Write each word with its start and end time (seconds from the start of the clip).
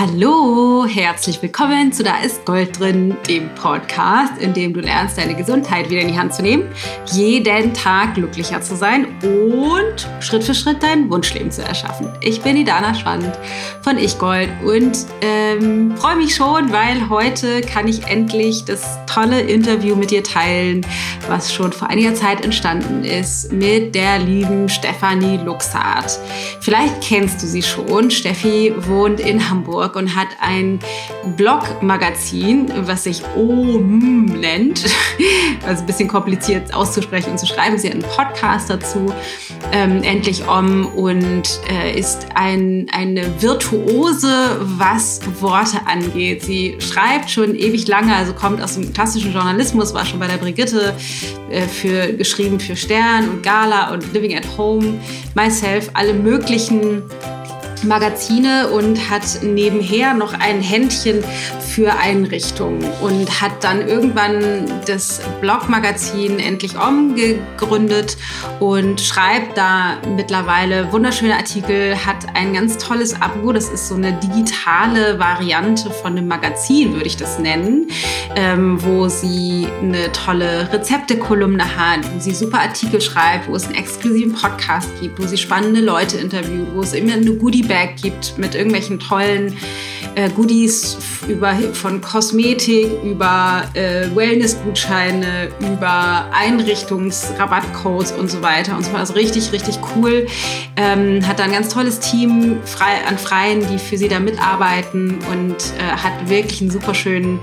Hallo, 0.00 0.86
herzlich 0.86 1.42
willkommen 1.42 1.92
zu 1.92 2.02
Da 2.02 2.22
ist 2.22 2.46
Gold 2.46 2.80
drin, 2.80 3.14
dem 3.28 3.54
Podcast, 3.54 4.32
in 4.40 4.54
dem 4.54 4.72
du 4.72 4.80
lernst, 4.80 5.18
deine 5.18 5.34
Gesundheit 5.34 5.90
wieder 5.90 6.00
in 6.00 6.08
die 6.08 6.18
Hand 6.18 6.32
zu 6.32 6.40
nehmen, 6.40 6.72
jeden 7.12 7.74
Tag 7.74 8.14
glücklicher 8.14 8.62
zu 8.62 8.76
sein 8.76 9.08
und 9.20 10.08
Schritt 10.20 10.42
für 10.42 10.54
Schritt 10.54 10.82
dein 10.82 11.10
Wunschleben 11.10 11.50
zu 11.50 11.62
erschaffen. 11.62 12.10
Ich 12.22 12.40
bin 12.40 12.56
die 12.56 12.64
Dana 12.64 12.94
Schwand 12.94 13.30
von 13.82 13.98
Ich 13.98 14.18
Gold 14.18 14.48
und 14.64 15.04
ähm, 15.20 15.94
freue 15.98 16.16
mich 16.16 16.34
schon, 16.34 16.72
weil 16.72 17.10
heute 17.10 17.60
kann 17.60 17.86
ich 17.86 18.06
endlich 18.06 18.64
das 18.64 19.04
tolle 19.14 19.40
Interview 19.40 19.96
mit 19.96 20.10
dir 20.10 20.22
teilen, 20.22 20.86
was 21.28 21.52
schon 21.52 21.72
vor 21.72 21.88
einiger 21.88 22.14
Zeit 22.14 22.44
entstanden 22.44 23.04
ist 23.04 23.52
mit 23.52 23.94
der 23.94 24.18
lieben 24.18 24.68
Stefanie 24.68 25.38
Luxart. 25.38 26.18
Vielleicht 26.60 27.00
kennst 27.02 27.42
du 27.42 27.46
sie 27.46 27.62
schon. 27.62 28.10
Steffi 28.10 28.72
wohnt 28.76 29.20
in 29.20 29.50
Hamburg 29.50 29.96
und 29.96 30.14
hat 30.14 30.28
ein 30.40 30.78
Blog-Magazin, 31.36 32.72
was 32.86 33.04
sich 33.04 33.22
OM 33.36 34.26
nennt. 34.26 34.84
Also 35.66 35.82
ein 35.82 35.86
bisschen 35.86 36.08
kompliziert 36.08 36.72
auszusprechen 36.72 37.32
und 37.32 37.38
zu 37.38 37.46
schreiben. 37.46 37.76
Sie 37.76 37.88
hat 37.88 37.94
einen 37.94 38.02
Podcast 38.02 38.70
dazu, 38.70 39.12
ähm, 39.72 40.02
Endlich 40.02 40.48
Om, 40.48 40.86
und 40.86 41.60
äh, 41.70 41.98
ist 41.98 42.26
ein, 42.34 42.86
eine 42.92 43.42
Virtuose, 43.42 44.58
was 44.60 45.20
Worte 45.40 45.86
angeht. 45.86 46.42
Sie 46.42 46.76
schreibt 46.78 47.30
schon 47.30 47.54
ewig 47.54 47.86
lange, 47.88 48.14
also 48.14 48.32
kommt 48.32 48.62
aus 48.62 48.74
dem 48.74 48.94
klassischen 49.00 49.32
Journalismus, 49.32 49.94
war 49.94 50.04
schon 50.04 50.18
bei 50.18 50.26
der 50.26 50.36
Brigitte 50.36 50.94
äh, 51.48 51.62
für, 51.62 52.12
geschrieben 52.12 52.60
für 52.60 52.76
Stern 52.76 53.30
und 53.30 53.42
Gala 53.42 53.94
und 53.94 54.12
Living 54.12 54.36
at 54.36 54.44
Home, 54.58 55.00
Myself, 55.34 55.88
alle 55.94 56.12
möglichen 56.12 57.02
Magazine 57.84 58.68
und 58.68 59.10
hat 59.10 59.42
nebenher 59.42 60.14
noch 60.14 60.32
ein 60.32 60.60
Händchen 60.60 61.22
für 61.60 61.92
Einrichtungen 61.92 62.84
und 63.00 63.40
hat 63.40 63.62
dann 63.62 63.86
irgendwann 63.86 64.64
das 64.86 65.20
Blogmagazin 65.40 66.38
Endlich 66.38 66.76
Om 66.78 67.14
gegründet 67.14 68.16
und 68.58 69.00
schreibt 69.00 69.56
da 69.56 69.98
mittlerweile 70.16 70.92
wunderschöne 70.92 71.36
Artikel, 71.36 71.94
hat 71.94 72.26
ein 72.34 72.52
ganz 72.52 72.76
tolles 72.78 73.20
Abo, 73.20 73.52
das 73.52 73.68
ist 73.68 73.88
so 73.88 73.94
eine 73.94 74.12
digitale 74.14 75.18
Variante 75.18 75.90
von 75.90 76.12
einem 76.12 76.28
Magazin, 76.28 76.92
würde 76.92 77.06
ich 77.06 77.16
das 77.16 77.38
nennen, 77.38 77.88
ähm, 78.36 78.82
wo 78.82 79.08
sie 79.08 79.68
eine 79.80 80.10
tolle 80.12 80.70
Rezeptekolumne 80.72 81.64
hat, 81.76 82.00
wo 82.14 82.18
sie 82.18 82.34
super 82.34 82.60
Artikel 82.60 83.00
schreibt, 83.00 83.48
wo 83.48 83.56
es 83.56 83.66
einen 83.66 83.76
exklusiven 83.76 84.34
Podcast 84.34 84.88
gibt, 85.00 85.20
wo 85.20 85.26
sie 85.26 85.38
spannende 85.38 85.80
Leute 85.80 86.18
interviewt, 86.18 86.68
wo 86.74 86.80
es 86.80 86.92
immer 86.92 87.14
eine 87.14 87.32
Goodie 87.32 87.69
Bag 87.70 87.96
gibt 88.02 88.36
mit 88.36 88.54
irgendwelchen 88.54 88.98
tollen 88.98 89.56
äh, 90.16 90.28
Goodies 90.30 90.98
über, 91.28 91.54
von 91.72 92.00
Kosmetik, 92.00 92.88
über 93.04 93.62
äh, 93.74 94.14
Wellness-Gutscheine, 94.14 95.48
über 95.60 96.26
Einrichtungsrabattcodes 96.32 98.12
und 98.12 98.28
so 98.28 98.42
weiter 98.42 98.76
und 98.76 98.84
so 98.84 98.90
fort. 98.90 99.00
Also 99.00 99.14
richtig, 99.14 99.52
richtig 99.52 99.78
cool. 99.94 100.26
Ähm, 100.76 101.26
hat 101.26 101.38
da 101.38 101.44
ein 101.44 101.52
ganz 101.52 101.68
tolles 101.68 102.00
Team 102.00 102.58
frei, 102.64 103.06
an 103.06 103.16
Freien, 103.18 103.64
die 103.70 103.78
für 103.78 103.96
sie 103.96 104.08
da 104.08 104.18
mitarbeiten 104.18 105.18
und 105.30 105.56
äh, 105.78 105.92
hat 105.92 106.28
wirklich 106.28 106.60
einen 106.60 106.70
super 106.70 106.94
schönen 106.94 107.38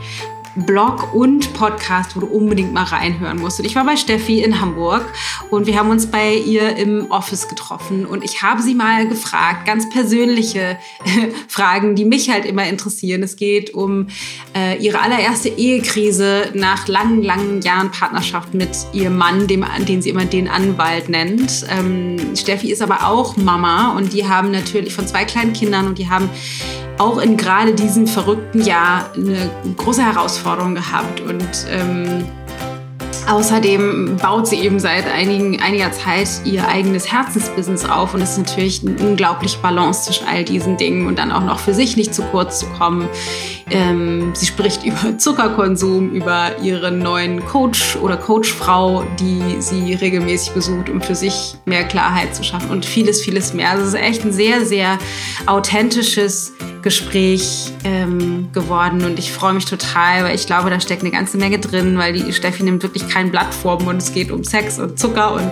Blog 0.65 1.13
und 1.13 1.53
Podcast, 1.53 2.15
wo 2.15 2.21
du 2.21 2.27
unbedingt 2.27 2.73
mal 2.73 2.83
reinhören 2.83 3.39
musst. 3.39 3.59
Und 3.59 3.65
ich 3.65 3.75
war 3.75 3.85
bei 3.85 3.95
Steffi 3.95 4.41
in 4.41 4.59
Hamburg 4.59 5.05
und 5.49 5.67
wir 5.67 5.77
haben 5.77 5.89
uns 5.89 6.07
bei 6.07 6.33
ihr 6.33 6.75
im 6.75 7.11
Office 7.11 7.47
getroffen 7.47 8.05
und 8.05 8.23
ich 8.23 8.41
habe 8.41 8.61
sie 8.61 8.73
mal 8.73 9.07
gefragt, 9.07 9.65
ganz 9.65 9.89
persönliche 9.89 10.77
Fragen, 11.47 11.95
die 11.95 12.05
mich 12.05 12.29
halt 12.29 12.45
immer 12.45 12.67
interessieren. 12.67 13.23
Es 13.23 13.35
geht 13.35 13.73
um 13.73 14.07
äh, 14.55 14.77
ihre 14.83 14.99
allererste 14.99 15.49
Ehekrise 15.49 16.51
nach 16.53 16.87
langen, 16.87 17.21
langen 17.21 17.61
Jahren 17.61 17.91
Partnerschaft 17.91 18.53
mit 18.53 18.69
ihrem 18.93 19.17
Mann, 19.17 19.47
dem, 19.47 19.65
den 19.87 20.01
sie 20.01 20.09
immer 20.09 20.25
den 20.25 20.47
Anwalt 20.47 21.09
nennt. 21.09 21.65
Ähm, 21.69 22.35
Steffi 22.35 22.71
ist 22.71 22.81
aber 22.81 23.07
auch 23.07 23.37
Mama 23.37 23.95
und 23.95 24.13
die 24.13 24.27
haben 24.27 24.51
natürlich 24.51 24.93
von 24.93 25.07
zwei 25.07 25.25
kleinen 25.25 25.53
Kindern 25.53 25.87
und 25.87 25.97
die 25.97 26.09
haben 26.09 26.29
auch 26.97 27.19
in 27.19 27.37
gerade 27.37 27.73
diesem 27.73 28.07
verrückten 28.07 28.61
Jahr 28.63 29.11
eine 29.15 29.49
große 29.77 30.03
Herausforderung 30.03 30.75
gehabt 30.75 31.21
und 31.21 31.47
ähm, 31.69 32.25
Außerdem 33.27 34.15
baut 34.21 34.47
sie 34.47 34.55
eben 34.55 34.79
seit 34.79 35.05
einigen, 35.05 35.61
einiger 35.61 35.91
Zeit 35.91 36.29
ihr 36.45 36.65
eigenes 36.65 37.11
Herzensbusiness 37.11 37.83
auf 37.83 38.13
und 38.13 38.21
es 38.21 38.31
ist 38.31 38.37
natürlich 38.37 38.87
eine 38.87 38.97
unglaubliche 39.05 39.57
Balance 39.59 40.05
zwischen 40.05 40.27
all 40.27 40.45
diesen 40.45 40.77
Dingen 40.77 41.07
und 41.07 41.19
dann 41.19 41.33
auch 41.33 41.43
noch 41.43 41.59
für 41.59 41.73
sich 41.73 41.97
nicht 41.97 42.15
zu 42.15 42.21
kurz 42.21 42.59
zu 42.59 42.67
kommen. 42.67 43.09
Ähm, 43.69 44.31
sie 44.33 44.45
spricht 44.45 44.83
über 44.85 45.17
Zuckerkonsum, 45.17 46.11
über 46.11 46.57
ihren 46.61 46.99
neuen 46.99 47.45
Coach 47.45 47.95
oder 47.97 48.17
Coachfrau, 48.17 49.03
die 49.19 49.61
sie 49.61 49.93
regelmäßig 49.93 50.53
besucht, 50.53 50.89
um 50.89 51.01
für 51.01 51.15
sich 51.15 51.55
mehr 51.65 51.83
Klarheit 51.83 52.35
zu 52.35 52.43
schaffen 52.43 52.69
und 52.69 52.85
vieles, 52.85 53.21
vieles 53.21 53.53
mehr. 53.53 53.71
Also 53.71 53.83
es 53.83 53.89
ist 53.89 53.99
echt 53.99 54.25
ein 54.25 54.31
sehr, 54.31 54.65
sehr 54.65 54.97
authentisches 55.45 56.53
Gespräch 56.81 57.71
ähm, 57.83 58.49
geworden 58.53 59.03
und 59.03 59.19
ich 59.19 59.31
freue 59.31 59.53
mich 59.53 59.65
total, 59.65 60.23
weil 60.23 60.35
ich 60.35 60.45
glaube, 60.45 60.69
da 60.69 60.79
steckt 60.79 61.01
eine 61.01 61.11
ganze 61.11 61.37
Menge 61.37 61.59
drin, 61.59 61.97
weil 61.97 62.13
die 62.13 62.31
Steffi 62.31 62.63
nimmt 62.63 62.81
wirklich 62.81 63.09
kein 63.09 63.29
Blatt 63.29 63.53
vor 63.53 63.85
und 63.85 63.97
es 63.97 64.13
geht 64.13 64.31
um 64.31 64.45
Sex 64.45 64.79
und 64.79 64.97
Zucker 64.97 65.33
und 65.33 65.51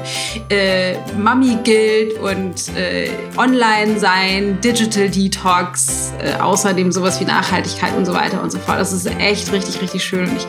äh, 0.49 0.95
Mami 1.17 1.57
gilt 1.63 2.17
und 2.19 2.75
äh, 2.77 3.09
Online 3.37 3.99
sein, 3.99 4.59
Digital 4.61 5.09
Detox, 5.09 6.13
äh, 6.19 6.39
außerdem 6.39 6.93
sowas 6.93 7.19
wie 7.19 7.25
Nachhaltigkeit 7.25 7.95
und 7.97 8.04
so 8.05 8.13
weiter 8.13 8.41
und 8.41 8.51
so 8.51 8.59
fort. 8.59 8.79
Das 8.79 8.93
ist 8.93 9.05
echt 9.05 9.51
richtig, 9.51 9.81
richtig 9.81 10.03
schön 10.03 10.29
und 10.29 10.37
ich 10.37 10.47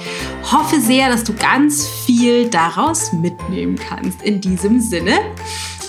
hoffe 0.52 0.80
sehr, 0.80 1.08
dass 1.08 1.24
du 1.24 1.34
ganz 1.34 1.86
viel 1.86 2.48
daraus 2.48 3.12
mitnehmen 3.12 3.76
kannst. 3.76 4.22
In 4.22 4.40
diesem 4.40 4.80
Sinne 4.80 5.18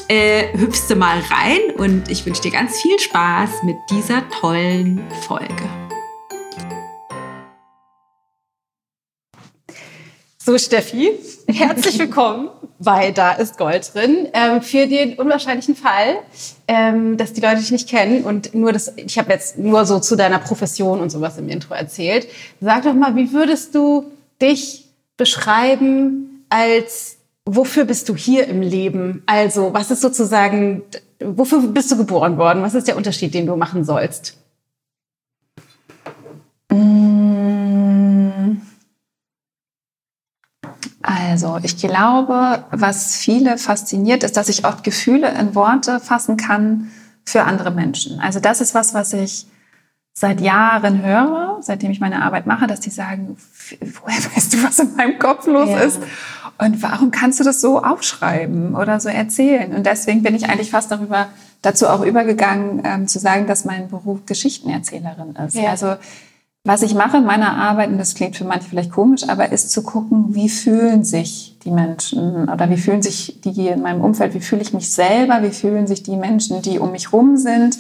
äh, 0.08 0.58
hüpfst 0.58 0.90
du 0.90 0.96
mal 0.96 1.20
rein 1.30 1.76
und 1.78 2.10
ich 2.10 2.26
wünsche 2.26 2.42
dir 2.42 2.52
ganz 2.52 2.82
viel 2.82 2.98
Spaß 3.00 3.64
mit 3.64 3.78
dieser 3.90 4.28
tollen 4.30 5.02
Folge. 5.28 5.70
So, 10.38 10.58
Steffi, 10.58 11.12
herzlich 11.48 11.98
willkommen 11.98 12.50
bei 12.80 13.12
Da 13.12 13.32
ist 13.32 13.58
Gold 13.58 13.94
drin. 13.94 14.28
Ähm, 14.34 14.62
für 14.62 14.88
den 14.88 15.16
unwahrscheinlichen 15.16 15.76
Fall, 15.76 16.18
ähm, 16.68 17.18
dass 17.18 17.34
die 17.34 17.42
Leute 17.42 17.58
dich 17.58 17.72
nicht 17.72 17.90
kennen 17.90 18.24
und 18.24 18.54
nur 18.54 18.74
das, 18.74 18.94
ich 18.98 19.18
habe 19.18 19.32
jetzt 19.32 19.58
nur 19.58 19.86
so 19.86 20.00
zu 20.00 20.16
deiner 20.16 20.40
Profession 20.40 21.00
und 21.00 21.10
sowas 21.10 21.38
im 21.38 21.50
Intro 21.50 21.74
erzählt. 21.74 22.28
Sag 22.62 22.84
doch 22.84 22.94
mal, 22.94 23.16
wie 23.16 23.32
würdest 23.32 23.74
du 23.76 24.12
dich 24.42 24.86
beschreiben 25.16 26.46
als 26.50 27.18
wofür 27.46 27.86
bist 27.86 28.10
du 28.10 28.16
hier 28.16 28.48
im 28.48 28.62
Leben? 28.62 29.24
Also, 29.26 29.74
was 29.74 29.90
ist 29.90 30.02
sozusagen, 30.02 30.84
wofür 31.24 31.62
bist 31.62 31.92
du 31.92 31.98
geboren 31.98 32.38
worden? 32.38 32.62
Was 32.62 32.76
ist 32.76 32.88
der 32.88 32.98
Unterschied, 32.98 33.34
den 33.34 33.48
du 33.48 33.56
machen 33.56 33.84
sollst? 33.86 34.38
Also, 41.44 41.60
ich 41.62 41.78
glaube, 41.78 42.64
was 42.72 43.16
viele 43.16 43.60
fasziniert, 43.60 44.24
ist, 44.24 44.38
dass 44.38 44.50
ich 44.50 44.66
oft 44.66 44.84
Gefühle 44.84 45.30
in 45.40 45.54
Worte 45.54 46.00
fassen 46.00 46.36
kann 46.36 46.90
für 47.26 47.44
andere 47.44 47.70
Menschen. 47.70 48.20
Also, 48.20 48.40
das 48.40 48.60
ist 48.60 48.74
was, 48.74 48.96
was 48.96 49.14
ich 49.14 49.46
seit 50.14 50.42
Jahren 50.42 51.06
höre, 51.06 51.60
seitdem 51.62 51.92
ich 51.92 52.00
meine 52.00 52.24
Arbeit 52.24 52.48
mache, 52.48 52.66
dass 52.66 52.80
die 52.80 52.90
sagen, 52.90 53.38
woher 54.02 54.18
weißt 54.36 54.54
du, 54.54 54.64
was 54.64 54.80
in 54.80 54.96
meinem 54.96 55.20
Kopf 55.20 55.46
los 55.46 55.70
ja. 55.70 55.78
ist? 55.78 56.00
Und 56.58 56.82
warum 56.82 57.12
kannst 57.12 57.40
du 57.40 57.44
das 57.44 57.62
so 57.62 57.84
aufschreiben 57.84 58.76
oder 58.76 59.00
so 59.00 59.10
erzählen? 59.10 59.76
Und 59.76 59.86
deswegen 59.86 60.24
bin 60.24 60.34
ich 60.34 60.50
eigentlich 60.50 60.72
fast 60.72 60.90
darüber 60.92 61.28
dazu 61.62 61.88
auch 61.88 62.04
übergegangen, 62.04 62.82
ähm, 62.84 63.08
zu 63.08 63.20
sagen, 63.20 63.46
dass 63.46 63.64
mein 63.64 63.90
Beruf 63.90 64.26
Geschichtenerzählerin 64.26 65.36
ist. 65.36 65.56
Ja. 65.56 65.70
Also 65.70 65.98
was 66.68 66.82
ich 66.82 66.94
mache 66.94 67.18
in 67.18 67.26
meiner 67.26 67.56
Arbeit, 67.56 67.90
und 67.90 67.98
das 67.98 68.14
klingt 68.14 68.36
für 68.36 68.44
manche 68.44 68.68
vielleicht 68.68 68.92
komisch, 68.92 69.28
aber 69.30 69.54
ist 69.54 69.72
zu 69.72 69.84
gucken, 69.84 70.36
wie 70.36 70.50
fühlen 70.50 71.06
sich 71.06 71.58
die 71.64 71.72
Menschen 71.72 72.50
oder 72.50 72.70
wie 72.70 72.76
fühlen 72.76 73.02
sich 73.02 73.40
die 73.42 73.70
in 73.70 73.82
meinem 73.82 74.02
Umfeld, 74.02 74.34
wie 74.34 74.42
fühle 74.42 74.62
ich 74.62 74.74
mich 74.74 74.92
selber, 74.92 75.42
wie 75.44 75.52
fühlen 75.52 75.88
sich 75.88 76.04
die 76.04 76.18
Menschen, 76.18 76.62
die 76.62 76.80
um 76.80 76.92
mich 76.92 77.14
rum 77.14 77.38
sind. 77.38 77.78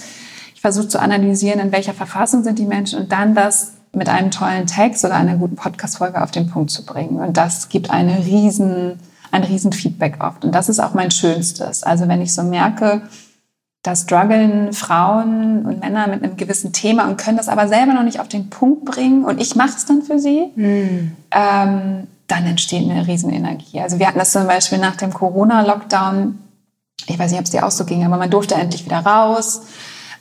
Ich 0.55 0.61
versuche 0.61 0.87
zu 0.87 1.01
analysieren, 1.01 1.59
in 1.59 1.73
welcher 1.73 1.93
Verfassung 1.93 2.43
sind 2.43 2.59
die 2.59 2.65
Menschen 2.65 2.99
und 2.99 3.11
dann 3.11 3.35
das 3.35 3.73
mit 3.91 4.07
einem 4.07 4.31
tollen 4.31 4.67
Text 4.67 5.03
oder 5.03 5.15
einer 5.15 5.35
guten 5.35 5.57
Podcast-Folge 5.57 6.21
auf 6.23 6.31
den 6.31 6.49
Punkt 6.49 6.71
zu 6.71 6.85
bringen. 6.85 7.19
Und 7.19 7.35
das 7.35 7.67
gibt 7.67 7.89
eine 7.89 8.25
riesen, 8.25 8.99
ein 9.31 9.43
riesen 9.43 9.73
Feedback 9.73 10.23
oft. 10.23 10.45
Und 10.45 10.55
das 10.55 10.69
ist 10.69 10.79
auch 10.79 10.93
mein 10.93 11.11
Schönstes. 11.11 11.83
Also 11.83 12.07
wenn 12.07 12.21
ich 12.21 12.33
so 12.33 12.43
merke, 12.43 13.01
da 13.87 13.95
strugglen 13.95 14.73
Frauen 14.73 15.65
und 15.65 15.79
Männer 15.79 16.07
mit 16.07 16.23
einem 16.23 16.35
gewissen 16.35 16.73
Thema 16.73 17.07
und 17.07 17.17
können 17.17 17.37
das 17.37 17.47
aber 17.47 17.67
selber 17.67 17.93
noch 17.93 18.03
nicht 18.03 18.19
auf 18.19 18.27
den 18.27 18.49
Punkt 18.49 18.85
bringen 18.85 19.23
und 19.23 19.41
ich 19.41 19.55
mache 19.55 19.77
es 19.77 19.85
dann 19.85 20.01
für 20.01 20.19
sie, 20.19 20.51
mhm. 20.55 21.13
ähm, 21.31 22.07
dann 22.27 22.45
entsteht 22.45 22.89
eine 22.89 23.07
Riesenenergie. 23.07 23.79
Also 23.79 23.99
wir 23.99 24.07
hatten 24.07 24.19
das 24.19 24.33
zum 24.33 24.45
Beispiel 24.47 24.79
nach 24.79 24.97
dem 24.97 25.13
Corona-Lockdown, 25.13 26.37
ich 27.07 27.17
weiß 27.17 27.31
nicht, 27.31 27.39
ob 27.39 27.45
es 27.45 27.51
dir 27.51 27.65
auch 27.65 27.71
so 27.71 27.85
ging, 27.85 28.05
aber 28.05 28.17
man 28.17 28.29
durfte 28.29 28.55
endlich 28.55 28.85
wieder 28.85 28.99
raus 28.99 29.61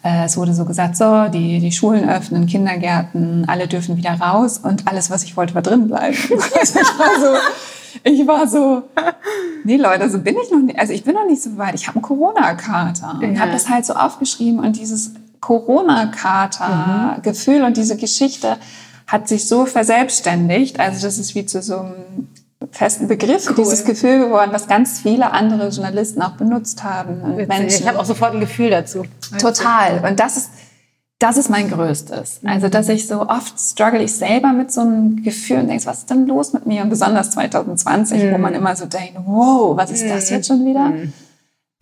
äh, 0.06 0.26
es 0.26 0.36
wurde 0.36 0.54
so 0.54 0.64
gesagt, 0.64 0.96
so, 0.96 1.26
die, 1.28 1.58
die 1.58 1.72
Schulen 1.72 2.08
öffnen, 2.08 2.46
Kindergärten, 2.46 3.44
alle 3.48 3.66
dürfen 3.66 3.96
wieder 3.96 4.12
raus 4.12 4.58
und 4.58 4.86
alles, 4.86 5.10
was 5.10 5.24
ich 5.24 5.36
wollte, 5.36 5.54
war 5.54 5.62
drin 5.62 5.88
bleiben. 5.88 6.16
Also 6.60 6.78
ich 6.78 6.98
war 6.98 7.20
so, 7.20 7.38
ich 8.04 8.26
war 8.26 8.46
so, 8.48 8.82
nee 9.64 9.76
Leute, 9.76 10.08
so 10.10 10.18
bin 10.18 10.36
ich 10.42 10.50
noch 10.50 10.58
nicht, 10.60 10.78
also 10.78 10.92
ich 10.92 11.04
bin 11.04 11.14
noch 11.14 11.26
nicht 11.26 11.42
so 11.42 11.56
weit. 11.58 11.74
Ich 11.74 11.86
habe 11.88 11.96
einen 11.96 12.02
Corona-Kater 12.02 13.18
und 13.22 13.34
Ja. 13.34 13.40
habe 13.40 13.52
das 13.52 13.68
halt 13.68 13.84
so 13.86 13.94
aufgeschrieben 13.94 14.60
und 14.60 14.76
dieses 14.76 15.12
Corona-Kater-Gefühl 15.40 17.62
und 17.62 17.76
diese 17.76 17.96
Geschichte 17.96 18.56
hat 19.06 19.28
sich 19.28 19.46
so 19.46 19.66
verselbstständigt. 19.66 20.80
Also 20.80 21.06
das 21.06 21.18
ist 21.18 21.34
wie 21.34 21.46
zu 21.46 21.62
so 21.62 21.78
einem 21.78 22.28
festen 22.72 23.06
Begriff, 23.06 23.54
dieses 23.56 23.84
Gefühl 23.84 24.18
geworden, 24.18 24.50
was 24.52 24.66
ganz 24.66 25.00
viele 25.00 25.30
andere 25.32 25.68
Journalisten 25.68 26.22
auch 26.22 26.32
benutzt 26.32 26.82
haben. 26.82 27.20
Und 27.22 27.36
Menschen. 27.48 27.82
Ich 27.82 27.86
habe 27.86 27.98
auch 27.98 28.04
sofort 28.04 28.34
ein 28.34 28.40
Gefühl 28.40 28.70
dazu. 28.70 29.04
Total. 29.38 30.02
Und 30.08 30.18
das 30.18 30.36
ist, 30.36 30.50
das 31.18 31.38
ist 31.38 31.48
mein 31.48 31.70
Größtes. 31.70 32.40
Also, 32.44 32.68
dass 32.68 32.88
ich 32.88 33.06
so 33.06 33.22
oft 33.22 33.58
struggle 33.58 34.02
ich 34.02 34.12
selber 34.12 34.52
mit 34.52 34.70
so 34.70 34.82
einem 34.82 35.22
Gefühl 35.22 35.60
und 35.60 35.68
denkst, 35.68 35.86
was 35.86 35.98
ist 36.00 36.10
denn 36.10 36.26
los 36.26 36.52
mit 36.52 36.66
mir? 36.66 36.82
Und 36.82 36.90
besonders 36.90 37.30
2020, 37.30 38.32
wo 38.32 38.38
man 38.38 38.54
immer 38.54 38.76
so 38.76 38.84
denkt, 38.86 39.14
wow, 39.24 39.76
was 39.76 39.90
ist 39.90 40.08
das 40.08 40.28
jetzt 40.30 40.48
schon 40.48 40.64
wieder? 40.66 40.92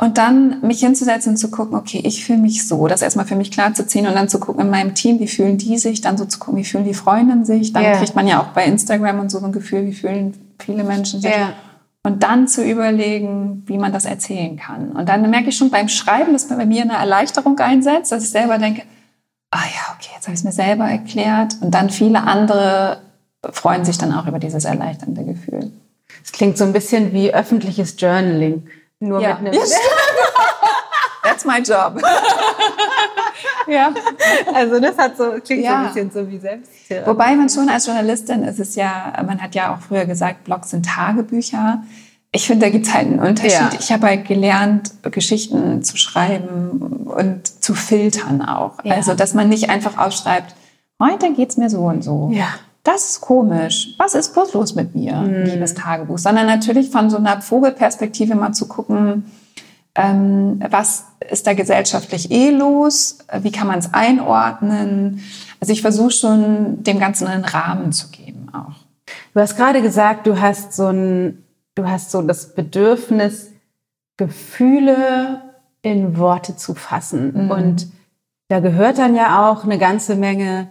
Und 0.00 0.18
dann 0.18 0.60
mich 0.62 0.80
hinzusetzen 0.80 1.32
und 1.32 1.36
zu 1.36 1.50
gucken, 1.50 1.76
okay, 1.76 2.00
ich 2.04 2.24
fühle 2.24 2.38
mich 2.40 2.66
so, 2.66 2.88
das 2.88 3.00
erstmal 3.02 3.26
für 3.26 3.36
mich 3.36 3.50
klar 3.52 3.74
zu 3.74 3.86
ziehen 3.86 4.06
und 4.06 4.14
dann 4.14 4.28
zu 4.28 4.40
gucken 4.40 4.64
in 4.64 4.70
meinem 4.70 4.94
Team, 4.94 5.20
wie 5.20 5.28
fühlen 5.28 5.56
die 5.56 5.78
sich, 5.78 6.00
dann 6.00 6.16
so 6.18 6.24
zu 6.24 6.40
gucken, 6.40 6.58
wie 6.58 6.64
fühlen 6.64 6.84
die 6.84 6.94
Freundinnen 6.94 7.44
sich, 7.44 7.72
dann 7.72 7.84
Ja. 7.84 7.96
kriegt 7.96 8.16
man 8.16 8.26
ja 8.26 8.40
auch 8.40 8.48
bei 8.48 8.64
Instagram 8.64 9.20
und 9.20 9.30
so 9.30 9.38
ein 9.38 9.52
Gefühl, 9.52 9.86
wie 9.86 9.92
fühlen 9.92 10.34
viele 10.58 10.82
Menschen 10.82 11.20
sich. 11.20 11.30
Ja. 11.30 11.52
Und 12.02 12.22
dann 12.22 12.48
zu 12.48 12.62
überlegen, 12.64 13.62
wie 13.66 13.78
man 13.78 13.92
das 13.92 14.04
erzählen 14.04 14.56
kann. 14.56 14.90
Und 14.92 15.08
dann 15.08 15.30
merke 15.30 15.48
ich 15.48 15.56
schon 15.56 15.70
beim 15.70 15.88
Schreiben, 15.88 16.32
dass 16.32 16.48
bei 16.48 16.66
mir 16.66 16.82
eine 16.82 16.94
Erleichterung 16.94 17.58
einsetzt, 17.58 18.12
dass 18.12 18.24
ich 18.24 18.30
selber 18.30 18.58
denke, 18.58 18.82
ah 19.54 19.64
ja, 19.66 19.94
okay, 19.94 20.10
jetzt 20.14 20.24
habe 20.26 20.34
ich 20.34 20.40
es 20.40 20.44
mir 20.44 20.52
selber 20.52 20.84
erklärt. 20.84 21.54
Und 21.60 21.70
dann 21.72 21.88
viele 21.90 22.22
andere 22.24 22.98
freuen 23.52 23.84
sich 23.84 23.98
dann 23.98 24.12
auch 24.12 24.26
über 24.26 24.38
dieses 24.38 24.64
erleichternde 24.64 25.24
Gefühl. 25.24 25.70
Es 26.24 26.32
klingt 26.32 26.58
so 26.58 26.64
ein 26.64 26.72
bisschen 26.72 27.12
wie 27.12 27.32
öffentliches 27.32 27.94
Journaling. 27.98 28.66
Nur 29.00 29.20
Ja. 29.20 29.38
mit 29.40 29.52
einem. 29.52 29.54
Ja, 29.54 29.60
That's 31.22 31.44
my 31.44 31.58
job. 31.58 32.00
ja. 33.66 33.92
Also 34.54 34.78
das 34.80 34.96
hat 34.98 35.16
so, 35.16 35.30
klingt 35.32 35.46
so 35.46 35.54
Ja. 35.54 35.80
ein 35.80 35.86
bisschen 35.86 36.10
so 36.10 36.28
wie 36.28 36.38
Selbsttherapie. 36.38 37.08
Wobei 37.10 37.34
man 37.36 37.48
schon 37.48 37.68
als 37.68 37.86
Journalistin, 37.86 38.44
es 38.44 38.58
ist 38.58 38.76
ja, 38.76 39.12
man 39.26 39.40
hat 39.40 39.54
ja 39.54 39.74
auch 39.74 39.80
früher 39.80 40.04
gesagt, 40.04 40.44
Blogs 40.44 40.70
sind 40.70 40.84
Tagebücher. 40.86 41.82
Ich 42.36 42.48
finde, 42.48 42.66
da 42.66 42.70
gibt 42.72 42.86
es 42.86 42.92
halt 42.92 43.06
einen 43.06 43.20
Unterschied. 43.20 43.52
Ja. 43.52 43.70
Ich 43.78 43.92
habe 43.92 44.08
halt 44.08 44.26
gelernt, 44.26 44.90
Geschichten 45.02 45.84
zu 45.84 45.96
schreiben 45.96 47.06
und 47.06 47.46
zu 47.46 47.74
filtern 47.74 48.42
auch. 48.42 48.82
Ja. 48.82 48.96
Also, 48.96 49.14
dass 49.14 49.34
man 49.34 49.48
nicht 49.48 49.70
einfach 49.70 49.96
aufschreibt, 49.98 50.56
heute 51.00 51.32
geht's 51.32 51.56
mir 51.56 51.70
so 51.70 51.82
und 51.82 52.02
so. 52.02 52.30
Ja. 52.32 52.48
Das 52.82 53.08
ist 53.08 53.20
komisch. 53.20 53.94
Was 53.98 54.14
ist 54.16 54.34
bloß 54.34 54.52
los 54.52 54.74
mit 54.74 54.96
mir, 54.96 55.14
Mhm. 55.14 55.44
liebes 55.44 55.74
Tagebuch? 55.74 56.18
Sondern 56.18 56.46
natürlich 56.46 56.90
von 56.90 57.08
so 57.08 57.18
einer 57.18 57.40
Vogelperspektive 57.40 58.34
mal 58.34 58.52
zu 58.52 58.66
gucken, 58.66 59.26
ähm, 59.94 60.60
was 60.70 61.04
ist 61.30 61.46
da 61.46 61.54
gesellschaftlich 61.54 62.32
eh 62.32 62.50
los? 62.50 63.18
Wie 63.42 63.52
kann 63.52 63.68
man 63.68 63.78
es 63.78 63.94
einordnen? 63.94 65.22
Also 65.60 65.72
ich 65.72 65.82
versuche 65.82 66.10
schon, 66.10 66.82
dem 66.82 66.98
Ganzen 66.98 67.28
einen 67.28 67.44
Rahmen 67.44 67.92
zu 67.92 68.08
geben 68.08 68.48
auch. 68.52 68.74
Du 69.34 69.40
hast 69.40 69.56
gerade 69.56 69.80
gesagt, 69.82 70.26
du 70.26 70.40
hast 70.40 70.72
so 70.74 70.88
ein, 70.88 71.43
du 71.74 71.88
hast 71.88 72.10
so 72.10 72.22
das 72.22 72.54
Bedürfnis, 72.54 73.50
Gefühle 74.16 75.42
in 75.82 76.16
Worte 76.18 76.56
zu 76.56 76.74
fassen. 76.74 77.50
Und 77.50 77.88
da 78.48 78.60
gehört 78.60 78.98
dann 78.98 79.14
ja 79.14 79.50
auch 79.50 79.64
eine 79.64 79.78
ganze 79.78 80.14
Menge 80.16 80.68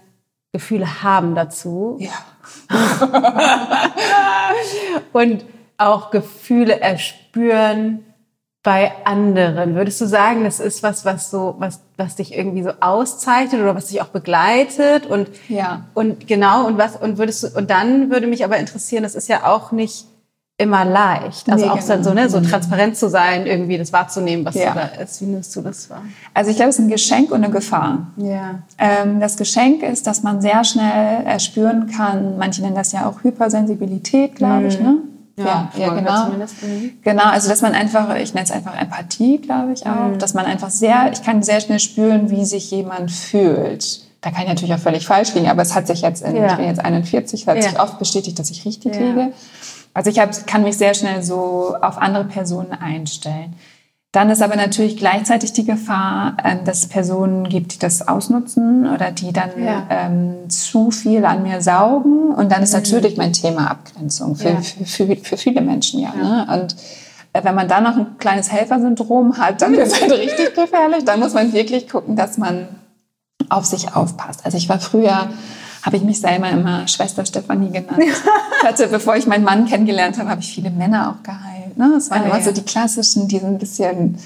Gefühle 0.54 1.04
haben 1.04 1.36
dazu. 1.36 2.00
Ja. 2.00 2.12
Und 5.14 5.46
auch 5.78 6.12
Gefühle 6.12 6.80
erspüren 6.80 8.06
bei 8.62 8.94
anderen. 9.04 9.76
Würdest 9.76 10.00
du 10.00 10.06
sagen, 10.06 10.46
das 10.46 10.60
ist 10.62 10.84
was, 10.84 11.04
was 11.04 11.30
so, 11.30 11.56
was, 11.60 11.82
was 11.98 12.16
dich 12.16 12.34
irgendwie 12.34 12.64
so 12.64 12.72
auszeichnet 12.80 13.62
oder 13.62 13.76
was 13.76 13.88
dich 13.88 14.02
auch 14.02 14.08
begleitet 14.08 15.06
und 15.06 15.30
Ja. 15.50 15.86
und 15.94 16.28
genau 16.28 16.66
und 16.66 16.78
was 16.78 16.96
und 16.96 17.18
würdest 17.18 17.44
du 17.44 17.58
und 17.58 17.70
dann 17.70 18.10
würde 18.10 18.26
mich 18.28 18.46
aber 18.46 18.58
interessieren, 18.58 19.04
das 19.04 19.16
ist 19.16 19.28
ja 19.28 19.46
auch 19.52 19.74
nicht 19.74 20.06
immer 20.64 20.84
leicht. 20.86 21.50
Also 21.50 21.66
Nee, 21.66 21.72
auch 21.72 21.78
dann 21.80 21.98
genau. 22.02 22.10
so 22.10 22.14
ne, 22.14 22.30
so 22.30 22.40
transparent 22.42 22.98
zu 22.98 23.10
sein, 23.10 23.46
irgendwie 23.46 23.78
das 23.78 23.94
wahrzunehmen, 23.94 24.46
was 24.46 24.56
Ja. 24.56 24.74
da 24.74 25.02
ist. 25.04 25.22
Wie 25.22 25.26
nimmst 25.26 25.56
du 25.56 25.62
das 25.62 25.90
wahr? 25.90 26.02
Also 26.34 26.50
ich 26.50 26.56
glaube, 26.56 26.70
es 26.70 26.80
ist 26.80 26.86
ein 26.86 26.90
Geschenk 26.90 27.32
und 27.32 27.44
eine 27.44 27.52
Gefahr. 27.54 28.08
Ja. 28.18 28.60
Ähm, 28.78 29.20
das 29.20 29.38
Geschenk 29.38 29.84
ist, 29.84 30.08
dass 30.08 30.24
man 30.24 30.42
sehr 30.42 30.64
schnell 30.64 31.24
erspüren 31.26 31.88
kann, 31.96 32.38
manche 32.38 32.62
nennen 32.62 32.76
das 32.76 32.92
ja 32.92 33.06
auch 33.08 33.24
Hypersensibilität, 33.24 34.36
glaube 34.36 34.68
ich, 34.68 34.80
ne? 34.80 34.98
ja, 35.38 35.72
ja, 35.78 35.86
hört 35.86 35.98
genau. 35.98 36.26
mhm. 36.28 36.92
Genau, 37.04 37.24
also 37.26 37.50
dass 37.50 37.62
man 37.62 37.74
einfach, 37.74 38.16
ich 38.16 38.34
nenne 38.34 38.46
es 38.46 38.52
einfach 38.52 38.80
Empathie, 38.80 39.40
glaube 39.40 39.74
ich 39.74 39.86
auch, 39.86 40.18
dass 40.18 40.34
man 40.34 40.46
einfach 40.46 40.70
sehr, 40.70 41.10
ich 41.12 41.24
kann 41.24 41.42
sehr 41.44 41.60
schnell 41.60 41.80
spüren, 41.80 42.30
wie 42.30 42.46
sich 42.46 42.70
jemand 42.72 43.12
fühlt. 43.12 44.02
Da 44.22 44.32
kann 44.32 44.44
ich 44.44 44.48
natürlich 44.48 44.74
auch 44.74 44.80
völlig 44.80 45.06
falsch 45.06 45.34
liegen, 45.34 45.50
aber 45.50 45.64
es 45.64 45.76
hat 45.76 45.88
sich 45.88 46.02
jetzt, 46.02 46.24
in, 46.24 46.36
Ja. 46.38 46.52
ich 46.52 46.56
bin 46.56 46.66
jetzt 46.68 46.80
41, 46.86 47.46
hat 47.48 47.58
Ja. 47.58 47.64
sich 47.64 47.80
oft 47.80 48.00
bestätigt, 48.00 48.40
dass 48.40 48.50
ich 48.52 48.64
richtig 48.64 48.96
Ja. 48.96 49.02
liege. 49.02 49.34
Also 49.94 50.10
ich 50.10 50.20
hab, 50.20 50.48
kann 50.48 50.64
mich 50.64 50.78
sehr 50.78 50.94
schnell 50.94 51.22
so 51.24 51.76
auf 51.82 51.98
andere 51.98 52.26
Personen 52.26 52.72
einstellen. 52.72 53.54
Dann 54.12 54.30
ist 54.30 54.44
aber 54.44 54.56
natürlich 54.56 54.98
gleichzeitig 54.98 55.54
die 55.54 55.66
Gefahr, 55.66 56.38
ähm, 56.44 56.60
dass 56.66 56.80
es 56.80 56.88
Personen 56.88 57.50
gibt, 57.50 57.74
die 57.74 57.80
das 57.80 58.08
ausnutzen 58.08 58.88
oder 58.94 59.12
die 59.12 59.34
dann 59.34 59.50
Ja. 59.58 59.80
Mhm. 59.80 59.86
ähm, 59.90 60.50
zu 60.50 60.92
viel 60.92 61.26
an 61.26 61.42
mir 61.44 61.62
saugen. 61.62 62.32
Und 62.32 62.52
dann 62.52 62.62
ist 62.62 62.74
natürlich 62.74 63.18
mein 63.18 63.34
Thema 63.34 63.72
Abgrenzung 63.72 64.36
für, 64.36 64.50
Ja. 64.50 64.62
für, 64.62 64.86
für, 64.86 65.16
für 65.16 65.38
viele 65.38 65.62
Menschen, 65.62 66.00
ja. 66.00 66.14
Ne? 66.14 66.46
Und 66.52 66.76
äh, 67.34 67.44
wenn 67.44 67.56
man 67.56 67.68
dann 67.68 67.84
noch 67.84 67.98
ein 67.98 68.18
kleines 68.20 68.52
Helfersyndrom 68.52 69.38
hat, 69.40 69.64
dann 69.64 69.72
wird 69.74 69.88
es 69.88 70.00
halt 70.00 70.12
richtig 70.12 70.54
gefährlich. 70.54 71.06
Dann 71.06 71.20
muss 71.20 71.34
man 71.34 71.52
wirklich 71.54 71.90
gucken, 71.90 72.16
dass 72.16 72.38
man 72.38 72.68
auf 73.50 73.66
sich 73.66 73.96
aufpasst. 73.96 74.42
Also 74.46 74.58
ich 74.58 74.70
war 74.70 74.80
früher, 74.80 75.30
habe 75.84 75.98
ich 75.98 76.04
mich 76.04 76.20
selber 76.20 76.50
immer 76.50 76.88
Schwester 76.88 77.26
Stefanie 77.26 77.70
genannt. 77.72 78.04
Hatte, 78.64 78.88
bevor 78.88 79.16
ich 79.18 79.28
meinen 79.28 79.44
Mann 79.44 79.66
kennengelernt 79.66 80.18
habe, 80.18 80.30
habe 80.30 80.42
ich 80.42 80.54
viele 80.54 80.70
Männer 80.72 81.10
auch 81.12 81.24
geheilt. 81.24 81.78
Ne? 81.78 81.92
Das 81.94 82.10
waren 82.10 82.24
Ah, 82.24 82.26
immer 82.26 82.38
ja. 82.38 82.44
so 82.44 82.52
die 82.52 82.62
klassischen, 82.64 83.28
die 83.28 83.40
so 83.40 83.48
ein 83.48 83.58
bisschen, 83.58 84.18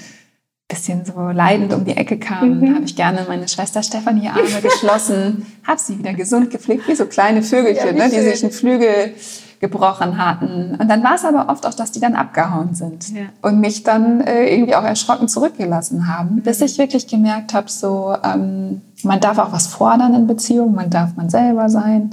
bisschen 0.68 1.04
so 1.06 1.20
leidend 1.30 1.74
um 1.74 1.84
die 1.86 1.98
Ecke 1.98 2.18
kamen. 2.20 2.60
Mhm. 2.60 2.66
Da 2.68 2.76
habe 2.76 2.86
ich 2.86 2.96
gerne 2.96 3.26
meine 3.28 3.48
Schwester 3.48 3.82
Stefanie 3.82 4.30
Arme 4.30 4.44
geschlossen, 4.62 5.46
habe 5.66 5.80
sie 5.80 5.98
wieder 5.98 6.14
gesund 6.14 6.52
gepflegt, 6.52 6.88
wie 6.88 6.96
so 6.96 7.06
kleine 7.08 7.42
Vögelchen, 7.42 7.98
Ja, 7.98 8.06
ne? 8.08 8.12
die 8.14 8.22
sich 8.22 8.44
einen 8.44 8.52
Flügel 8.54 9.14
gebrochen 9.60 10.24
hatten. 10.24 10.76
Und 10.80 10.88
dann 10.88 11.04
war 11.04 11.16
es 11.16 11.26
aber 11.26 11.50
oft 11.50 11.66
auch, 11.66 11.74
dass 11.74 11.92
die 11.92 12.00
dann 12.00 12.14
abgehauen 12.14 12.76
sind 12.76 13.10
Ja. 13.16 13.24
und 13.42 13.60
mich 13.60 13.82
dann 13.82 14.22
äh, 14.22 14.54
irgendwie 14.54 14.76
auch 14.76 14.84
erschrocken 14.84 15.28
zurückgelassen 15.28 15.98
Mhm. 16.02 16.08
haben, 16.08 16.42
bis 16.44 16.62
ich 16.62 16.78
wirklich 16.78 17.08
gemerkt 17.08 17.56
habe, 17.56 17.68
so 17.72 18.16
ähm, 18.24 18.82
man 19.04 19.20
darf 19.20 19.38
auch 19.38 19.52
was 19.52 19.68
fordern 19.68 20.14
in 20.14 20.28
Beziehungen, 20.28 20.76
man 20.76 20.90
darf 20.90 21.16
man 21.16 21.30
selber 21.30 21.70
sein. 21.70 22.12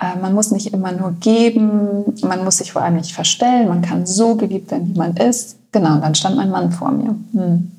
Äh, 0.00 0.18
man 0.20 0.34
muss 0.34 0.50
nicht 0.50 0.72
immer 0.72 0.92
nur 0.92 1.12
geben, 1.12 2.14
man 2.22 2.44
muss 2.44 2.58
sich 2.58 2.72
vor 2.72 2.82
allem 2.82 2.96
nicht 2.96 3.12
verstellen, 3.12 3.68
man 3.68 3.82
kann 3.82 4.06
so 4.06 4.36
geliebt 4.36 4.70
werden, 4.70 4.88
wie 4.94 4.98
man 4.98 5.16
ist. 5.16 5.56
Genau, 5.72 5.96
dann 5.98 6.14
stand 6.14 6.36
mein 6.36 6.50
Mann 6.50 6.72
vor 6.72 6.90
mir. 6.90 7.14
Hm. 7.32 7.70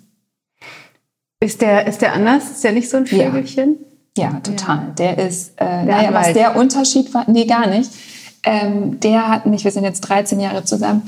Ist 1.39 1.61
der, 1.61 1.85
ist 1.87 2.01
der 2.01 2.13
anders? 2.13 2.49
Ist 2.49 2.63
der 2.63 2.71
nicht 2.71 2.89
so 2.89 2.97
ein 2.97 3.05
Ja. 3.05 3.25
Vögelchen? 3.25 3.77
Ja, 4.17 4.39
total. 4.41 4.93
Der 4.97 5.19
ist, 5.19 5.51
äh, 5.57 5.85
Der 5.85 5.85
naja, 5.85 6.13
was 6.13 6.33
der 6.33 6.55
Unterschied 6.55 7.13
war, 7.13 7.25
nee, 7.29 7.45
gar 7.45 7.67
nicht. 7.67 7.91
Ähm, 8.43 8.99
der 8.99 9.27
hat 9.29 9.45
mich, 9.45 9.63
wir 9.63 9.71
sind 9.71 9.83
jetzt 9.83 10.01
13 10.01 10.39
Jahre 10.39 10.63
zusammen, 10.63 11.03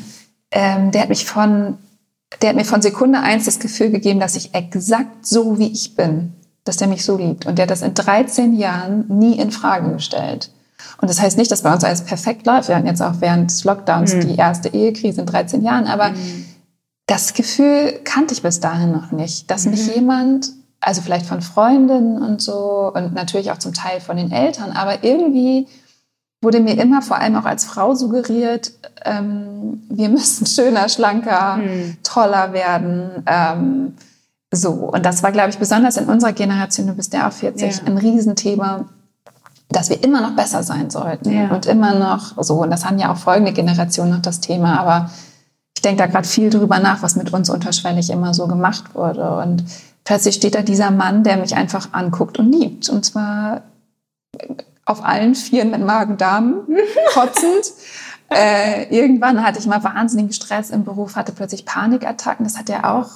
ähm, 0.51 0.91
der 0.91 1.01
hat 1.01 1.09
mich 1.09 1.25
von, 1.25 1.77
der 2.41 2.49
hat 2.49 2.55
mir 2.55 2.65
von 2.65 2.81
Sekunde 2.81 3.19
eins 3.19 3.45
das 3.45 3.59
Gefühl 3.59 3.89
gegeben, 3.89 4.19
dass 4.19 4.35
ich 4.35 4.53
exakt 4.53 5.25
so 5.25 5.57
wie 5.57 5.67
ich 5.67 5.95
bin, 5.95 6.33
dass 6.65 6.77
der 6.77 6.87
mich 6.87 7.03
so 7.05 7.17
liebt. 7.17 7.45
Und 7.45 7.57
der 7.57 7.63
hat 7.63 7.71
das 7.71 7.81
in 7.81 7.93
13 7.93 8.53
Jahren 8.55 9.05
nie 9.07 9.37
in 9.39 9.51
Frage 9.51 9.91
gestellt. 9.91 10.51
Und 11.01 11.09
das 11.09 11.19
heißt 11.21 11.37
nicht, 11.37 11.51
dass 11.51 11.63
bei 11.63 11.73
uns 11.73 11.83
alles 11.83 12.01
perfekt 12.03 12.45
läuft. 12.45 12.67
Wir 12.69 12.75
hatten 12.75 12.87
jetzt 12.87 13.01
auch 13.01 13.15
während 13.19 13.49
des 13.51 13.63
Lockdowns 13.63 14.13
Mhm. 14.15 14.19
die 14.21 14.35
erste 14.35 14.69
Ehekrise 14.69 15.21
in 15.21 15.27
13 15.27 15.61
Jahren, 15.63 15.87
aber 15.87 16.11
das 17.07 17.33
Gefühl 17.33 17.99
kannte 18.03 18.33
ich 18.33 18.41
bis 18.41 18.59
dahin 18.59 18.91
noch 18.91 19.11
nicht, 19.11 19.49
dass 19.49 19.65
mich 19.65 19.93
jemand, 19.95 20.51
also 20.79 21.01
vielleicht 21.01 21.25
von 21.25 21.41
Freundinnen 21.41 22.21
und 22.21 22.41
so 22.41 22.91
und 22.93 23.13
natürlich 23.13 23.51
auch 23.51 23.57
zum 23.57 23.73
Teil 23.73 23.99
von 23.99 24.15
den 24.17 24.31
Eltern, 24.31 24.71
aber 24.71 25.03
irgendwie 25.03 25.67
wurde 26.41 26.59
mir 26.61 26.79
immer 26.79 27.01
vor 27.01 27.17
allem 27.17 27.35
auch 27.35 27.45
als 27.45 27.65
Frau 27.65 27.95
suggeriert, 27.95 28.71
ähm, 29.05 29.81
wir 29.89 30.07
müssen 30.17 30.45
schöner, 30.45 30.87
schlanker, 30.87 31.57
Mhm. 31.57 31.97
toller 32.03 32.53
werden. 32.53 33.23
Ähm, 33.25 33.93
so, 34.51 34.71
und 34.71 35.05
das 35.05 35.21
war, 35.23 35.31
glaube 35.31 35.49
ich, 35.49 35.57
besonders 35.59 35.97
in 35.97 36.05
unserer 36.05 36.33
Generation, 36.33 36.87
du 36.87 36.93
bist 36.93 37.13
ja 37.13 37.27
auch 37.27 37.31
40, 37.33 37.77
Ja. 37.77 37.83
ein 37.85 37.97
Riesenthema, 37.97 38.85
dass 39.69 39.89
wir 39.89 40.03
immer 40.03 40.21
noch 40.21 40.35
besser 40.35 40.63
sein 40.63 40.89
sollten 40.89 41.31
Ja. 41.31 41.49
und 41.49 41.65
immer 41.67 41.93
noch 41.93 42.41
so. 42.43 42.55
Und 42.63 42.71
das 42.71 42.85
haben 42.85 42.97
ja 42.97 43.11
auch 43.11 43.17
folgende 43.17 43.53
Generationen 43.53 44.11
noch 44.13 44.21
das 44.21 44.39
Thema, 44.39 44.79
aber 44.79 45.11
ich 45.75 45.81
denke 45.83 45.99
da 46.01 46.07
gerade 46.07 46.27
viel 46.27 46.49
drüber 46.49 46.79
nach, 46.79 47.03
was 47.03 47.15
mit 47.15 47.31
uns 47.31 47.49
unterschwellig 47.49 48.09
immer 48.09 48.33
so 48.33 48.47
gemacht 48.47 48.95
wurde. 48.95 49.37
Und 49.37 49.63
plötzlich 50.03 50.35
steht 50.35 50.55
da 50.55 50.61
dieser 50.63 50.89
Mann, 50.91 51.23
der 51.23 51.37
mich 51.37 51.55
einfach 51.55 51.89
anguckt 51.93 52.39
und 52.39 52.51
liebt. 52.51 52.89
Und 52.89 53.05
zwar 53.05 53.61
auf 54.85 55.05
allen 55.05 55.35
Vieren 55.35 55.69
mit 55.71 55.85
Magen-Darm, 55.85 56.61
kotzend. 57.13 57.71
äh, 58.31 58.93
irgendwann 58.95 59.43
hatte 59.43 59.59
ich 59.59 59.67
mal 59.67 59.83
wahnsinnigen 59.83 60.33
Stress 60.33 60.71
im 60.71 60.83
Beruf, 60.83 61.15
hatte 61.15 61.31
plötzlich 61.31 61.65
Panikattacken. 61.65 62.43
Das 62.43 62.57
hat 62.57 62.69
er 62.69 62.91
auch, 62.95 63.07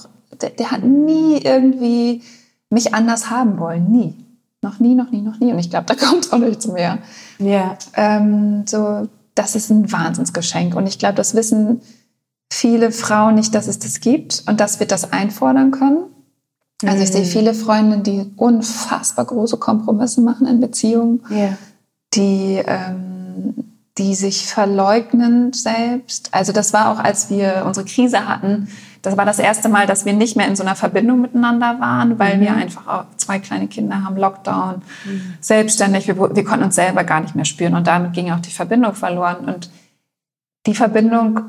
der, 0.41 0.49
der 0.51 0.71
hat 0.71 0.83
nie 0.83 1.37
irgendwie 1.37 2.21
mich 2.69 2.93
anders 2.93 3.29
haben 3.29 3.59
wollen. 3.59 3.91
Nie. 3.91 4.15
Noch 4.61 4.79
nie, 4.79 4.95
noch 4.95 5.11
nie, 5.11 5.21
noch 5.21 5.39
nie. 5.39 5.51
Und 5.51 5.59
ich 5.59 5.69
glaube, 5.69 5.85
da 5.87 5.95
kommt 6.07 6.31
auch 6.33 6.37
nichts 6.39 6.67
mehr. 6.67 6.99
Ja. 7.39 7.77
Ähm, 7.95 8.63
so, 8.67 9.07
das 9.35 9.55
ist 9.55 9.69
ein 9.69 9.91
Wahnsinnsgeschenk. 9.91 10.75
Und 10.75 10.87
ich 10.87 10.99
glaube, 10.99 11.15
das 11.15 11.35
wissen 11.35 11.81
viele 12.51 12.91
Frauen 12.91 13.35
nicht, 13.35 13.53
dass 13.55 13.67
es 13.67 13.79
das 13.79 13.99
gibt 13.99 14.43
und 14.47 14.59
dass 14.59 14.79
wir 14.79 14.87
das 14.87 15.11
einfordern 15.11 15.71
können. 15.71 16.03
Also 16.85 17.01
ich 17.03 17.11
sehe 17.11 17.21
Mhm. 17.21 17.25
viele 17.27 17.53
Freundinnen, 17.53 18.03
die 18.03 18.31
unfassbar 18.35 19.25
große 19.25 19.57
Kompromisse 19.57 20.21
machen 20.21 20.45
in 20.47 20.59
Beziehungen, 20.59 21.21
Ja. 21.29 21.57
die, 22.13 22.61
ähm, 22.65 23.53
die 23.97 24.15
sich 24.15 24.47
verleugnen 24.47 25.53
selbst. 25.53 26.29
Also 26.31 26.51
das 26.51 26.73
war 26.73 26.91
auch, 26.91 26.99
als 26.99 27.29
wir 27.29 27.63
unsere 27.65 27.85
Krise 27.85 28.27
hatten, 28.27 28.67
das 29.03 29.17
war 29.17 29.25
das 29.25 29.38
erste 29.38 29.67
Mal, 29.67 29.86
dass 29.86 30.05
wir 30.05 30.13
nicht 30.13 30.38
mehr 30.38 30.48
in 30.48 30.55
so 30.55 30.63
einer 30.63 30.75
Verbindung 30.75 31.19
miteinander 31.19 31.77
waren, 31.79 32.17
weil 32.19 32.39
wir 32.39 32.55
einfach 32.55 32.88
auch 32.88 33.03
zwei 33.17 33.38
kleine 33.38 33.67
Kinder 33.67 34.03
haben, 34.03 34.15
Lockdown, 34.15 34.81
selbstständig, 35.41 36.07
wir, 36.07 36.17
wir 36.17 36.43
konnten 36.45 36.63
uns 36.63 36.75
selber 36.75 37.03
gar 37.03 37.19
nicht 37.19 37.36
mehr 37.36 37.43
spüren 37.43 37.75
und 37.75 37.86
damit 37.86 38.13
ging 38.13 38.31
auch 38.31 38.39
die 38.39 38.51
Verbindung 38.51 38.95
verloren. 38.95 39.43
Und 39.45 39.69
die 40.65 40.74
Verbindung 40.74 41.41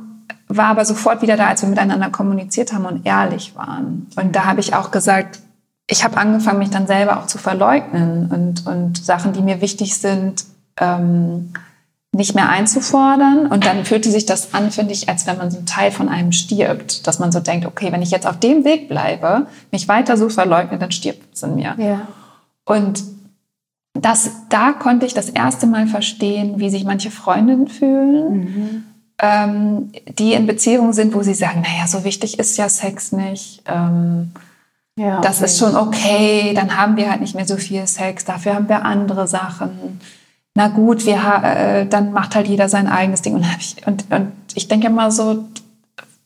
war 0.49 0.67
aber 0.67 0.85
sofort 0.85 1.23
wieder 1.23 1.37
da, 1.37 1.47
als 1.47 1.63
wir 1.63 1.69
miteinander 1.69 2.11
kommuniziert 2.11 2.73
haben 2.73 2.87
und 2.87 3.07
ehrlich 3.07 3.55
waren. 3.55 4.09
Und 4.17 4.35
da 4.35 4.47
habe 4.47 4.59
ich 4.59 4.75
auch 4.75 4.91
gesagt, 4.91 5.39
ich 5.87 6.03
habe 6.03 6.17
angefangen, 6.17 6.59
mich 6.59 6.71
dann 6.71 6.89
selber 6.89 7.19
auch 7.19 7.27
zu 7.27 7.39
verleugnen 7.39 8.33
und, 8.33 8.67
und 8.67 8.99
Sachen, 8.99 9.33
die 9.33 9.43
mir 9.43 9.61
wichtig 9.61 9.97
sind, 9.97 10.45
ähm, 10.81 11.53
nicht 12.15 12.35
mehr 12.35 12.49
einzufordern. 12.49 13.47
Und 13.47 13.67
dann 13.67 13.85
fühlte 13.85 14.11
sich 14.11 14.27
das 14.27 14.55
an, 14.55 14.71
finde 14.71 14.93
ich, 14.93 15.09
als 15.09 15.27
wenn 15.27 15.37
man 15.37 15.51
so 15.51 15.59
ein 15.59 15.67
Teil 15.67 15.91
von 15.91 16.09
einem 16.09 16.33
stirbt. 16.33 17.07
Dass 17.07 17.19
man 17.19 17.33
so 17.33 17.41
denkt, 17.41 17.67
okay, 17.67 17.93
wenn 17.93 18.03
ich 18.03 18.11
jetzt 18.11 18.27
auf 18.27 18.39
dem 18.39 18.65
Weg 18.65 18.89
bleibe, 18.89 19.47
mich 19.71 19.89
weiter 19.89 20.17
so 20.17 20.29
verleugne, 20.29 20.79
dann 20.79 20.93
stirbt 20.93 21.35
es 21.35 21.43
in 21.43 21.57
mir. 21.57 21.75
Ja. 21.79 22.09
Und 22.65 23.03
das, 23.95 24.31
da 24.49 24.73
konnte 24.73 25.07
ich 25.07 25.15
das 25.15 25.29
erste 25.29 25.67
Mal 25.67 25.87
verstehen, 25.87 26.59
wie 26.59 26.71
sich 26.71 26.85
manche 26.85 27.11
Freundinnen 27.11 27.69
fühlen, 27.69 28.85
ähm, 29.19 29.93
die 30.19 30.33
in 30.33 30.47
Beziehungen 30.47 30.93
sind, 30.93 31.15
wo 31.15 31.23
sie 31.23 31.35
sagen, 31.35 31.63
naja, 31.63 31.87
so 31.87 32.05
wichtig 32.05 32.39
ist 32.39 32.57
ja 32.57 32.69
Sex 32.69 33.13
nicht. 33.13 33.63
Ähm, 33.67 34.33
ja 34.99 35.21
das 35.21 35.41
ist 35.43 35.59
schon 35.59 35.77
okay, 35.77 36.53
dann 36.55 36.77
haben 36.77 36.97
wir 36.97 37.11
halt 37.11 37.21
nicht 37.21 37.35
mehr 37.35 37.47
so 37.47 37.57
viel 37.57 37.87
Sex, 37.87 38.25
dafür 38.25 38.55
haben 38.55 38.69
wir 38.69 38.85
andere 38.85 39.29
Sachen. 39.29 40.01
Na 40.55 40.69
gut, 40.69 41.05
wir, 41.05 41.17
äh, 41.43 41.87
dann 41.87 42.13
macht 42.13 42.35
halt 42.37 42.47
jeder 42.47 42.69
sein 42.69 42.87
eigenes 42.87 43.23
Ding. 43.23 43.35
Und, 43.35 43.45
ich, 43.59 43.77
und, 43.87 44.05
und 44.11 44.33
ich 44.55 44.69
denke 44.69 44.87
immer 44.87 45.11
so, 45.11 45.45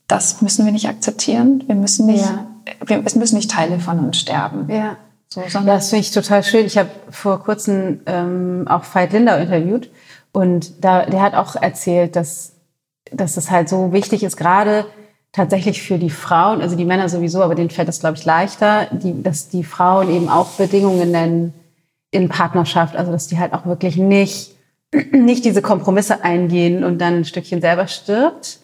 das 0.06 0.42
müssen 0.42 0.64
wir 0.64 0.73
nicht 0.73 0.88
akzeptieren. 0.88 1.64
Wir 1.66 1.75
müssen 1.75 2.06
nicht, 2.06 2.25
Ja. 2.25 2.47
wir, 2.85 3.02
es 3.04 3.14
müssen 3.14 3.37
nicht 3.37 3.50
Teile 3.50 3.78
von 3.80 3.99
uns 3.99 4.18
sterben. 4.18 4.68
Ja. 4.70 4.97
So, 5.30 5.40
Ja, 5.42 5.50
sondern 5.50 5.76
das 5.76 5.88
finde 5.90 6.00
ich 6.00 6.11
total 6.11 6.42
schön. 6.42 6.66
Ich 6.66 6.76
habe 6.78 6.88
vor 7.11 7.42
kurzem 7.42 8.00
ähm, 8.06 8.64
auch 8.68 8.85
Veit 8.94 9.12
Lindau 9.12 9.37
interviewt 9.37 9.90
und 10.32 10.85
da, 10.85 11.04
der 11.06 11.20
hat 11.23 11.35
auch 11.35 11.54
erzählt, 11.56 12.16
dass, 12.16 12.52
dass 13.12 13.37
es 13.37 13.50
halt 13.50 13.68
so 13.68 13.92
wichtig 13.92 14.23
ist, 14.23 14.37
gerade 14.37 14.87
tatsächlich 15.32 15.82
für 15.82 15.99
die 15.99 16.08
Frauen, 16.11 16.62
also 16.62 16.76
die 16.76 16.87
Männer 16.87 17.08
sowieso, 17.11 17.42
aber 17.42 17.54
denen 17.54 17.68
fällt 17.70 17.88
das, 17.88 18.00
glaube 18.00 18.16
ich, 18.16 18.25
leichter, 18.25 18.87
die, 18.90 19.23
dass 19.23 19.49
die 19.50 19.64
Frauen 19.64 20.11
eben 20.11 20.28
auch 20.30 20.49
Bedingungen 20.52 21.11
nennen 21.11 21.52
in 22.10 22.28
Partnerschaft, 22.28 22.96
also 22.96 23.12
dass 23.12 23.26
die 23.26 23.38
halt 23.38 23.52
auch 23.52 23.66
wirklich 23.66 23.96
nicht, 23.96 24.54
nicht 25.12 25.44
diese 25.44 25.62
Kompromisse 25.62 26.24
eingehen 26.24 26.84
und 26.84 26.98
dann 26.98 27.18
ein 27.18 27.24
Stückchen 27.24 27.60
selber 27.60 27.86
stirbt, 27.86 28.60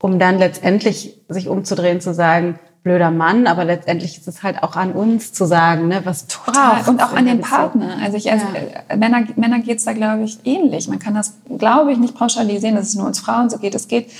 um 0.00 0.18
dann 0.18 0.38
letztendlich 0.38 1.20
sich 1.28 1.48
umzudrehen, 1.48 2.00
zu 2.00 2.12
sagen, 2.12 2.58
blöder 2.82 3.12
Mann, 3.12 3.46
aber 3.46 3.64
letztendlich 3.64 4.18
ist 4.18 4.26
es 4.26 4.42
halt 4.42 4.62
auch 4.62 4.74
an 4.74 4.92
uns 4.92 5.32
zu 5.32 5.44
sagen, 5.44 5.86
ne, 5.86 6.00
was 6.04 6.26
Total. 6.26 6.74
braucht's 6.74 6.88
Und 6.88 7.00
auch 7.00 7.12
an 7.12 7.26
den. 7.26 7.40
Partner. 7.40 7.96
Also 8.02 8.16
ich, 8.16 8.30
also, 8.30 8.44
Ja. 8.44 8.82
äh, 8.88 8.96
Männer, 8.96 9.24
Männer 9.36 9.60
geht 9.60 9.78
es 9.78 9.84
da, 9.84 9.92
glaube 9.92 10.24
ich, 10.24 10.38
ähnlich. 10.44 10.88
Man 10.88 10.98
kann 10.98 11.14
das, 11.14 11.34
glaube 11.58 11.92
ich, 11.92 11.98
nicht 11.98 12.16
pauschalisieren, 12.16 12.74
dass 12.74 12.88
es 12.88 12.96
nur 12.96 13.06
uns 13.06 13.20
Frauen 13.20 13.48
so 13.50 13.58
geht. 13.58 13.76
Es 13.76 13.86
geht, 13.86 14.10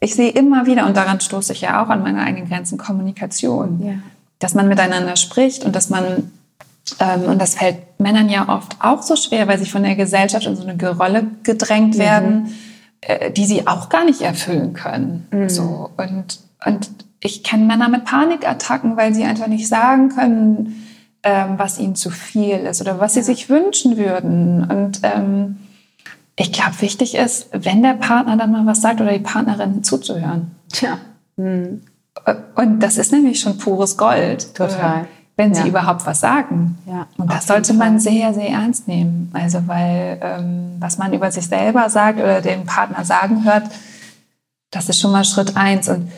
ich 0.00 0.16
sehe 0.16 0.30
immer 0.30 0.66
wieder, 0.66 0.84
und 0.86 0.96
daran 0.96 1.20
stoße 1.20 1.52
ich 1.52 1.60
ja 1.60 1.84
auch 1.84 1.88
an 1.88 2.02
meine 2.02 2.20
eigenen 2.22 2.48
Grenzen, 2.48 2.76
Kommunikation. 2.76 3.80
Ja. 3.84 3.92
Dass 4.40 4.54
man 4.54 4.66
miteinander 4.66 5.14
spricht 5.14 5.64
und 5.64 5.76
dass 5.76 5.90
man, 5.90 6.32
und 6.98 7.40
das 7.40 7.54
fällt 7.54 7.78
Männern 7.98 8.28
ja 8.28 8.48
oft 8.48 8.76
auch 8.80 9.02
so 9.02 9.16
schwer, 9.16 9.46
weil 9.48 9.58
sie 9.58 9.70
von 9.70 9.82
der 9.82 9.96
Gesellschaft 9.96 10.46
in 10.46 10.56
so 10.56 10.66
eine 10.66 10.90
Rolle 10.90 11.26
gedrängt 11.42 11.98
werden, 11.98 12.54
äh, 13.00 13.30
die 13.30 13.44
sie 13.44 13.66
auch 13.66 13.88
gar 13.88 14.04
nicht 14.04 14.22
erfüllen 14.22 14.72
können. 14.72 15.26
So. 15.48 15.90
Und, 15.96 16.40
und 16.64 16.90
ich 17.20 17.44
kenne 17.44 17.64
Männer 17.64 17.88
mit 17.88 18.04
Panikattacken, 18.04 18.96
weil 18.96 19.14
sie 19.14 19.24
einfach 19.24 19.46
nicht 19.46 19.68
sagen 19.68 20.08
können, 20.08 20.86
ähm, 21.22 21.54
was 21.58 21.78
ihnen 21.78 21.94
zu 21.94 22.10
viel 22.10 22.56
ist 22.56 22.80
oder 22.80 22.98
was 22.98 23.14
sie 23.14 23.22
sich 23.22 23.50
wünschen 23.50 23.96
würden. 23.96 24.64
Und 24.64 25.00
ähm, 25.02 25.58
ich 26.36 26.52
glaube, 26.52 26.80
wichtig 26.80 27.14
ist, 27.14 27.48
wenn 27.52 27.82
der 27.82 27.94
Partner 27.94 28.36
dann 28.36 28.52
mal 28.52 28.64
was 28.64 28.80
sagt 28.80 29.00
oder 29.00 29.12
die 29.12 29.18
Partnerin 29.18 29.84
zuzuhören. 29.84 30.52
Tja. 30.72 30.98
Hm. 31.36 31.82
Und 32.54 32.80
das 32.80 32.96
ist 32.96 33.12
nämlich 33.12 33.40
schon 33.40 33.58
pures 33.58 33.96
Gold. 33.96 34.54
Total. 34.54 35.06
Wenn 35.40 35.54
sie 35.54 35.62
Ja. 35.62 35.68
überhaupt 35.68 36.04
was 36.04 36.20
sagen. 36.20 36.76
Ja, 36.86 37.06
Und 37.16 37.32
das 37.32 37.46
sollte 37.46 37.72
man 37.72 37.98
sehr, 37.98 38.34
sehr 38.34 38.50
ernst 38.50 38.86
nehmen. 38.88 39.30
Also, 39.32 39.66
weil 39.66 40.18
ähm, 40.22 40.76
was 40.78 40.98
man 40.98 41.14
über 41.14 41.30
sich 41.30 41.46
selber 41.46 41.88
sagt 41.88 42.18
oder 42.18 42.42
den 42.42 42.66
Partner 42.66 43.06
sagen 43.06 43.42
hört, 43.44 43.62
das 44.70 44.90
ist 44.90 45.00
schon 45.00 45.12
mal 45.12 45.24
Schritt 45.24 45.56
eins. 45.56 45.88
Und 45.88 46.12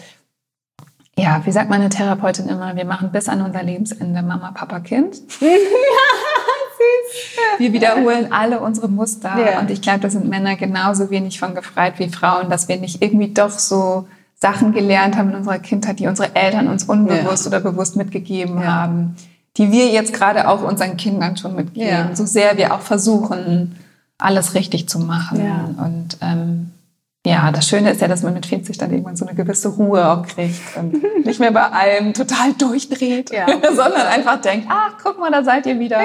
ja, 1.16 1.40
wie 1.44 1.52
sagt 1.52 1.70
meine 1.70 1.88
Therapeutin 1.88 2.48
immer, 2.48 2.74
wir 2.74 2.84
machen 2.84 3.12
bis 3.12 3.28
an 3.28 3.42
unser 3.42 3.62
Lebensende 3.62 4.22
Mama, 4.22 4.50
Papa, 4.52 4.80
Kind. 4.80 5.18
Wir 7.58 7.72
wiederholen 7.72 8.32
alle 8.32 8.60
unsere 8.60 8.88
Muster. 8.88 9.32
Ja. 9.38 9.60
Und 9.60 9.70
ich 9.70 9.82
glaube, 9.82 10.00
da 10.00 10.10
sind 10.10 10.28
Männer 10.28 10.56
genauso 10.56 11.10
wenig 11.10 11.38
von 11.38 11.54
gefreit 11.54 11.98
wie 11.98 12.08
Frauen, 12.08 12.50
dass 12.50 12.68
wir 12.68 12.78
nicht 12.78 13.02
irgendwie 13.02 13.32
doch 13.32 13.50
so 13.50 14.08
Sachen 14.42 14.72
gelernt 14.72 15.16
haben 15.16 15.30
in 15.30 15.36
unserer 15.36 15.60
Kindheit, 15.60 16.00
die 16.00 16.08
unsere 16.08 16.34
Eltern 16.34 16.66
uns 16.66 16.82
unbewusst 16.84 17.44
Ja. 17.44 17.48
oder 17.50 17.60
bewusst 17.60 17.94
mitgegeben 17.96 18.60
Ja. 18.60 18.72
haben, 18.82 19.14
die 19.56 19.70
wir 19.70 19.86
jetzt 19.88 20.12
gerade 20.12 20.48
auch 20.48 20.62
unseren 20.62 20.96
Kindern 20.96 21.36
schon 21.36 21.54
mitgeben. 21.54 21.88
Ja. 21.88 22.10
So 22.16 22.26
sehr 22.26 22.56
wir 22.56 22.74
auch 22.74 22.80
versuchen, 22.80 23.76
alles 24.18 24.54
richtig 24.54 24.88
zu 24.88 24.98
machen. 24.98 25.76
Und 25.78 26.18
ähm, 26.20 26.70
ja, 27.24 27.52
das 27.52 27.68
Schöne 27.68 27.90
ist 27.90 28.00
ja, 28.00 28.08
dass 28.08 28.24
man 28.24 28.34
mit 28.34 28.46
40 28.46 28.78
dann 28.78 28.90
irgendwann 28.90 29.14
so 29.14 29.24
eine 29.24 29.36
gewisse 29.36 29.68
Ruhe 29.68 30.08
auch 30.10 30.26
kriegt 30.26 30.76
und 30.76 31.00
nicht 31.24 31.38
mehr 31.38 31.52
bei 31.52 31.62
allem 31.70 32.12
total 32.12 32.52
durchdreht, 32.54 33.30
Ja. 33.32 33.46
sondern 33.68 34.06
einfach 34.08 34.40
denkt, 34.40 34.66
ach, 34.68 34.94
guck 35.02 35.20
mal, 35.20 35.30
da 35.30 35.44
seid 35.44 35.66
ihr 35.66 35.78
wieder. 35.78 36.00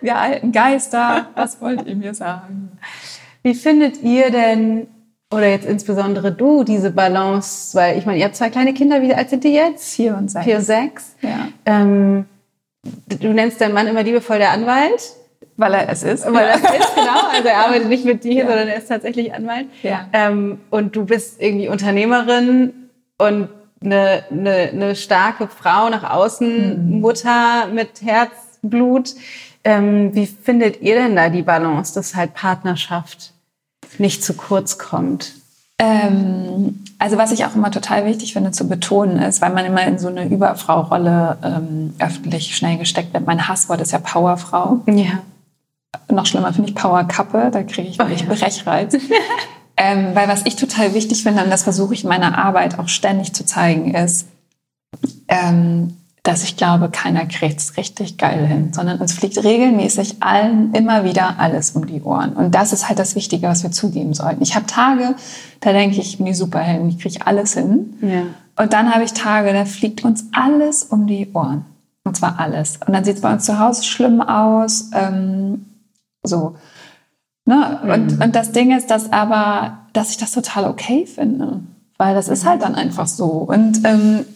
Wir 0.00 0.16
alten 0.16 0.52
Geister, 0.52 1.26
was 1.34 1.60
wollt 1.60 1.86
ihr 1.88 1.96
mir 1.96 2.14
sagen? 2.14 2.70
Wie 3.42 3.54
findet 3.54 4.00
ihr 4.02 4.30
denn, 4.30 4.86
oder 5.32 5.48
jetzt 5.48 5.66
insbesondere 5.66 6.32
du, 6.32 6.64
diese 6.64 6.90
Balance? 6.90 7.76
Weil 7.76 7.98
ich 7.98 8.06
meine, 8.06 8.18
ihr 8.18 8.24
habt 8.24 8.36
zwei 8.36 8.50
kleine 8.50 8.72
Kinder, 8.74 9.02
wie 9.02 9.14
alt 9.14 9.30
sind 9.30 9.44
die 9.44 9.52
jetzt? 9.52 9.94
Vier 9.94 10.16
und 10.16 10.30
sechs. 10.30 10.44
Vier 10.44 10.56
und 10.56 10.62
sechs. 10.64 11.14
Ja. 11.22 11.48
Ähm, 11.66 12.24
du 13.08 13.28
nennst 13.32 13.60
deinen 13.60 13.74
Mann 13.74 13.86
immer 13.86 14.02
liebevoll 14.02 14.38
der 14.38 14.52
Anwalt. 14.52 15.14
Weil 15.60 15.74
er 15.74 15.88
es 15.88 16.04
ist. 16.04 16.24
Weil 16.32 16.46
das 16.46 16.60
ist 16.60 16.94
genau, 16.94 17.26
also 17.32 17.48
er 17.48 17.56
arbeitet 17.66 17.88
nicht 17.88 18.04
mit 18.04 18.22
dir, 18.22 18.44
Ja. 18.44 18.46
sondern 18.46 18.68
er 18.68 18.76
ist 18.78 18.86
tatsächlich 18.88 19.34
Anwalt. 19.34 19.66
Ja. 19.82 20.06
Ähm, 20.12 20.60
und 20.70 20.94
du 20.94 21.04
bist 21.04 21.42
irgendwie 21.42 21.68
Unternehmerin 21.68 22.72
und 23.18 23.48
eine, 23.84 24.22
eine, 24.30 24.52
eine 24.72 24.94
starke 24.96 25.48
Frau 25.48 25.88
nach 25.90 26.08
außen, 26.08 26.94
Mhm. 26.94 27.00
Mutter 27.00 27.66
mit 27.72 28.02
Herzblut. 28.02 29.14
Ähm, 29.64 30.14
wie 30.14 30.26
findet 30.26 30.80
ihr 30.80 30.94
denn 30.94 31.16
da 31.16 31.28
die 31.28 31.42
Balance, 31.42 31.92
dass 31.92 32.14
halt 32.14 32.34
Partnerschaft 32.34 33.32
nicht 33.98 34.22
zu 34.22 34.34
kurz 34.34 34.78
kommt? 34.78 35.32
Ähm, 35.78 36.84
also 36.98 37.16
was 37.16 37.30
ich 37.30 37.44
auch 37.44 37.54
immer 37.54 37.70
total 37.70 38.04
wichtig 38.04 38.32
finde 38.32 38.50
zu 38.50 38.68
betonen 38.68 39.18
ist, 39.18 39.40
weil 39.40 39.52
man 39.52 39.64
immer 39.64 39.86
in 39.86 39.98
so 39.98 40.08
eine 40.08 40.26
Überfrau-Rolle 40.26 41.38
ähm, 41.44 41.94
öffentlich 42.00 42.56
schnell 42.56 42.78
gesteckt 42.78 43.14
wird. 43.14 43.26
Mein 43.26 43.46
Hasswort 43.46 43.80
ist 43.80 43.92
ja 43.92 43.98
Powerfrau. 43.98 44.80
Ja. 44.86 45.22
Noch 46.10 46.26
schlimmer 46.26 46.52
finde 46.52 46.70
ich 46.70 46.74
Powerkappe, 46.74 47.50
da 47.52 47.62
kriege 47.62 47.88
ich 47.88 47.98
wirklich 47.98 48.24
Oh 48.28 48.32
ja. 48.32 48.34
Brechreiz. 48.34 48.94
ähm, 49.76 50.14
weil 50.14 50.26
was 50.26 50.44
ich 50.46 50.56
total 50.56 50.94
wichtig 50.94 51.22
finde, 51.22 51.44
und 51.44 51.50
das 51.50 51.62
versuche 51.62 51.94
ich 51.94 52.02
in 52.02 52.08
meiner 52.08 52.36
Arbeit 52.36 52.78
auch 52.78 52.88
ständig 52.88 53.32
zu 53.32 53.46
zeigen, 53.46 53.94
ist, 53.94 54.26
ähm, 55.28 55.97
dass 56.28 56.42
ich 56.42 56.58
glaube, 56.58 56.90
keiner 56.90 57.24
kriegt 57.24 57.58
es 57.58 57.78
richtig 57.78 58.18
geil 58.18 58.46
hin, 58.46 58.74
sondern 58.74 59.00
uns 59.00 59.14
fliegt 59.14 59.42
regelmäßig 59.42 60.22
allen 60.22 60.74
immer 60.74 61.02
wieder 61.02 61.40
alles 61.40 61.70
um 61.70 61.86
die 61.86 62.02
Ohren. 62.02 62.34
Und 62.34 62.54
das 62.54 62.74
ist 62.74 62.86
halt 62.86 62.98
das 62.98 63.14
Wichtige, 63.14 63.48
was 63.48 63.62
wir 63.62 63.70
zugeben 63.70 64.12
sollten. 64.12 64.42
Ich 64.42 64.54
habe 64.54 64.66
Tage, 64.66 65.14
da 65.60 65.72
denke 65.72 65.96
ich, 65.96 66.00
ich 66.00 66.16
bin 66.18 66.26
die 66.26 66.34
Superheldin, 66.34 66.90
ich 66.90 66.98
kriege 66.98 67.26
alles 67.26 67.54
hin. 67.54 67.94
Ja. 68.02 68.62
Und 68.62 68.74
dann 68.74 68.94
habe 68.94 69.04
ich 69.04 69.14
Tage, 69.14 69.54
da 69.54 69.64
fliegt 69.64 70.04
uns 70.04 70.26
alles 70.32 70.82
um 70.82 71.06
die 71.06 71.30
Ohren. 71.32 71.64
Und 72.04 72.14
zwar 72.14 72.38
alles. 72.38 72.78
Und 72.86 72.92
dann 72.92 73.04
sieht 73.04 73.16
es 73.16 73.22
bei 73.22 73.32
uns 73.32 73.46
zu 73.46 73.58
Hause 73.58 73.84
schlimm 73.84 74.20
aus. 74.20 74.90
Ähm, 74.92 75.64
so. 76.22 76.56
Ne? 77.46 77.80
Und, 77.84 78.16
mhm. 78.16 78.22
und 78.22 78.36
das 78.36 78.52
Ding 78.52 78.76
ist, 78.76 78.90
dass 78.90 79.14
aber, 79.14 79.78
dass 79.94 80.10
ich 80.10 80.18
das 80.18 80.32
total 80.32 80.66
okay 80.66 81.06
finde. 81.06 81.60
Weil 81.96 82.14
das 82.14 82.28
ist 82.28 82.44
halt 82.44 82.60
dann 82.60 82.74
einfach 82.74 83.06
so. 83.06 83.28
Und 83.28 83.80
ähm, 83.84 84.26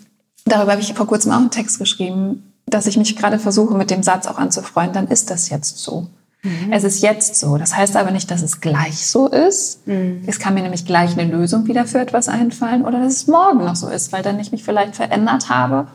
darüber 0.44 0.72
habe 0.72 0.80
ich 0.80 0.94
vor 0.94 1.06
kurzem 1.06 1.32
auch 1.32 1.37
einen 1.37 1.50
Text 1.50 1.78
geschrieben, 1.78 2.52
dass 2.66 2.87
ich 2.87 2.96
mich 2.96 3.16
gerade 3.16 3.38
versuche, 3.38 3.75
mit 3.75 3.90
dem 3.90 4.02
Satz 4.02 4.26
auch 4.26 4.38
anzufreuen, 4.38 4.92
dann 4.92 5.08
ist 5.08 5.30
das 5.30 5.50
jetzt 5.50 5.78
so. 5.78 6.08
Mhm. 6.42 6.72
Es 6.72 6.84
ist 6.84 7.02
jetzt 7.02 7.37
so. 7.37 7.56
Das 7.56 7.76
heißt 7.76 7.96
aber 7.96 8.11
nicht, 8.11 8.30
dass 8.30 8.42
es 8.42 8.61
gleich 8.61 9.06
so 9.06 9.28
ist. 9.28 9.87
Mhm. 9.87 10.22
Es 10.26 10.38
kann 10.38 10.54
mir 10.54 10.62
nämlich 10.62 10.84
gleich 10.84 11.16
eine 11.16 11.30
Lösung 11.30 11.66
wieder 11.66 11.84
für 11.84 12.00
etwas 12.00 12.28
einfallen 12.28 12.84
oder 12.84 13.00
dass 13.00 13.12
es 13.12 13.26
morgen 13.26 13.64
noch 13.64 13.76
so 13.76 13.88
ist, 13.88 14.12
weil 14.12 14.22
dann 14.22 14.40
ich 14.40 14.52
mich 14.52 14.64
vielleicht 14.64 14.96
verändert 14.96 15.49
habe 15.49 15.87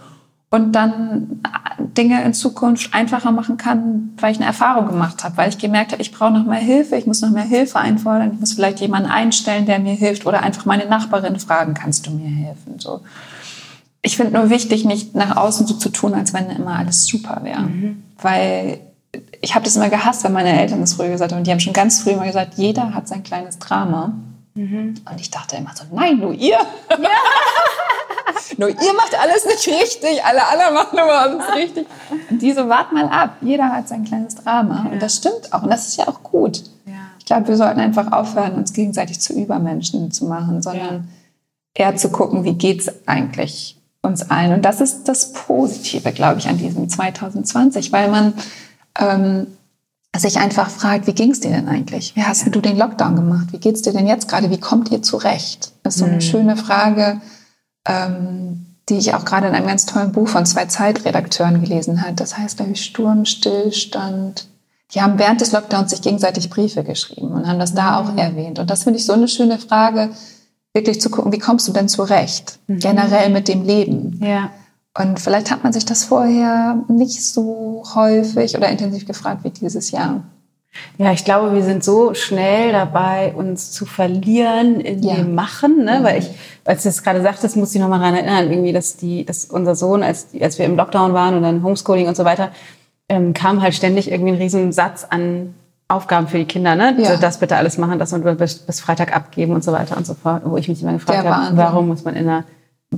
und 0.49 0.71
dann 0.73 1.41
Dinge 1.97 2.23
in 2.23 2.33
Zukunft 2.33 2.93
einfacher 2.93 3.31
machen 3.31 3.57
kann, 3.57 4.13
weil 4.17 4.31
ich 4.31 4.37
eine 4.37 4.45
Erfahrung 4.45 4.87
gemacht 4.87 5.23
habe, 5.23 5.35
weil 5.35 5.49
ich 5.49 5.57
gemerkt 5.57 5.91
habe, 5.91 6.01
ich 6.01 6.13
brauche 6.13 6.31
noch 6.31 6.45
mehr 6.45 6.59
Hilfe, 6.59 6.95
ich 6.95 7.05
muss 7.05 7.21
noch 7.21 7.31
mehr 7.31 7.43
Hilfe 7.43 7.79
einfordern, 7.79 8.31
ich 8.33 8.39
muss 8.39 8.53
vielleicht 8.53 8.79
jemanden 8.79 9.09
einstellen, 9.09 9.65
der 9.65 9.79
mir 9.79 9.93
hilft 9.93 10.25
oder 10.25 10.43
einfach 10.43 10.65
meine 10.65 10.85
Nachbarin 10.85 11.37
fragen, 11.39 11.73
kannst 11.73 12.07
du 12.07 12.11
mir 12.11 12.29
helfen? 12.29 12.79
So. 12.79 13.01
Ich 14.07 14.15
finde 14.15 14.39
nur 14.39 14.49
wichtig, 14.49 14.85
nicht 14.85 15.15
nach 15.15 15.35
außen 15.35 15.67
so 15.67 15.73
zu 15.73 15.89
tun, 15.89 16.13
als 16.13 16.33
wenn 16.33 16.49
immer 16.49 16.77
alles 16.77 17.05
super 17.05 17.41
wäre, 17.43 17.63
mhm. 17.63 18.05
weil 18.21 18.79
ich 19.41 19.53
habe 19.53 19.65
das 19.65 19.75
immer 19.75 19.89
gehasst, 19.89 20.23
wenn 20.23 20.31
meine 20.31 20.57
Eltern 20.57 20.79
das 20.79 20.93
früher 20.93 21.09
gesagt 21.09 21.33
haben. 21.33 21.39
Und 21.39 21.47
die 21.47 21.51
haben 21.51 21.59
schon 21.59 21.73
ganz 21.73 21.99
früh 21.99 22.11
immer 22.11 22.25
gesagt, 22.25 22.53
jeder 22.55 22.93
hat 22.93 23.09
sein 23.09 23.23
kleines 23.23 23.59
Drama. 23.59 24.13
Mhm. 24.53 24.95
Und 25.11 25.19
ich 25.19 25.29
dachte 25.29 25.57
immer 25.57 25.71
so, 25.75 25.83
nein, 25.91 26.19
nur 26.19 26.31
ihr. 26.31 26.57
Ja. 26.89 26.97
nur 28.57 28.69
ihr 28.69 28.93
macht 28.93 29.13
alles 29.21 29.45
nicht 29.45 29.67
richtig, 29.67 30.23
alle 30.23 30.47
anderen 30.47 30.73
machen 30.73 30.97
immer 30.97 31.19
alles 31.19 31.43
richtig. 31.53 31.85
Und 32.29 32.41
die 32.41 32.53
so, 32.53 32.69
wart 32.69 32.93
mal 32.93 33.09
ab, 33.09 33.35
jeder 33.41 33.73
hat 33.73 33.89
sein 33.89 34.05
kleines 34.05 34.35
Drama. 34.35 34.85
Ja. 34.85 34.91
Und 34.91 35.01
das 35.01 35.17
stimmt 35.17 35.51
auch. 35.51 35.63
Und 35.63 35.69
das 35.69 35.89
ist 35.89 35.97
ja 35.97 36.07
auch 36.07 36.23
gut. 36.23 36.63
Ja. 36.85 36.93
Ich 37.19 37.25
glaube, 37.25 37.49
wir 37.49 37.57
sollten 37.57 37.81
einfach 37.81 38.09
aufhören, 38.13 38.55
uns 38.55 38.71
gegenseitig 38.71 39.19
zu 39.19 39.33
Übermenschen 39.33 40.11
zu 40.11 40.27
machen, 40.27 40.61
sondern 40.61 41.09
eher 41.73 41.97
zu 41.97 42.09
gucken, 42.09 42.45
wie 42.45 42.53
geht 42.53 42.79
es 42.79 43.05
eigentlich 43.05 43.76
uns 44.01 44.29
allen. 44.29 44.53
Und 44.53 44.63
das 44.63 44.81
ist 44.81 45.07
das 45.07 45.33
Positive, 45.33 46.11
glaube 46.11 46.39
ich, 46.39 46.47
an 46.47 46.57
diesem 46.57 46.89
2020, 46.89 47.91
weil 47.91 48.09
man 48.09 48.33
ähm, 48.99 49.47
sich 50.15 50.37
einfach 50.37 50.69
fragt, 50.69 51.07
wie 51.07 51.13
ging 51.13 51.31
es 51.31 51.39
dir 51.39 51.51
denn 51.51 51.67
eigentlich? 51.67 52.15
Wie 52.15 52.23
hast 52.23 52.45
ja. 52.45 52.49
du 52.49 52.61
den 52.61 52.77
Lockdown 52.77 53.15
gemacht? 53.15 53.47
Wie 53.51 53.59
geht 53.59 53.75
es 53.75 53.81
dir 53.81 53.93
denn 53.93 54.07
jetzt 54.07 54.27
gerade? 54.27 54.49
Wie 54.49 54.59
kommt 54.59 54.91
ihr 54.91 55.01
zurecht? 55.01 55.73
Das 55.83 55.95
ist 55.95 55.99
so 55.99 56.05
eine 56.05 56.15
mhm. 56.15 56.21
schöne 56.21 56.57
Frage, 56.57 57.21
ähm, 57.87 58.65
die 58.89 58.97
ich 58.97 59.13
auch 59.13 59.25
gerade 59.25 59.47
in 59.47 59.53
einem 59.53 59.67
ganz 59.67 59.85
tollen 59.85 60.11
Buch 60.11 60.27
von 60.27 60.45
zwei 60.45 60.65
Zeitredakteuren 60.65 61.61
gelesen 61.61 62.01
habe. 62.01 62.13
Das 62.13 62.37
heißt, 62.37 62.57
glaube 62.57 62.71
ich, 62.71 62.83
Sturm, 62.83 63.25
Stillstand. 63.25 64.47
Die 64.93 65.01
haben 65.01 65.19
während 65.19 65.41
des 65.41 65.51
Lockdowns 65.51 65.91
sich 65.91 66.01
gegenseitig 66.01 66.49
Briefe 66.49 66.83
geschrieben 66.83 67.33
und 67.33 67.47
haben 67.47 67.59
das 67.59 67.73
da 67.73 67.99
auch 67.99 68.11
mhm. 68.13 68.17
erwähnt. 68.17 68.59
Und 68.59 68.69
das 68.69 68.83
finde 68.83 68.99
ich 68.99 69.05
so 69.05 69.13
eine 69.13 69.27
schöne 69.27 69.59
Frage, 69.59 70.11
wirklich 70.77 71.01
zu 71.01 71.09
gucken, 71.09 71.33
wie 71.33 71.39
kommst 71.39 71.67
du 71.67 71.73
denn 71.73 71.89
zurecht? 71.89 72.59
Mhm. 72.67 72.79
Generell 72.79 73.29
mit 73.31 73.47
dem 73.47 73.63
Leben. 73.63 74.21
Ja. 74.23 74.51
Und 74.97 75.19
vielleicht 75.19 75.51
hat 75.51 75.63
man 75.63 75.73
sich 75.73 75.85
das 75.85 76.05
vorher 76.05 76.83
nicht 76.87 77.23
so 77.23 77.83
häufig 77.93 78.55
oder 78.55 78.69
intensiv 78.69 79.05
gefragt 79.05 79.43
wie 79.43 79.49
dieses 79.49 79.91
Jahr. 79.91 80.23
Ja, 80.99 81.11
ich 81.11 81.25
glaube, 81.25 81.53
wir 81.53 81.63
sind 81.63 81.83
so 81.83 82.13
schnell 82.13 82.71
dabei, 82.71 83.33
uns 83.35 83.71
zu 83.71 83.85
verlieren 83.85 84.79
in 84.79 85.01
ja. 85.01 85.15
dem 85.15 85.33
Machen, 85.33 85.85
ne? 85.85 85.99
Mhm. 85.99 86.03
weil 86.03 86.19
ich, 86.19 86.29
als 86.65 86.83
du 86.83 86.89
es 86.89 87.03
gerade 87.03 87.21
sagtest, 87.21 87.57
muss 87.57 87.73
ich 87.73 87.81
noch 87.81 87.89
mal 87.89 87.99
daran 87.99 88.15
erinnern, 88.15 88.51
irgendwie, 88.51 88.73
dass 88.73 88.97
die, 88.97 89.25
dass 89.25 89.45
unser 89.45 89.75
Sohn, 89.75 90.03
als, 90.03 90.27
als 90.39 90.59
wir 90.59 90.65
im 90.65 90.75
Lockdown 90.75 91.13
waren 91.13 91.35
und 91.35 91.41
dann 91.41 91.63
Homeschooling 91.63 92.07
und 92.07 92.15
so 92.15 92.25
weiter, 92.25 92.51
ähm, 93.09 93.33
kam 93.33 93.61
halt 93.61 93.73
ständig 93.73 94.11
irgendwie 94.11 94.33
ein 94.33 94.37
Riesensatz 94.37 95.07
an 95.09 95.55
Aufgaben 95.89 96.27
für 96.27 96.37
die 96.37 96.45
Kinder, 96.45 96.75
ne? 96.75 96.95
Ja. 96.97 97.15
Das 97.17 97.39
bitte 97.39 97.55
alles 97.55 97.77
machen, 97.77 97.97
das 97.97 98.11
und 98.11 98.23
bis, 98.37 98.59
bis 98.59 98.79
Freitag 98.81 99.15
abgeben 99.15 99.53
und 99.53 99.63
so 99.63 99.71
weiter 99.71 99.95
und 99.95 100.05
so 100.05 100.13
fort. 100.13 100.41
Wo 100.45 100.57
ich 100.57 100.67
mich 100.67 100.81
immer 100.81 100.93
gefragt 100.93 101.25
habe, 101.25 101.55
warum 101.55 101.87
muss 101.87 102.03
man 102.03 102.15
in 102.15 102.27
einer 102.27 102.43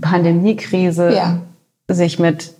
Pandemiekrise 0.01 1.13
ja 1.13 1.39
sich 1.95 2.19
mit 2.19 2.53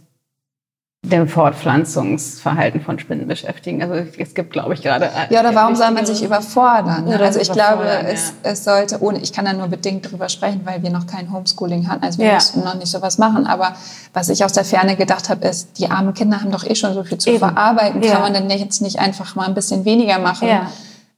dem 1.02 1.30
Fortpflanzungsverhalten 1.30 2.82
von 2.82 3.00
Spinnen 3.00 3.26
beschäftigen. 3.26 3.82
Also 3.82 4.06
es 4.18 4.34
gibt, 4.34 4.52
glaube 4.52 4.74
ich, 4.74 4.82
gerade. 4.82 5.10
Ja, 5.30 5.40
oder 5.40 5.56
warum 5.56 5.76
soll 5.76 5.92
man 5.92 6.06
sich 6.06 6.22
überfordern? 6.22 7.06
Ne? 7.06 7.18
Also 7.18 7.40
ich 7.40 7.50
glaube, 7.50 7.86
ja. 7.86 8.02
es, 8.02 8.34
es 8.44 8.66
sollte, 8.66 9.02
ohne, 9.02 9.20
ich 9.20 9.32
kann 9.32 9.46
da 9.46 9.54
nur 9.54 9.68
bedingt 9.68 10.12
drüber 10.12 10.28
sprechen, 10.28 10.62
weil 10.66 10.84
wir 10.84 10.90
noch 10.90 11.08
kein 11.08 11.32
Homeschooling 11.32 11.88
hatten. 11.88 12.04
Also 12.04 12.20
wir 12.20 12.28
ja. 12.28 12.34
mussten 12.34 12.66
noch 12.66 12.76
nicht 12.76 12.92
sowas 12.92 13.18
machen. 13.18 13.48
Aber 13.48 13.76
was 14.12 14.28
ich 14.28 14.44
aus 14.44 14.52
der 14.52 14.66
Ferne 14.66 14.98
gedacht 14.98 15.30
habe, 15.30 15.48
ist, 15.48 15.80
die 15.80 15.90
armen 15.90 16.14
Kinder 16.14 16.42
haben 16.42 16.52
doch 16.52 16.66
eh 16.66 16.76
schon 16.76 16.94
so 16.94 17.04
viel 17.06 17.18
zu 17.18 17.30
Eben. 17.30 17.40
verarbeiten. 17.40 18.04
Ja. 18.04 18.14
Kann 18.14 18.22
man 18.22 18.34
denn 18.34 18.50
jetzt 18.50 18.82
nicht 18.82 19.00
einfach 19.00 19.36
mal 19.36 19.48
ein 19.48 19.54
bisschen 19.54 19.86
weniger 19.86 20.20
machen? 20.20 20.50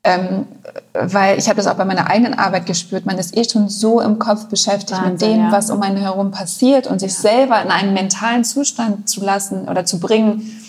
Ähm, 0.03 0.47
weil 0.93 1.37
ich 1.37 1.47
habe 1.47 1.57
das 1.57 1.67
auch 1.67 1.75
bei 1.75 1.85
meiner 1.85 2.09
eigenen 2.09 2.33
Arbeit 2.33 2.65
gespürt, 2.65 3.05
man 3.05 3.19
ist 3.19 3.37
eh 3.37 3.47
schon 3.47 3.69
so 3.69 4.01
im 4.01 4.17
Kopf 4.17 4.47
beschäftigt 4.47 4.99
Wahnsinn, 4.99 5.11
mit 5.11 5.21
dem, 5.21 5.39
ja. 5.45 5.51
was 5.51 5.69
um 5.69 5.81
einen 5.83 5.97
herum 5.97 6.31
passiert 6.31 6.87
und 6.87 6.99
sich 6.99 7.13
ja. 7.13 7.19
selber 7.19 7.61
in 7.61 7.69
einen 7.69 7.93
mentalen 7.93 8.43
Zustand 8.43 9.07
zu 9.07 9.23
lassen 9.23 9.69
oder 9.69 9.85
zu 9.85 9.99
bringen, 9.99 10.59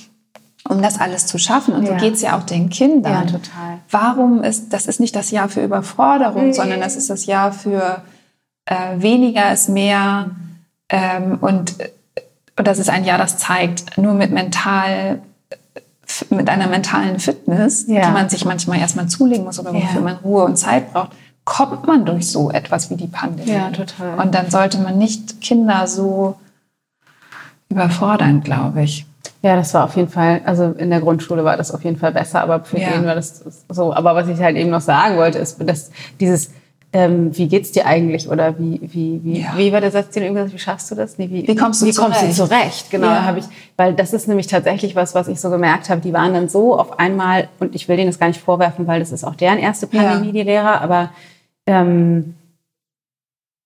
um 0.69 0.83
das 0.83 1.01
alles 1.01 1.27
zu 1.27 1.39
schaffen. 1.39 1.73
Und 1.75 1.85
ja. 1.85 1.93
so 1.93 2.05
geht 2.05 2.15
es 2.15 2.21
ja 2.21 2.39
auch 2.39 2.43
den 2.43 2.69
Kindern. 2.69 3.13
Ja, 3.13 3.21
total. 3.23 3.79
Warum 3.91 4.45
ist, 4.45 4.71
das 4.75 4.87
ist 4.87 5.01
nicht 5.01 5.17
das 5.17 5.31
Jahr 5.31 5.49
für 5.49 5.65
Überforderung, 5.65 6.49
mhm. 6.49 6.53
sondern 6.53 6.81
das 6.81 6.97
ist 6.97 7.09
das 7.09 7.25
Jahr 7.25 7.53
für 7.53 8.03
äh, 8.67 8.75
weniger 8.97 9.51
ist 9.51 9.71
mehr. 9.71 10.27
Mhm. 10.27 10.59
Ähm, 10.91 11.39
und, 11.41 11.77
und 12.59 12.67
das 12.67 12.79
ist 12.79 12.91
ein 12.91 13.07
Jahr, 13.07 13.17
das 13.17 13.39
zeigt, 13.39 13.97
nur 13.97 14.13
mit 14.13 14.31
mental 14.31 15.23
mit 16.31 16.49
einer 16.49 16.67
mentalen 16.67 17.19
Fitness, 17.19 17.87
ja. 17.87 18.07
die 18.07 18.13
man 18.13 18.29
sich 18.29 18.45
manchmal 18.45 18.79
erstmal 18.79 19.09
zulegen 19.09 19.45
muss 19.45 19.59
oder 19.59 19.73
wofür 19.73 20.01
ja. 20.01 20.01
man 20.01 20.17
Ruhe 20.17 20.45
und 20.45 20.57
Zeit 20.57 20.93
braucht, 20.93 21.13
kommt 21.45 21.87
man 21.87 22.05
durch 22.05 22.31
so 22.31 22.51
etwas 22.51 22.91
wie 22.91 22.97
die 22.97 23.09
Pandemie. 23.09 23.51
Ja, 23.51 23.71
total. 23.71 24.19
Und 24.19 24.35
dann 24.35 24.51
sollte 24.51 24.79
man 24.79 24.99
nicht 24.99 25.41
Kinder 25.41 25.87
so 25.87 26.37
überfordern, 27.69 28.43
glaube 28.43 28.83
ich. 28.83 29.07
Ja, 29.43 29.57
das 29.57 29.75
war 29.75 29.85
auf 29.85 29.97
jeden 29.97 30.09
Fall, 30.09 30.41
also 30.45 30.71
in 30.71 30.91
der 30.91 31.01
Grundschule 31.01 31.45
war 31.45 31.57
das 31.57 31.73
auf 31.73 31.83
jeden 31.83 31.97
Fall 31.97 32.13
besser, 32.13 32.43
aber 32.43 32.65
für 32.65 32.79
ja. 32.79 32.91
den 32.91 33.05
war 33.05 33.17
das 33.17 33.43
so. 33.69 33.93
Aber 33.93 34.15
was 34.15 34.29
ich 34.29 34.41
halt 34.41 34.57
eben 34.57 34.71
noch 34.71 34.81
sagen 34.81 35.17
wollte, 35.17 35.39
ist, 35.39 35.59
dass 35.69 35.91
dieses 36.21 36.51
ähm, 36.95 37.37
wie 37.37 37.49
geht's 37.49 37.73
dir 37.73 37.87
eigentlich 37.87 38.29
oder 38.29 38.59
wie 38.59 38.81
wie 38.83 39.21
wie 39.25 39.41
ja. 39.41 39.55
wie 39.57 39.73
war 39.73 39.81
der 39.81 39.91
Satz, 39.91 40.11
den 40.11 40.25
irgendwie 40.25 40.53
wie 40.53 40.59
schaffst 40.59 40.91
du 40.91 40.95
das? 40.95 41.17
Nee, 41.17 41.31
wie, 41.31 41.49
wie 41.49 41.57
kommst 41.57 41.81
du 41.81 41.87
wie 41.87 41.93
zurecht? 41.93 42.21
kommst 42.21 42.39
du 42.39 42.45
zurecht? 42.47 42.91
Genau, 42.91 43.07
ja. 43.07 43.25
habe 43.25 43.39
ich, 43.39 43.47
weil 43.77 43.95
das 43.95 44.13
ist 44.13 44.29
nämlich 44.29 44.47
tatsächlich 44.47 44.95
was, 44.95 45.15
was 45.15 45.29
ich 45.29 45.41
so 45.41 45.49
gemerkt 45.49 45.89
habe. 45.89 46.03
Die 46.03 46.13
waren 46.13 46.35
dann 46.35 46.51
so 46.51 46.79
auf 46.79 46.99
einmal 46.99 47.49
und 47.61 47.75
ich 47.75 47.89
will 47.89 47.97
denen 47.97 48.11
das 48.11 48.19
gar 48.19 48.29
nicht 48.29 48.41
vorwerfen, 48.41 48.87
weil 48.87 49.01
das 49.01 49.11
ist 49.11 49.25
auch 49.25 49.35
deren 49.35 49.59
erste 49.59 49.87
Pandemie, 49.87 50.27
ja. 50.27 50.33
die 50.33 50.43
Lehrer, 50.43 50.83
aber 50.83 51.11
ähm, 51.67 52.35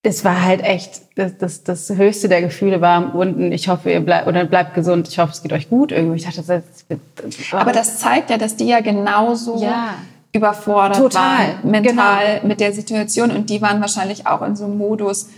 es 0.03 0.25
war 0.25 0.45
halt 0.45 0.63
echt 0.63 1.03
das, 1.17 1.37
das, 1.37 1.65
das 1.65 1.91
höchste 1.91 2.29
der 2.29 2.43
Gefühle 2.43 2.81
war 2.81 3.13
unten. 3.17 3.51
Ich 3.51 3.69
hoffe, 3.69 3.91
ihr 3.91 4.01
bleibt 4.01 4.29
oder 4.29 4.45
bleibt 4.45 4.75
gesund. 4.75 5.09
Ich 5.09 5.19
hoffe, 5.19 5.33
es 5.33 5.43
geht 5.43 5.53
euch 5.53 5.69
gut. 5.69 5.91
Irgendwie. 5.91 6.19
Ich 6.19 6.25
dachte, 6.25 6.37
das, 6.37 6.47
das, 6.47 6.99
das 7.17 7.53
aber 7.53 7.73
das 7.73 7.99
zeigt 7.99 8.31
ja, 8.31 8.39
dass 8.39 8.55
die 8.55 8.69
ja 8.69 8.81
genauso 8.81 9.61
ja 9.61 9.95
überfordert 10.33 10.99
Total, 10.99 11.57
waren, 11.63 11.71
mental 11.71 12.35
genau. 12.35 12.47
mit 12.47 12.61
der 12.61 12.73
Situation. 12.73 13.31
Und 13.31 13.51
die 13.51 13.63
waren 13.63 13.81
wahrscheinlich 13.81 14.27
auch 14.27 14.43
in 14.43 14.57
so 14.57 14.65
einem 14.65 14.79
Modus, 14.79 15.29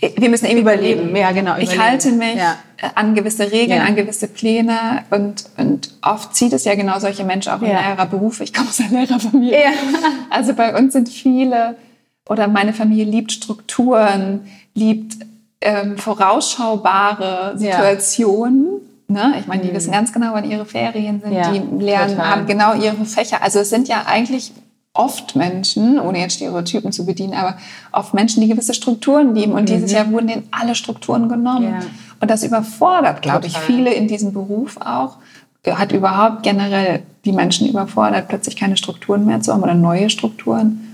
wir 0.00 0.30
müssen 0.30 0.46
eben 0.46 0.60
überleben. 0.60 1.10
überleben. 1.10 1.16
Ja, 1.16 1.32
genau. 1.32 1.52
Überleben. 1.52 1.72
Ich 1.72 1.78
halte 1.78 2.12
mich 2.12 2.36
ja. 2.36 2.56
an 2.94 3.14
gewisse 3.14 3.52
Regeln, 3.52 3.80
ja. 3.80 3.86
an 3.86 3.94
gewisse 3.94 4.26
Pläne 4.26 5.04
und, 5.10 5.44
und 5.58 5.90
oft 6.02 6.34
zieht 6.34 6.52
es 6.52 6.64
ja 6.64 6.74
genau 6.74 6.98
solche 6.98 7.24
Menschen 7.24 7.52
auch 7.52 7.60
in 7.60 7.68
ja. 7.68 8.04
Berufe. 8.06 8.42
Ich 8.42 8.52
komme 8.54 8.68
aus 8.68 8.80
einer 8.80 9.00
Lehrerfamilie. 9.00 9.62
Ja. 9.62 9.70
Also 10.30 10.54
bei 10.54 10.76
uns 10.76 10.94
sind 10.94 11.08
viele 11.08 11.76
oder 12.28 12.48
meine 12.48 12.72
Familie 12.72 13.04
liebt 13.04 13.32
Strukturen, 13.32 14.48
liebt 14.74 15.16
ähm, 15.60 15.98
vorausschaubare 15.98 17.58
Situationen. 17.58 18.80
Ne? 19.08 19.34
Ich 19.38 19.46
meine, 19.46 19.62
die 19.62 19.70
mhm. 19.70 19.74
wissen 19.74 19.92
ganz 19.92 20.12
genau, 20.12 20.32
wann 20.32 20.48
ihre 20.48 20.64
Ferien 20.64 21.20
sind. 21.20 21.32
Ja, 21.32 21.50
die 21.50 21.58
lernen, 21.84 22.16
total. 22.16 22.30
haben 22.30 22.46
genau 22.46 22.74
ihre 22.74 23.04
Fächer. 23.04 23.42
Also 23.42 23.60
es 23.60 23.70
sind 23.70 23.88
ja 23.88 24.04
eigentlich 24.06 24.52
oft 24.94 25.36
Menschen, 25.36 25.98
ohne 25.98 26.20
jetzt 26.20 26.34
Stereotypen 26.34 26.92
zu 26.92 27.06
bedienen, 27.06 27.34
aber 27.34 27.56
oft 27.92 28.14
Menschen, 28.14 28.42
die 28.42 28.48
gewisse 28.48 28.74
Strukturen 28.74 29.34
lieben. 29.34 29.52
Und 29.52 29.62
mhm. 29.62 29.74
dieses 29.74 29.92
Jahr 29.92 30.10
wurden 30.10 30.26
denen 30.26 30.48
alle 30.50 30.74
Strukturen 30.74 31.28
genommen. 31.28 31.64
Ja. 31.80 31.86
Und 32.20 32.30
das 32.30 32.44
überfordert, 32.44 33.22
glaube 33.22 33.46
ich, 33.46 33.56
viele 33.58 33.92
in 33.92 34.08
diesem 34.08 34.32
Beruf 34.32 34.76
auch. 34.78 35.16
Hat 35.66 35.92
überhaupt 35.92 36.42
generell 36.42 37.02
die 37.24 37.32
Menschen 37.32 37.68
überfordert, 37.68 38.28
plötzlich 38.28 38.56
keine 38.56 38.76
Strukturen 38.76 39.24
mehr 39.24 39.40
zu 39.40 39.52
haben 39.52 39.62
oder 39.62 39.74
neue 39.74 40.10
Strukturen. 40.10 40.88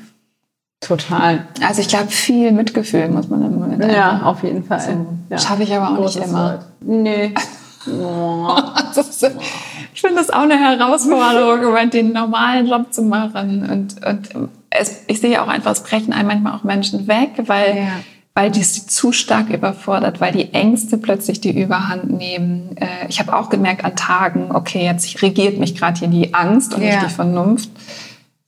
Total. 0.80 1.46
Also 1.66 1.80
ich 1.80 1.88
glaube, 1.88 2.08
viel 2.08 2.52
Mitgefühl 2.52 3.08
muss 3.08 3.28
man 3.28 3.42
im 3.42 3.58
Moment 3.58 3.84
Ja, 3.84 4.22
auf 4.22 4.44
jeden 4.44 4.62
Fall. 4.62 4.80
So, 4.80 5.06
ja. 5.30 5.38
Schaffe 5.38 5.64
ich 5.64 5.74
aber 5.74 5.90
auch 5.90 5.96
Großes 5.96 6.16
nicht 6.16 6.28
immer. 6.28 6.52
Wort. 6.52 6.66
Nee. 6.80 7.34
ich 9.94 10.00
finde 10.00 10.16
das 10.16 10.30
auch 10.30 10.42
eine 10.42 10.58
Herausforderung, 10.58 11.90
den 11.90 12.12
normalen 12.12 12.66
Job 12.66 12.92
zu 12.92 13.02
machen. 13.02 13.68
Und, 13.70 14.04
und 14.04 14.50
es, 14.70 15.02
ich 15.06 15.20
sehe 15.20 15.42
auch 15.42 15.48
einfach, 15.48 15.72
es 15.72 15.82
brechen 15.82 16.12
einem 16.12 16.28
manchmal 16.28 16.54
auch 16.54 16.64
Menschen 16.64 17.06
weg, 17.08 17.30
weil, 17.46 17.76
ja. 17.76 17.88
weil 18.34 18.50
die 18.50 18.62
sie 18.62 18.86
zu 18.86 19.12
stark 19.12 19.50
überfordert, 19.50 20.20
weil 20.20 20.32
die 20.32 20.52
Ängste 20.52 20.98
plötzlich 20.98 21.40
die 21.40 21.58
Überhand 21.60 22.10
nehmen. 22.10 22.76
Äh, 22.76 23.08
ich 23.08 23.20
habe 23.20 23.36
auch 23.36 23.48
gemerkt 23.48 23.84
an 23.84 23.96
Tagen, 23.96 24.50
okay, 24.52 24.84
jetzt 24.84 25.22
regiert 25.22 25.58
mich 25.58 25.76
gerade 25.76 25.98
hier 25.98 26.08
die 26.08 26.34
Angst 26.34 26.74
und 26.74 26.82
Ja. 26.82 26.96
nicht 26.96 27.10
die 27.10 27.14
Vernunft. 27.14 27.70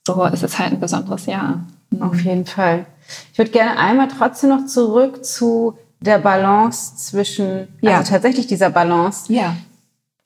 So, 0.05 0.25
es 0.25 0.43
ist 0.43 0.59
halt 0.59 0.73
ein 0.73 0.79
besonderes 0.79 1.25
Jahr. 1.25 1.63
Auf 1.99 2.21
jeden 2.21 2.45
Fall. 2.45 2.85
Ich 3.33 3.37
würde 3.37 3.51
gerne 3.51 3.77
einmal 3.77 4.07
trotzdem 4.07 4.49
noch 4.49 4.65
zurück 4.65 5.25
zu 5.25 5.77
der 6.01 6.17
Balance 6.19 6.95
zwischen, 6.97 7.67
Ja. 7.81 7.97
also 7.99 8.11
tatsächlich 8.11 8.47
dieser 8.47 8.69
Balance, 8.69 9.31
Ja. 9.31 9.55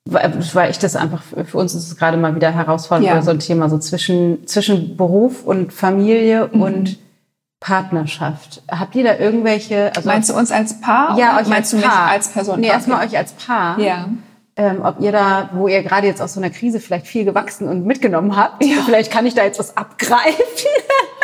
weil 0.05 0.33
weil 0.53 0.71
ich 0.71 0.79
das 0.79 0.95
einfach, 0.95 1.21
für 1.23 1.57
uns 1.57 1.75
ist 1.75 1.87
es 1.87 1.97
gerade 1.97 2.17
mal 2.17 2.33
wieder 2.35 2.51
herausfordernd, 2.51 3.07
Ja. 3.07 3.21
so 3.21 3.31
ein 3.31 3.39
Thema, 3.39 3.69
so 3.69 3.77
zwischen, 3.77 4.47
zwischen 4.47 4.95
Beruf 4.97 5.43
und 5.43 5.73
Familie 5.73 6.49
Mhm. 6.51 6.61
und 6.61 6.97
Partnerschaft. 7.59 8.61
Habt 8.69 8.95
ihr 8.95 9.03
da 9.03 9.17
irgendwelche, 9.17 9.91
also 9.95 10.07
Meinst 10.07 10.29
du 10.29 10.35
uns 10.35 10.51
als 10.51 10.79
Paar? 10.81 11.17
ja, 11.17 11.39
euch 11.39 11.47
meinst 11.47 11.51
als 11.51 11.69
du 11.71 11.77
mich 11.77 11.85
Paar. 11.85 12.09
als 12.09 12.27
Person? 12.29 12.59
Nee, 12.59 12.67
erstmal 12.67 13.05
euch 13.05 13.17
als 13.17 13.31
Paar. 13.33 13.79
Ja. 13.79 14.07
Ähm, 14.57 14.81
ob 14.83 15.01
ihr 15.01 15.11
da, 15.11 15.49
wo 15.53 15.67
ihr 15.67 15.83
gerade 15.83 16.07
jetzt 16.07 16.21
aus 16.21 16.33
so 16.35 16.39
einer 16.39 16.49
Krise 16.49 16.79
vielleicht 16.79 17.07
viel 17.07 17.25
gewachsen 17.25 17.67
und 17.67 17.85
mitgenommen 17.85 18.35
habt, 18.37 18.63
vielleicht 18.85 19.11
kann 19.11 19.25
ich 19.25 19.33
da 19.33 19.43
jetzt 19.43 19.59
was 19.59 19.75
abgreifen. 19.75 20.31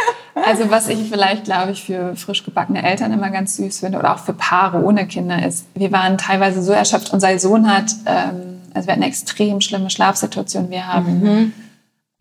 Also 0.45 0.69
was 0.71 0.87
ich 0.87 1.09
vielleicht, 1.09 1.45
glaube 1.45 1.71
ich, 1.71 1.83
für 1.83 2.15
frisch 2.15 2.43
gebackene 2.43 2.83
Eltern 2.83 3.11
immer 3.11 3.29
ganz 3.29 3.55
süß 3.57 3.79
finde 3.79 3.99
oder 3.99 4.13
auch 4.15 4.19
für 4.19 4.33
Paare 4.33 4.83
ohne 4.83 5.05
Kinder 5.07 5.45
ist, 5.45 5.65
wir 5.75 5.91
waren 5.91 6.17
teilweise 6.17 6.61
so 6.61 6.71
erschöpft, 6.71 7.11
unser 7.13 7.37
Sohn 7.39 7.71
hat, 7.71 7.91
ähm, 8.05 8.61
also 8.73 8.87
wir 8.87 8.93
hatten 8.93 9.03
eine 9.03 9.07
extrem 9.07 9.61
schlimme 9.61 9.89
Schlafsituation. 9.89 10.69
Wir 10.69 10.87
haben 10.87 11.53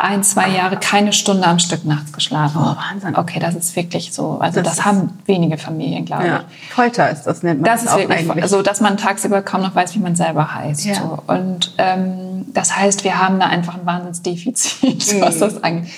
ein, 0.02 0.22
zwei 0.24 0.48
Jahre 0.48 0.78
keine 0.78 1.12
Stunde 1.12 1.46
am 1.46 1.58
Stück 1.58 1.84
nachts 1.84 2.12
geschlafen. 2.12 2.56
Oh, 2.58 2.74
Wahnsinn. 2.74 3.16
Okay, 3.16 3.38
das 3.38 3.54
ist 3.54 3.76
wirklich 3.76 4.12
so. 4.12 4.38
Also 4.40 4.62
Das 4.62 4.76
das, 4.76 4.84
haben 4.86 5.18
wenige 5.26 5.58
Familien, 5.58 6.06
glaube 6.06 6.26
Ja. 6.26 6.44
ich. 6.50 6.70
Folter 6.72 7.10
ist 7.10 7.24
das, 7.24 7.42
nennt 7.42 7.60
man 7.60 7.70
Das 7.70 7.82
ist 7.82 7.90
auch 7.90 7.98
wirklich 7.98 8.28
eigentlich. 8.30 8.46
so, 8.46 8.62
dass 8.62 8.80
man 8.80 8.96
tagsüber 8.96 9.42
kaum 9.42 9.60
noch 9.60 9.74
weiß, 9.74 9.94
wie 9.94 9.98
man 9.98 10.16
selber 10.16 10.54
heißt. 10.54 10.86
Ja. 10.86 10.94
So. 10.94 11.18
Und 11.26 11.74
ähm, 11.78 12.46
das 12.54 12.76
heißt, 12.76 13.04
wir 13.04 13.18
haben 13.20 13.38
da 13.40 13.46
einfach 13.46 13.74
ein 13.74 13.84
Wahnsinnsdefizit, 13.84 15.20
was 15.20 15.38
das 15.38 15.62
angeht. 15.62 15.90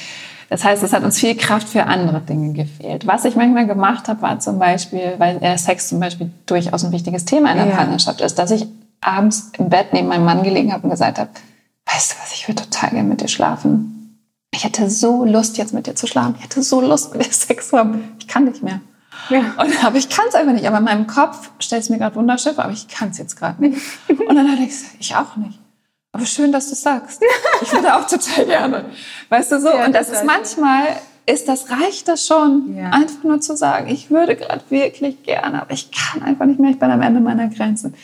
Das 0.52 0.64
heißt, 0.64 0.82
es 0.82 0.92
hat 0.92 1.02
uns 1.02 1.18
viel 1.18 1.34
Kraft 1.34 1.66
für 1.66 1.86
andere 1.86 2.20
Dinge 2.20 2.52
gefehlt. 2.52 3.06
Was 3.06 3.24
ich 3.24 3.36
manchmal 3.36 3.66
gemacht 3.66 4.06
habe, 4.06 4.20
war 4.20 4.38
zum 4.38 4.58
Beispiel, 4.58 5.14
weil 5.16 5.40
Sex 5.56 5.88
zum 5.88 5.98
Beispiel 5.98 6.30
durchaus 6.44 6.84
ein 6.84 6.92
wichtiges 6.92 7.24
Thema 7.24 7.52
in 7.52 7.56
der 7.56 7.68
Ja. 7.68 7.76
Partnerschaft 7.76 8.20
ist, 8.20 8.38
dass 8.38 8.50
ich 8.50 8.66
abends 9.00 9.50
im 9.56 9.70
Bett 9.70 9.94
neben 9.94 10.08
meinem 10.08 10.26
Mann 10.26 10.42
gelegen 10.42 10.74
habe 10.74 10.82
und 10.84 10.90
gesagt 10.90 11.18
habe, 11.18 11.30
weißt 11.86 12.12
du 12.12 12.16
was, 12.22 12.34
ich 12.34 12.46
würde 12.48 12.64
total 12.64 12.90
gerne 12.90 13.08
mit 13.08 13.22
dir 13.22 13.28
schlafen. 13.28 14.18
Ich 14.52 14.62
hätte 14.62 14.90
so 14.90 15.24
Lust, 15.24 15.56
jetzt 15.56 15.72
mit 15.72 15.86
dir 15.86 15.94
zu 15.94 16.06
schlafen. 16.06 16.34
Ich 16.36 16.44
hätte 16.44 16.62
so 16.62 16.82
Lust, 16.82 17.14
mit 17.14 17.24
dir 17.24 17.32
Sex 17.32 17.70
zu 17.70 17.78
haben. 17.78 18.04
Ich 18.18 18.28
kann 18.28 18.44
nicht 18.44 18.62
mehr. 18.62 18.82
Ja. 19.30 19.54
Und, 19.56 19.82
aber 19.82 19.96
ich 19.96 20.10
kann 20.10 20.26
es 20.28 20.34
einfach 20.34 20.52
nicht. 20.52 20.66
Aber 20.66 20.76
in 20.76 20.84
meinem 20.84 21.06
Kopf 21.06 21.50
stellt 21.60 21.82
es 21.82 21.88
mir 21.88 21.96
gerade 21.96 22.16
wunderschön 22.16 22.58
aber 22.58 22.72
ich 22.74 22.88
kann 22.88 23.08
es 23.08 23.16
jetzt 23.16 23.36
gerade 23.36 23.58
nicht. 23.62 23.80
Und 24.06 24.36
dann 24.36 24.52
habe 24.52 24.60
ich 24.60 24.68
gesagt, 24.68 24.96
ich 24.98 25.16
auch 25.16 25.34
nicht. 25.36 25.58
Aber 26.12 26.26
schön, 26.26 26.52
dass 26.52 26.68
du 26.68 26.74
sagst. 26.74 27.22
Ich 27.62 27.72
würde 27.72 27.94
auch 27.96 28.06
total 28.06 28.44
gerne. 28.44 28.84
Weißt 29.30 29.50
du 29.52 29.60
so? 29.60 29.68
Ja, 29.68 29.86
und 29.86 29.94
das 29.94 30.08
total 30.08 30.20
ist 30.22 30.26
manchmal, 30.26 30.84
ist 31.26 31.48
das, 31.48 31.70
reicht 31.70 32.06
das 32.08 32.26
schon, 32.26 32.76
Ja. 32.76 32.90
einfach 32.90 33.22
nur 33.24 33.40
zu 33.40 33.56
sagen, 33.56 33.88
ich 33.88 34.10
würde 34.10 34.36
gerade 34.36 34.62
wirklich 34.68 35.22
gerne, 35.22 35.62
aber 35.62 35.72
ich 35.72 35.90
kann 35.90 36.22
einfach 36.22 36.44
nicht 36.44 36.60
mehr, 36.60 36.70
ich 36.70 36.78
bin 36.78 36.90
am 36.90 37.00
Ende 37.00 37.20
meiner 37.20 37.48
Grenzen. 37.48 37.94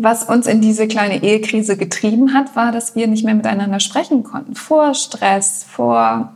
Was 0.00 0.24
uns 0.24 0.46
in 0.46 0.60
diese 0.60 0.88
kleine 0.88 1.22
Ehekrise 1.22 1.76
getrieben 1.76 2.32
hat, 2.34 2.54
war, 2.56 2.72
dass 2.72 2.94
wir 2.94 3.06
nicht 3.08 3.24
mehr 3.24 3.34
miteinander 3.34 3.80
sprechen 3.80 4.22
konnten. 4.24 4.54
Vor 4.54 4.94
Stress, 4.94 5.64
vor 5.68 6.32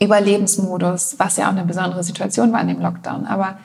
Überlebensmodus, 0.00 1.16
was 1.18 1.36
ja 1.36 1.46
auch 1.46 1.52
eine 1.52 1.64
besondere 1.64 2.04
Situation 2.04 2.52
war 2.52 2.60
in 2.60 2.68
dem 2.68 2.80
Lockdown. 2.80 3.26
Aber 3.26 3.58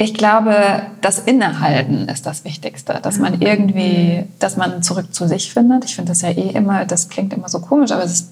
ich 0.00 0.14
glaube, 0.14 0.80
das 1.02 1.18
Innehalten 1.18 2.08
ist 2.08 2.24
das 2.24 2.44
Wichtigste, 2.46 3.00
dass 3.02 3.18
man 3.18 3.42
irgendwie, 3.42 4.24
dass 4.38 4.56
man 4.56 4.82
zurück 4.82 5.14
zu 5.14 5.28
sich 5.28 5.52
findet. 5.52 5.84
Ich 5.84 5.94
finde 5.94 6.12
das 6.12 6.22
ja 6.22 6.30
eh 6.30 6.52
immer, 6.52 6.86
das 6.86 7.10
klingt 7.10 7.34
immer 7.34 7.50
so 7.50 7.60
komisch, 7.60 7.90
aber 7.90 8.02
es 8.02 8.12
ist 8.12 8.30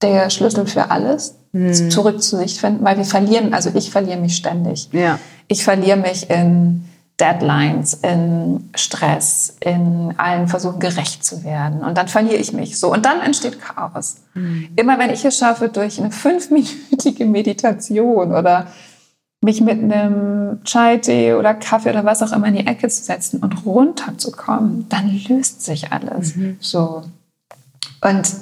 der 0.00 0.30
Schlüssel 0.30 0.66
für 0.66 0.90
alles, 0.90 1.34
zurück 1.90 2.22
zu 2.22 2.38
sich 2.38 2.58
finden, 2.58 2.82
weil 2.82 2.96
wir 2.96 3.04
verlieren, 3.04 3.52
also 3.52 3.70
ich 3.74 3.90
verliere 3.90 4.18
mich 4.18 4.36
ständig. 4.36 4.88
Ja. 4.92 5.18
Ich 5.48 5.64
verliere 5.64 5.98
mich 5.98 6.30
in 6.30 6.86
Deadlines, 7.20 7.92
in 7.92 8.70
Stress, 8.74 9.58
in 9.60 10.14
allen 10.16 10.48
Versuchen 10.48 10.80
gerecht 10.80 11.26
zu 11.26 11.44
werden. 11.44 11.82
Und 11.82 11.98
dann 11.98 12.08
verliere 12.08 12.36
ich 12.36 12.54
mich 12.54 12.80
so. 12.80 12.90
Und 12.90 13.04
dann 13.04 13.20
entsteht 13.20 13.60
Chaos. 13.60 14.16
Immer 14.76 14.98
wenn 14.98 15.10
ich 15.10 15.26
es 15.26 15.36
schaffe, 15.36 15.68
durch 15.68 16.00
eine 16.00 16.10
fünfminütige 16.10 17.24
Meditation 17.26 18.32
oder 18.32 18.68
mich 19.42 19.60
mit 19.60 19.82
einem 19.82 20.62
Chai-Tee 20.64 21.34
oder 21.34 21.52
Kaffee 21.54 21.90
oder 21.90 22.04
was 22.04 22.22
auch 22.22 22.32
immer 22.32 22.46
in 22.46 22.54
die 22.54 22.66
Ecke 22.66 22.88
zu 22.88 23.02
setzen 23.02 23.40
und 23.40 23.66
runterzukommen, 23.66 24.88
dann 24.88 25.10
löst 25.28 25.62
sich 25.62 25.92
alles. 25.92 26.34
So. 26.60 27.02
Und 28.00 28.32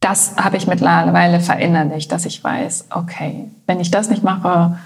das 0.00 0.36
habe 0.36 0.56
ich 0.56 0.66
mittlerweile 0.66 1.40
verinnerlicht, 1.40 2.10
dass 2.10 2.26
ich 2.26 2.42
weiß, 2.42 2.86
okay, 2.90 3.50
wenn 3.66 3.80
ich 3.80 3.90
das 3.90 4.10
nicht 4.10 4.22
mache, 4.22 4.78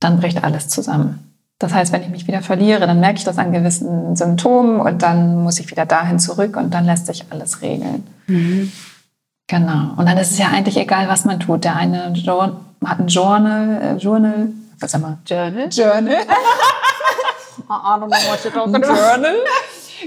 dann 0.00 0.20
bricht 0.20 0.44
alles 0.44 0.68
zusammen. 0.68 1.18
Das 1.58 1.72
heißt, 1.72 1.92
wenn 1.92 2.02
ich 2.02 2.10
mich 2.10 2.26
wieder 2.26 2.42
verliere, 2.42 2.86
dann 2.86 3.00
merke 3.00 3.18
ich 3.18 3.24
das 3.24 3.38
an 3.38 3.52
gewissen 3.52 4.16
Symptomen 4.16 4.80
und 4.80 5.02
dann 5.02 5.42
muss 5.42 5.60
ich 5.60 5.70
wieder 5.70 5.86
dahin 5.86 6.18
zurück 6.18 6.56
und 6.56 6.74
dann 6.74 6.84
lässt 6.84 7.06
sich 7.06 7.24
alles 7.30 7.62
regeln. 7.62 8.06
Genau. 9.46 9.94
Und 9.96 10.06
dann 10.06 10.18
ist 10.18 10.32
es 10.32 10.38
ja 10.38 10.48
eigentlich 10.48 10.76
egal, 10.76 11.08
was 11.08 11.24
man 11.24 11.40
tut. 11.40 11.64
Der 11.64 11.76
eine 11.76 12.12
hat 12.84 13.00
ein 13.00 13.08
Journal, 13.08 13.82
äh, 13.82 13.96
Journal, 13.96 14.48
was 14.80 14.90
sag 14.90 15.00
mal, 15.00 15.18
Journal? 15.26 15.68
Journal, 15.70 16.14
I 16.14 17.98
don't 17.98 18.08
know 18.08 18.08
what 18.08 18.44
you're 18.44 18.52
talking 18.52 18.74
ein 18.74 18.82
Journal. 18.82 19.36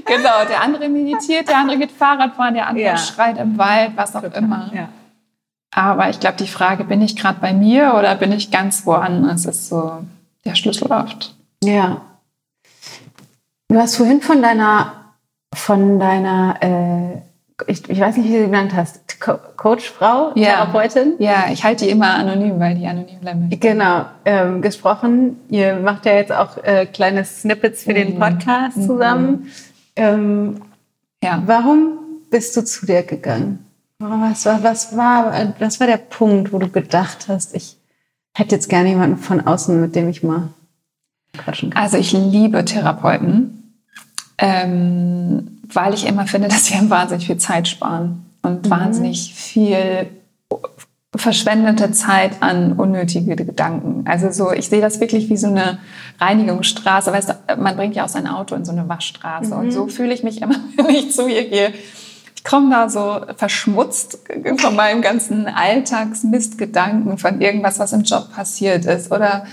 Genau, 0.06 0.46
der 0.48 0.62
andere 0.62 0.90
meditiert, 0.90 1.48
der 1.48 1.58
andere 1.58 1.78
geht 1.78 1.92
Fahrrad 1.92 2.36
fahren, 2.36 2.54
der 2.54 2.68
andere 2.68 2.86
Ja. 2.86 2.98
schreit 2.98 3.38
im 3.40 3.58
Wald, 3.58 3.94
was 3.96 4.16
auch 4.16 4.24
immer. 4.24 4.70
Ja. 4.74 4.90
Aber 5.72 6.10
ich 6.10 6.20
glaube, 6.20 6.38
die 6.38 6.48
Frage, 6.48 6.84
bin 6.84 7.02
ich 7.02 7.16
gerade 7.16 7.40
bei 7.40 7.54
mir 7.54 7.96
oder 7.98 8.16
bin 8.16 8.32
ich 8.32 8.52
ganz 8.52 8.86
woanders, 8.86 9.46
ist 9.46 9.70
so 9.70 10.04
der 10.46 10.56
Schlüssel 10.56 10.92
oft. 10.92 11.36
Ja. 11.64 12.02
Du 13.70 13.78
hast 13.80 13.96
vorhin 13.98 14.22
von 14.22 14.42
deiner, 14.42 15.14
von 15.54 16.00
deiner, 16.00 16.58
äh, 16.62 17.18
ich, 17.66 17.90
ich 17.90 18.00
weiß 18.00 18.18
nicht, 18.18 18.28
wie 18.30 18.34
du 18.34 18.40
sie 18.40 18.46
genannt 18.46 18.74
hast, 18.76 19.02
Co 19.20 19.40
Coachfrau, 19.56 20.32
Ja. 20.36 20.46
Therapeutin. 20.66 21.14
Ja, 21.20 21.46
ich 21.52 21.64
halte 21.64 21.86
die 21.86 21.92
immer 21.92 22.14
anonym, 22.14 22.60
weil 22.60 22.76
die 22.76 22.86
anonym 22.86 23.20
bleiben. 23.20 23.42
möchten. 23.42 23.60
Genau, 23.60 24.06
ähm, 24.26 24.62
gesprochen. 24.62 25.40
Ihr 25.50 25.76
macht 25.78 26.06
ja 26.06 26.14
jetzt 26.14 26.32
auch 26.32 26.58
äh, 26.64 26.86
kleine 26.86 27.26
Snippets 27.26 27.84
für 27.84 27.94
den 27.94 28.20
Podcast 28.20 28.82
zusammen. 28.86 29.48
Ähm, 29.96 30.62
Ja. 31.24 31.42
warum 31.46 31.98
bist 32.30 32.56
du 32.56 32.64
zu 32.64 32.86
dir 32.86 33.04
gegangen? 33.04 33.66
Was, 34.00 34.46
war, 34.46 34.62
was, 34.62 34.96
war, 34.96 35.34
was 35.58 35.80
war 35.80 35.88
der 35.88 35.98
Punkt, 35.98 36.54
wo 36.54 36.60
du 36.60 36.70
gedacht 36.70 37.26
hast, 37.28 37.56
ich 37.56 37.78
hätte 38.36 38.54
jetzt 38.54 38.70
gerne 38.70 38.90
jemanden 38.90 39.18
von 39.18 39.48
außen, 39.48 39.82
mit 39.82 39.96
dem 39.96 40.08
ich 40.10 40.22
mal 40.22 40.50
quatschen 41.36 41.72
kann? 41.72 41.82
Also 41.82 41.98
ich 41.98 42.12
liebe 42.14 42.64
Therapeuten, 42.64 43.74
ähm, 44.38 45.60
weil 45.74 45.94
ich 45.96 46.06
immer 46.06 46.28
finde, 46.28 46.48
dass 46.50 46.66
sie 46.66 46.76
einem 46.76 46.90
wahnsinnig 46.92 47.26
viel 47.26 47.38
Zeit 47.38 47.68
sparen 47.68 48.24
und 48.48 48.70
wahnsinnig 48.70 49.34
viel 49.34 50.08
verschwendete 51.16 51.92
Zeit 51.92 52.42
an 52.42 52.74
unnötige 52.74 53.36
Gedanken. 53.36 54.06
Also 54.08 54.32
so, 54.32 54.52
ich 54.52 54.70
sehe 54.70 54.82
das 54.82 55.00
wirklich 55.00 55.30
wie 55.30 55.38
so 55.38 55.48
eine 55.48 55.80
Reinigungsstraße. 56.20 57.12
Weißt 57.12 57.30
du, 57.30 57.58
man 57.58 57.76
bringt 57.76 57.96
ja 57.96 58.06
auch 58.06 58.10
sein 58.10 58.28
Auto 58.28 58.56
in 58.56 58.66
so 58.66 58.72
eine 58.72 58.88
Waschstraße 58.88 59.56
und 59.56 59.72
so 59.72 59.88
fühle 59.88 60.14
ich 60.14 60.24
mich 60.24 60.42
immer, 60.42 60.56
wenn 60.76 60.90
ich 60.90 61.12
zu 61.12 61.28
ihr 61.28 61.50
gehe. 61.50 61.74
Ich 62.36 62.44
komme 62.44 62.70
da 62.70 62.88
so 62.88 63.22
verschmutzt 63.36 64.20
von 64.58 64.76
meinem 64.76 65.02
ganzen 65.02 65.48
Alltagsmistgedanken, 65.48 67.18
von 67.18 67.42
irgendwas, 67.42 67.80
was 67.80 67.94
im 67.94 68.04
Job 68.04 68.32
passiert 68.34 68.86
ist 68.86 69.12
oder 69.12 69.46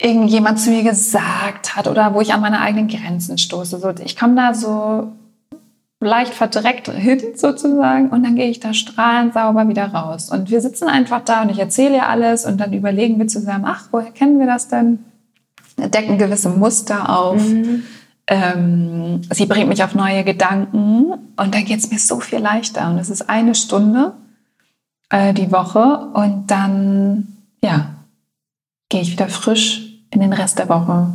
irgendjemand 0.00 0.58
zu 0.58 0.70
mir 0.70 0.82
gesagt 0.82 1.76
hat 1.76 1.86
oder 1.86 2.14
wo 2.14 2.20
ich 2.20 2.32
an 2.32 2.40
meine 2.40 2.60
eigenen 2.60 2.88
Grenzen 2.88 3.38
stoße. 3.38 3.78
So, 3.78 3.90
ich 4.02 4.16
komme 4.16 4.34
da 4.34 4.54
so 4.54 5.12
leicht 6.04 6.34
verdreckt 6.34 6.90
hin 6.90 7.20
sozusagen 7.36 8.10
und 8.10 8.22
dann 8.22 8.36
gehe 8.36 8.48
ich 8.48 8.60
da 8.60 8.74
strahlend 8.74 9.34
sauber 9.34 9.68
wieder 9.68 9.86
raus. 9.86 10.30
Und 10.30 10.50
wir 10.50 10.60
sitzen 10.60 10.88
einfach 10.88 11.24
da 11.24 11.42
und 11.42 11.50
ich 11.50 11.58
erzähle 11.58 11.96
ihr 11.96 12.08
alles 12.08 12.44
und 12.44 12.60
dann 12.60 12.72
überlegen 12.72 13.18
wir 13.18 13.28
zusammen, 13.28 13.64
ach, 13.66 13.88
woher 13.90 14.10
kennen 14.10 14.38
wir 14.38 14.46
das 14.46 14.68
denn? 14.68 14.98
Decken 15.76 16.18
gewisse 16.18 16.50
Muster 16.50 17.08
auf. 17.18 17.42
Ähm, 18.26 19.22
sie 19.32 19.46
bringt 19.46 19.68
mich 19.68 19.82
auf 19.82 19.94
neue 19.94 20.22
Gedanken 20.24 21.12
und 21.36 21.54
dann 21.54 21.64
geht 21.64 21.78
es 21.78 21.90
mir 21.90 21.98
so 21.98 22.20
viel 22.20 22.38
leichter. 22.38 22.88
Und 22.90 22.98
es 22.98 23.10
ist 23.10 23.28
eine 23.28 23.54
Stunde 23.54 24.12
äh, 25.08 25.32
die 25.32 25.50
Woche 25.50 26.10
und 26.14 26.50
dann, 26.50 27.36
ja, 27.62 27.94
gehe 28.88 29.00
ich 29.00 29.12
wieder 29.12 29.28
frisch 29.28 29.98
in 30.10 30.20
den 30.20 30.32
Rest 30.32 30.58
der 30.58 30.68
Woche. 30.68 31.12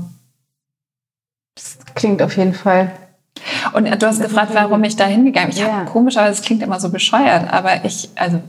Das 1.56 1.78
klingt 1.95 2.21
auf 2.21 2.36
jeden 2.38 2.54
Fall 2.54 2.91
Und 3.74 3.86
du 4.02 4.08
hast 4.08 4.22
gefragt, 4.22 4.52
warum 4.54 4.84
ich 4.84 4.96
da 4.96 5.06
hingegangen 5.06 5.50
bin. 5.50 5.58
Ich 5.58 5.63
Ja. 5.65 5.74
habe 5.80 5.86
komischerweise, 5.91 6.34
es 6.34 6.41
klingt 6.41 6.62
immer 6.63 6.80
so 6.80 6.89
bescheuert, 6.89 7.52
aber 7.52 7.86
ich, 7.86 8.10
also 8.15 8.39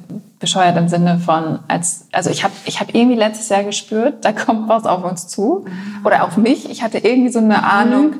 bescheuert 0.40 0.76
im 0.76 0.88
Sinne 0.88 1.18
von, 1.18 1.58
als, 1.68 2.06
also 2.12 2.30
ich 2.30 2.44
habe 2.44 2.52
ich 2.64 2.80
hab 2.80 2.94
irgendwie 2.94 3.16
letztes 3.16 3.48
Jahr 3.48 3.64
gespürt, 3.64 4.24
da 4.24 4.32
kommt 4.32 4.68
was 4.68 4.84
auf 4.84 5.04
uns 5.04 5.26
zu 5.28 5.66
oder 6.04 6.24
auf 6.24 6.36
mich. 6.36 6.70
Ich 6.70 6.82
hatte 6.82 6.98
irgendwie 6.98 7.30
so 7.30 7.38
eine 7.40 7.64
Ahnung, 7.64 8.14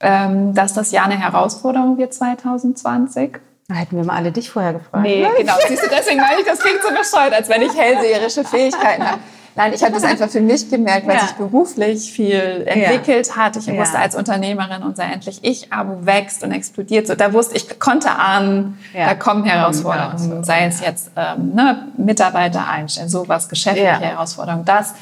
ähm, 0.00 0.54
dass 0.54 0.74
das 0.74 0.92
Jahr 0.92 1.06
eine 1.06 1.18
Herausforderung 1.18 1.98
wird 1.98 2.12
2020. 2.14 3.38
Da 3.68 3.74
hätten 3.76 3.96
wir 3.96 4.04
mal 4.04 4.16
alle 4.16 4.32
dich 4.32 4.50
vorher 4.50 4.72
gefragt. 4.74 5.02
Nee, 5.04 5.26
genau. 5.38 5.52
Siehst 5.68 5.82
du, 5.84 5.88
deswegen 5.88 6.20
meine 6.20 6.40
ich, 6.40 6.46
das 6.46 6.58
klingt 6.58 6.80
so 6.82 6.88
bescheuert, 6.88 7.32
als 7.32 7.48
wenn 7.48 7.62
ich 7.62 7.72
hellseherische 7.76 8.44
Fähigkeiten 8.44 9.04
habe. 9.06 9.18
Nein, 9.56 9.72
ich 9.74 9.82
habe 9.82 9.92
das 9.92 10.04
einfach 10.04 10.28
für 10.28 10.40
mich 10.40 10.70
gemerkt, 10.70 11.06
weil 11.06 11.16
Ja. 11.16 11.22
sich 11.22 11.32
beruflich 11.32 12.12
viel 12.12 12.64
entwickelt 12.66 13.36
hat. 13.36 13.56
Ich 13.56 13.66
wusste 13.66 13.98
als 13.98 14.14
Unternehmerin, 14.14 14.82
unser 14.82 15.04
endlich 15.04 15.40
Ich-Abo 15.42 16.06
wächst 16.06 16.42
und 16.44 16.52
explodiert. 16.52 17.06
So, 17.08 17.14
da 17.14 17.32
wusste 17.32 17.56
ich, 17.56 17.78
konnte 17.80 18.10
ahnen, 18.10 18.78
Ja. 18.94 19.06
da 19.06 19.14
kommen 19.14 19.44
Herausforderungen. 19.44 20.10
Herausforderungen. 20.10 20.44
Sei 20.44 20.64
es 20.66 20.80
jetzt 20.80 21.10
ähm, 21.16 21.54
ne, 21.54 21.88
Mitarbeiter 21.96 22.68
einstellen, 22.68 23.08
sowas, 23.08 23.48
geschäftliche 23.48 23.86
Ja. 23.86 23.98
Herausforderungen, 23.98 24.64
das. 24.64 24.94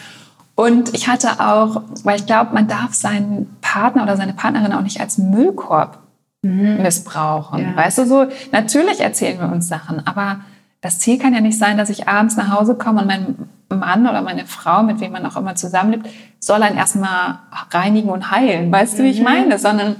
Und 0.54 0.92
ich 0.94 1.06
hatte 1.08 1.38
auch, 1.38 1.82
weil 2.02 2.16
ich 2.18 2.26
glaube, 2.26 2.52
man 2.54 2.66
darf 2.66 2.94
seinen 2.94 3.56
Partner 3.60 4.02
oder 4.02 4.16
seine 4.16 4.32
Partnerin 4.32 4.72
auch 4.72 4.80
nicht 4.80 5.00
als 5.00 5.16
Müllkorb 5.18 5.98
missbrauchen. 6.42 7.60
Ja. 7.60 7.76
Weißt 7.76 7.98
du, 7.98 8.06
so, 8.06 8.26
natürlich 8.52 9.00
erzählen 9.00 9.38
wir 9.40 9.50
uns 9.52 9.68
Sachen, 9.68 10.06
aber 10.06 10.40
das 10.80 10.98
Ziel 11.00 11.18
kann 11.18 11.34
ja 11.34 11.40
nicht 11.40 11.58
sein, 11.58 11.76
dass 11.76 11.90
ich 11.90 12.08
abends 12.08 12.36
nach 12.36 12.50
Hause 12.50 12.74
komme 12.76 13.00
und 13.00 13.06
mein 13.08 13.48
Mann 13.68 14.06
oder 14.06 14.22
meine 14.22 14.46
Frau, 14.46 14.82
mit 14.82 15.00
wem 15.00 15.12
man 15.12 15.26
auch 15.26 15.36
immer 15.36 15.54
zusammenlebt, 15.54 16.08
soll 16.38 16.62
einen 16.62 16.76
erstmal 16.78 17.40
reinigen 17.70 18.08
und 18.10 18.30
heilen. 18.30 18.70
Weißt 18.72 18.98
du, 18.98 19.02
wie 19.02 19.08
ich 19.10 19.20
meine? 19.22 19.58
Sondern 19.58 19.96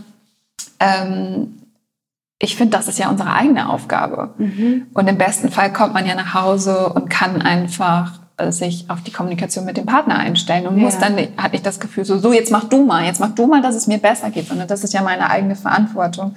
ähm, 0.81 1.55
ich 2.41 2.57
finde, 2.57 2.77
das 2.77 2.87
ist 2.88 2.99
ja 2.99 3.09
unsere 3.11 3.33
eigene 3.33 3.69
Aufgabe. 3.69 4.35
Und 4.95 5.09
im 5.09 5.19
besten 5.19 5.51
Fall 5.51 5.73
kommt 5.73 5.95
man 5.95 6.07
ja 6.07 6.14
nach 6.14 6.35
Hause 6.35 6.88
und 6.91 7.11
kann 7.11 7.43
einfach 7.43 8.12
äh, 8.37 8.53
sich 8.53 8.88
auf 8.88 9.03
die 9.03 9.11
Kommunikation 9.11 9.64
mit 9.64 9.77
dem 9.77 9.87
Partner 9.87 10.17
einstellen 10.19 10.69
und 10.69 10.77
muss 10.79 10.95
Ja. 10.95 11.01
dann 11.01 11.17
nicht, 11.17 11.33
hat 11.37 11.53
nicht 11.53 11.67
das 11.67 11.81
Gefühl 11.81 12.05
so, 12.05 12.17
so 12.19 12.33
jetzt 12.33 12.53
mach 12.53 12.64
du 12.64 12.85
mal, 12.87 13.05
jetzt 13.05 13.19
mach 13.19 13.31
du 13.35 13.47
mal, 13.49 13.61
dass 13.61 13.75
es 13.75 13.88
mir 13.88 13.99
besser 13.99 14.31
geht, 14.31 14.47
sondern 14.47 14.69
das 14.69 14.85
ist 14.85 14.95
ja 14.95 15.03
meine 15.03 15.29
eigene 15.29 15.57
Verantwortung. 15.57 16.37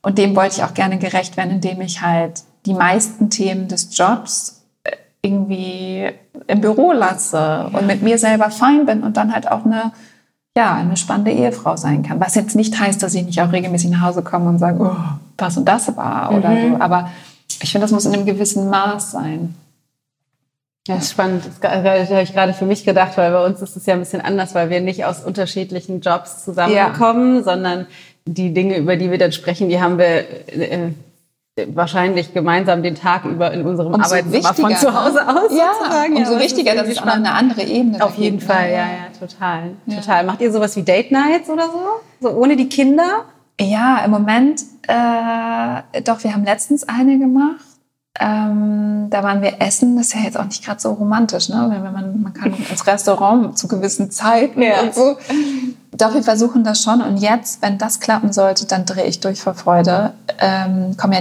Und 0.00 0.18
dem 0.18 0.36
wollte 0.36 0.56
ich 0.58 0.64
auch 0.64 0.74
gerne 0.74 0.98
gerecht 0.98 1.36
werden, 1.36 1.50
indem 1.50 1.80
ich 1.80 2.00
halt 2.02 2.42
die 2.66 2.74
meisten 2.74 3.30
Themen 3.30 3.68
des 3.68 3.96
Jobs 3.96 4.62
äh, 4.84 4.92
irgendwie 5.22 6.10
im 6.46 6.60
Büro 6.60 6.92
lasse 6.92 7.70
und 7.72 7.86
mit 7.86 8.02
mir 8.02 8.18
selber 8.18 8.50
fein 8.50 8.86
bin 8.86 9.02
und 9.02 9.16
dann 9.16 9.32
halt 9.32 9.50
auch 9.50 9.64
eine, 9.64 9.92
ja, 10.56 10.74
eine 10.74 10.96
spannende 10.96 11.32
Ehefrau 11.32 11.76
sein 11.76 12.02
kann. 12.02 12.20
Was 12.20 12.34
jetzt 12.34 12.56
nicht 12.56 12.78
heißt, 12.78 13.02
dass 13.02 13.14
ich 13.14 13.24
nicht 13.24 13.40
auch 13.40 13.52
regelmäßig 13.52 13.90
nach 13.90 14.02
Hause 14.02 14.22
komme 14.22 14.48
und 14.48 14.58
sage, 14.58 14.78
oh, 14.80 14.96
das 15.36 15.56
und 15.56 15.66
das 15.66 15.96
war 15.96 16.32
oder 16.32 16.50
so. 16.50 16.76
Aber 16.80 17.10
ich 17.60 17.70
finde, 17.70 17.84
das 17.84 17.92
muss 17.92 18.06
in 18.06 18.14
einem 18.14 18.26
gewissen 18.26 18.68
Maß 18.68 19.12
sein. 19.12 19.54
Ja, 20.88 20.96
das 20.96 21.04
ist 21.04 21.10
spannend. 21.12 21.44
Das 21.60 22.10
habe 22.10 22.22
ich 22.22 22.32
gerade 22.32 22.54
für 22.54 22.64
mich 22.66 22.84
gedacht, 22.84 23.16
weil 23.16 23.30
bei 23.30 23.44
uns 23.44 23.62
ist 23.62 23.76
es 23.76 23.86
ja 23.86 23.94
ein 23.94 24.00
bisschen 24.00 24.20
anders, 24.20 24.54
weil 24.54 24.68
wir 24.68 24.80
nicht 24.80 25.04
aus 25.04 25.22
unterschiedlichen 25.22 26.00
Jobs 26.00 26.44
zusammenkommen, 26.44 27.44
sondern 27.44 27.86
die 28.24 28.52
Dinge, 28.52 28.78
über 28.78 28.96
die 28.96 29.10
wir 29.10 29.18
dann 29.18 29.32
sprechen, 29.32 29.68
die 29.68 29.80
haben 29.80 29.98
wir 29.98 30.28
äh, 30.48 30.90
wahrscheinlich 31.74 32.32
gemeinsam 32.32 32.82
den 32.82 32.94
Tag 32.94 33.24
über 33.26 33.52
in 33.52 33.66
unserem 33.66 33.92
Umso 33.92 34.14
Arbeitszimmer 34.14 34.54
von 34.54 34.76
zu 34.76 34.94
Hause 34.94 35.16
ne? 35.16 35.28
aus 35.28 35.50
Ja, 35.56 35.70
sozusagen. 35.78 36.16
umso 36.16 36.32
das 36.34 36.42
ist 36.42 36.56
wichtiger, 36.56 36.74
dass 36.74 36.88
es 36.88 36.98
auch 36.98 37.04
noch 37.04 37.12
eine 37.14 37.32
andere 37.32 37.62
Ebene 37.62 38.02
Auf 38.02 38.14
jeden 38.16 38.38
ne? 38.38 38.42
Fall, 38.42 38.70
ja, 38.70 38.76
ja, 38.86 39.06
total. 39.18 39.72
Total. 39.94 40.24
Macht 40.24 40.40
ihr 40.40 40.50
sowas 40.50 40.74
wie 40.76 40.82
Date 40.82 41.12
Nights 41.12 41.50
oder 41.50 41.66
so? 41.66 41.80
So 42.20 42.30
ohne 42.30 42.56
die 42.56 42.68
Kinder? 42.68 43.24
Ja, 43.60 44.02
im 44.04 44.10
Moment, 44.10 44.62
äh, 44.88 46.02
doch, 46.02 46.24
wir 46.24 46.32
haben 46.32 46.44
letztens 46.44 46.88
eine 46.88 47.18
gemacht. 47.18 47.60
Ähm, 48.18 49.06
da 49.10 49.22
waren 49.22 49.40
wir 49.42 49.60
essen, 49.60 49.96
das 49.96 50.06
ist 50.08 50.14
ja 50.14 50.20
jetzt 50.20 50.38
auch 50.38 50.44
nicht 50.44 50.64
gerade 50.64 50.80
so 50.80 50.92
romantisch, 50.92 51.48
ne? 51.48 51.66
Wenn 51.70 51.82
man, 51.92 52.22
man 52.22 52.32
kann 52.34 52.54
ins 52.70 52.86
Restaurant 52.86 53.58
zu 53.58 53.68
gewissen 53.68 54.10
Zeiten 54.10 54.60
Ja. 54.62 54.80
und 54.82 54.94
so. 54.94 55.16
Doch, 55.92 56.14
wir 56.14 56.22
versuchen 56.22 56.64
das 56.64 56.82
schon. 56.82 57.02
Und 57.02 57.18
jetzt, 57.18 57.60
wenn 57.62 57.76
das 57.78 58.00
klappen 58.00 58.32
sollte, 58.32 58.66
dann 58.66 58.84
drehe 58.86 59.04
ich 59.04 59.20
durch 59.20 59.40
vor 59.42 59.54
Freude. 59.54 60.14
Ähm, 60.40 60.94
komm 60.98 61.12
ja, 61.12 61.20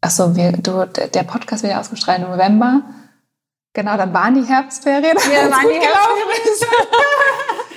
ach 0.00 0.10
so, 0.10 0.34
wir, 0.36 0.52
du, 0.52 0.86
der 0.86 1.22
Podcast 1.24 1.62
wird 1.62 1.72
ja 1.72 1.80
ausgestrahlt 1.80 2.22
im 2.22 2.30
November. 2.30 2.82
Genau, 3.74 3.96
dann 3.96 4.12
waren 4.12 4.34
die 4.34 4.44
Herbstferien. 4.48 5.16
Ja, 5.32 5.50
waren 5.50 5.66
die 5.68 5.78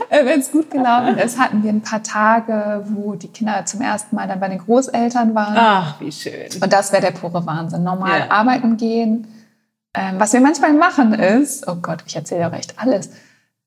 Wenn 0.25 0.39
es 0.39 0.51
gut 0.51 0.69
gelaufen 0.71 1.17
ist, 1.19 1.39
hatten 1.39 1.63
wir 1.63 1.69
ein 1.71 1.81
paar 1.81 2.03
Tage, 2.03 2.83
wo 2.89 3.15
die 3.15 3.27
Kinder 3.29 3.65
zum 3.65 3.81
ersten 3.81 4.15
Mal 4.15 4.27
dann 4.27 4.39
bei 4.39 4.49
den 4.49 4.57
Großeltern 4.57 5.33
waren. 5.35 5.55
Ach, 5.57 6.01
wie 6.01 6.11
schön. 6.11 6.49
Und 6.61 6.73
das 6.73 6.91
wäre 6.91 7.01
der 7.01 7.11
pure 7.11 7.45
Wahnsinn. 7.45 7.83
Normal 7.83 8.19
Ja. 8.19 8.31
arbeiten 8.31 8.75
gehen. 8.77 9.27
Ähm, 9.93 10.15
was 10.19 10.33
wir 10.33 10.41
manchmal 10.41 10.73
machen 10.73 11.13
ist, 11.13 11.67
oh 11.67 11.75
Gott, 11.75 12.03
ich 12.05 12.15
erzähle 12.15 12.41
ja 12.41 12.47
recht 12.47 12.75
alles, 12.77 13.09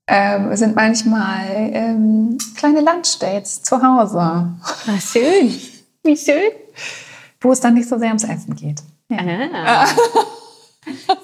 ähm, 0.07 0.55
sind 0.57 0.75
manchmal 0.77 1.47
ähm, 1.51 2.37
kleine 2.57 2.81
Lunchdates 2.81 3.63
zu 3.63 3.83
Hause, 3.83 4.49
Ach, 4.63 5.01
schön. 5.01 5.55
Wie 6.03 6.17
schön. 6.17 6.51
Wo 7.45 7.53
es 7.53 7.61
dann 7.61 7.75
nicht 7.75 7.89
so 7.89 7.99
sehr 7.99 8.09
ums 8.09 8.25
Essen 8.25 8.57
geht. 8.57 8.81
Ja. 9.09 9.19
Ah. 9.55 9.87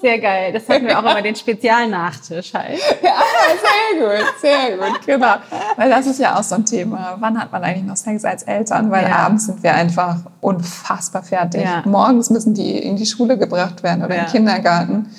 Sehr 0.01 0.17
geil. 0.19 0.51
Das 0.53 0.67
hatten 0.67 0.87
wir 0.87 0.97
auch 0.97 1.03
immer 1.03 1.21
den 1.21 1.35
Spezialnachtisch 1.35 2.53
halt. 2.53 2.79
Ja, 3.03 3.13
sehr 3.61 3.99
gut, 4.01 4.25
sehr 4.41 4.77
gut, 4.77 5.05
genau. 5.05 5.35
Weil 5.75 5.89
das 5.89 6.07
ist 6.07 6.19
ja 6.19 6.39
auch 6.39 6.43
so 6.43 6.55
ein 6.55 6.65
Thema. 6.65 7.17
Wann 7.19 7.39
hat 7.39 7.51
man 7.51 7.63
eigentlich 7.63 7.85
noch 7.85 7.95
Sex 7.97 8.25
als 8.25 8.41
Eltern? 8.43 8.89
Weil 8.89 9.07
Ja. 9.07 9.17
abends 9.17 9.45
sind 9.45 9.61
wir 9.61 9.75
einfach 9.75 10.17
unfassbar 10.39 11.21
fertig. 11.21 11.61
Ja. 11.63 11.83
Morgens 11.85 12.31
müssen 12.31 12.55
die 12.55 12.79
in 12.79 12.95
die 12.95 13.05
Schule 13.05 13.37
gebracht 13.37 13.83
werden 13.83 14.03
oder 14.03 14.15
Ja. 14.15 14.21
in 14.21 14.27
den 14.27 14.31
Kindergarten. 14.31 15.09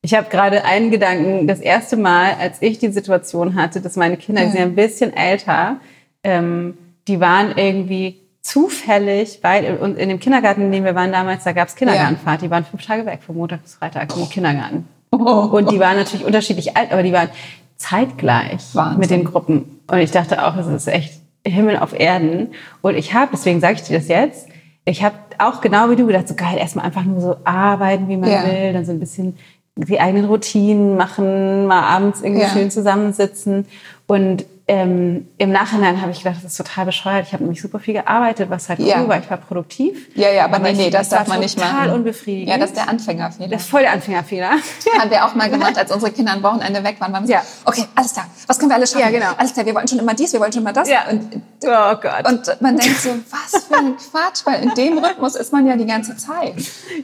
Ich 0.00 0.14
habe 0.14 0.28
gerade 0.30 0.64
einen 0.64 0.90
Gedanken. 0.90 1.46
Das 1.46 1.60
erste 1.60 1.96
Mal, 1.98 2.32
als 2.40 2.56
ich 2.60 2.78
die 2.78 2.90
Situation 2.90 3.54
hatte, 3.56 3.82
dass 3.82 3.96
meine 3.96 4.16
Kinder, 4.16 4.42
die 4.42 4.48
sind 4.48 4.58
ja 4.58 4.64
ein 4.64 4.74
bisschen 4.74 5.14
älter, 5.14 5.76
ähm, 6.24 6.78
die 7.08 7.20
waren 7.20 7.52
irgendwie 7.56 8.21
zufällig, 8.42 9.38
weil 9.42 9.78
und 9.78 9.96
in 9.96 10.08
dem 10.08 10.18
Kindergarten, 10.20 10.62
in 10.62 10.72
dem 10.72 10.84
wir 10.84 10.94
waren 10.94 11.12
damals, 11.12 11.44
da 11.44 11.52
gab's 11.52 11.74
Kindergartenfahrt. 11.76 12.42
Die 12.42 12.50
waren 12.50 12.64
fünf 12.64 12.84
Tage 12.84 13.06
weg, 13.06 13.20
von 13.24 13.36
Montag 13.36 13.62
bis 13.62 13.74
Freitag 13.74 14.14
im 14.16 14.28
Kindergarten. 14.28 14.86
Und 15.10 15.70
die 15.70 15.78
waren 15.78 15.96
natürlich 15.96 16.24
unterschiedlich 16.26 16.76
alt, 16.76 16.90
aber 16.92 17.02
die 17.02 17.12
waren 17.12 17.28
zeitgleich 17.76 18.74
Wahnsinn. 18.74 19.00
mit 19.00 19.10
den 19.10 19.24
Gruppen. 19.24 19.80
Und 19.90 19.98
ich 19.98 20.10
dachte 20.10 20.44
auch, 20.46 20.56
es 20.56 20.66
ist 20.66 20.88
echt 20.88 21.20
Himmel 21.46 21.76
auf 21.76 21.98
Erden. 21.98 22.52
Und 22.80 22.96
ich 22.96 23.14
habe, 23.14 23.30
deswegen 23.32 23.60
sage 23.60 23.74
ich 23.74 23.82
dir 23.82 23.98
das 23.98 24.08
jetzt, 24.08 24.48
ich 24.84 25.04
habe 25.04 25.14
auch 25.38 25.60
genau 25.60 25.90
wie 25.90 25.96
du 25.96 26.06
gedacht, 26.06 26.28
so 26.28 26.34
geil, 26.34 26.56
erstmal 26.58 26.84
einfach 26.86 27.04
nur 27.04 27.20
so 27.20 27.36
arbeiten, 27.44 28.08
wie 28.08 28.16
man 28.16 28.30
Ja. 28.30 28.44
will, 28.44 28.72
dann 28.72 28.84
so 28.84 28.92
ein 28.92 29.00
bisschen 29.00 29.36
die 29.76 30.00
eigenen 30.00 30.26
Routinen 30.26 30.96
machen, 30.96 31.66
mal 31.66 31.82
abends 31.82 32.20
irgendwie 32.22 32.42
Ja. 32.42 32.48
schön 32.48 32.70
zusammensitzen. 32.70 33.66
Und 34.06 34.44
ähm, 34.74 35.28
im 35.36 35.50
Nachhinein 35.52 36.00
habe 36.00 36.12
ich 36.12 36.22
gedacht, 36.22 36.36
das 36.42 36.52
ist 36.52 36.56
total 36.56 36.86
bescheuert. 36.86 37.26
Ich 37.26 37.34
habe 37.34 37.42
nämlich 37.42 37.60
super 37.60 37.78
viel 37.78 37.92
gearbeitet, 37.92 38.48
was 38.48 38.70
halt 38.70 38.78
cool 38.80 38.86
Ja. 38.86 39.06
war. 39.06 39.18
Ich 39.18 39.28
war 39.30 39.36
produktiv. 39.36 40.08
Ja, 40.14 40.30
ja, 40.30 40.44
aber, 40.46 40.60
nee, 40.60 40.70
ich- 40.70 40.78
nee, 40.78 40.88
das 40.90 41.10
darf 41.10 41.28
man 41.28 41.40
nicht 41.40 41.58
machen. 41.58 41.76
Total 41.76 41.90
unbefriedigend. 41.94 42.48
Ja, 42.48 42.56
das 42.56 42.70
ist 42.70 42.76
der 42.78 42.88
Anfängerfehler. 42.88 43.48
Das 43.48 43.62
ist 43.62 43.68
voll 43.68 43.82
der 43.82 43.92
Anfängerfehler. 43.92 44.50
haben 44.98 45.10
wir 45.10 45.26
auch 45.26 45.34
mal 45.34 45.50
gemacht, 45.50 45.76
als 45.76 45.92
unsere 45.94 46.10
Kinder 46.10 46.32
ein 46.32 46.42
Wochenende 46.42 46.82
weg 46.84 46.96
waren. 47.00 47.12
waren 47.12 47.24
wir 47.24 47.26
so, 47.28 47.32
Ja. 47.34 47.42
Okay, 47.66 47.84
alles 47.94 48.14
klar. 48.14 48.26
Was 48.46 48.58
können 48.58 48.70
wir 48.70 48.76
alles 48.76 48.92
schaffen? 48.92 49.02
Ja, 49.04 49.10
genau. 49.10 49.32
Alles 49.36 49.52
klar, 49.52 49.66
wir 49.66 49.74
wollten 49.74 49.88
schon 49.88 49.98
immer 49.98 50.14
dies, 50.14 50.32
wir 50.32 50.40
wollten 50.40 50.54
schon 50.54 50.62
immer 50.62 50.72
das. 50.72 50.88
Ja. 50.88 51.00
Und, 51.10 51.42
Oh 51.64 51.94
Gott. 52.00 52.26
und 52.28 52.60
man 52.62 52.76
denkt 52.76 52.98
so, 53.00 53.10
was 53.30 53.64
für 53.64 53.76
ein 53.76 53.96
Quatsch, 53.96 54.40
weil 54.46 54.62
in 54.64 54.74
dem 54.74 54.98
Rhythmus 54.98 55.36
ist 55.36 55.52
man 55.52 55.66
ja 55.66 55.76
die 55.76 55.86
ganze 55.86 56.16
Zeit. 56.16 56.54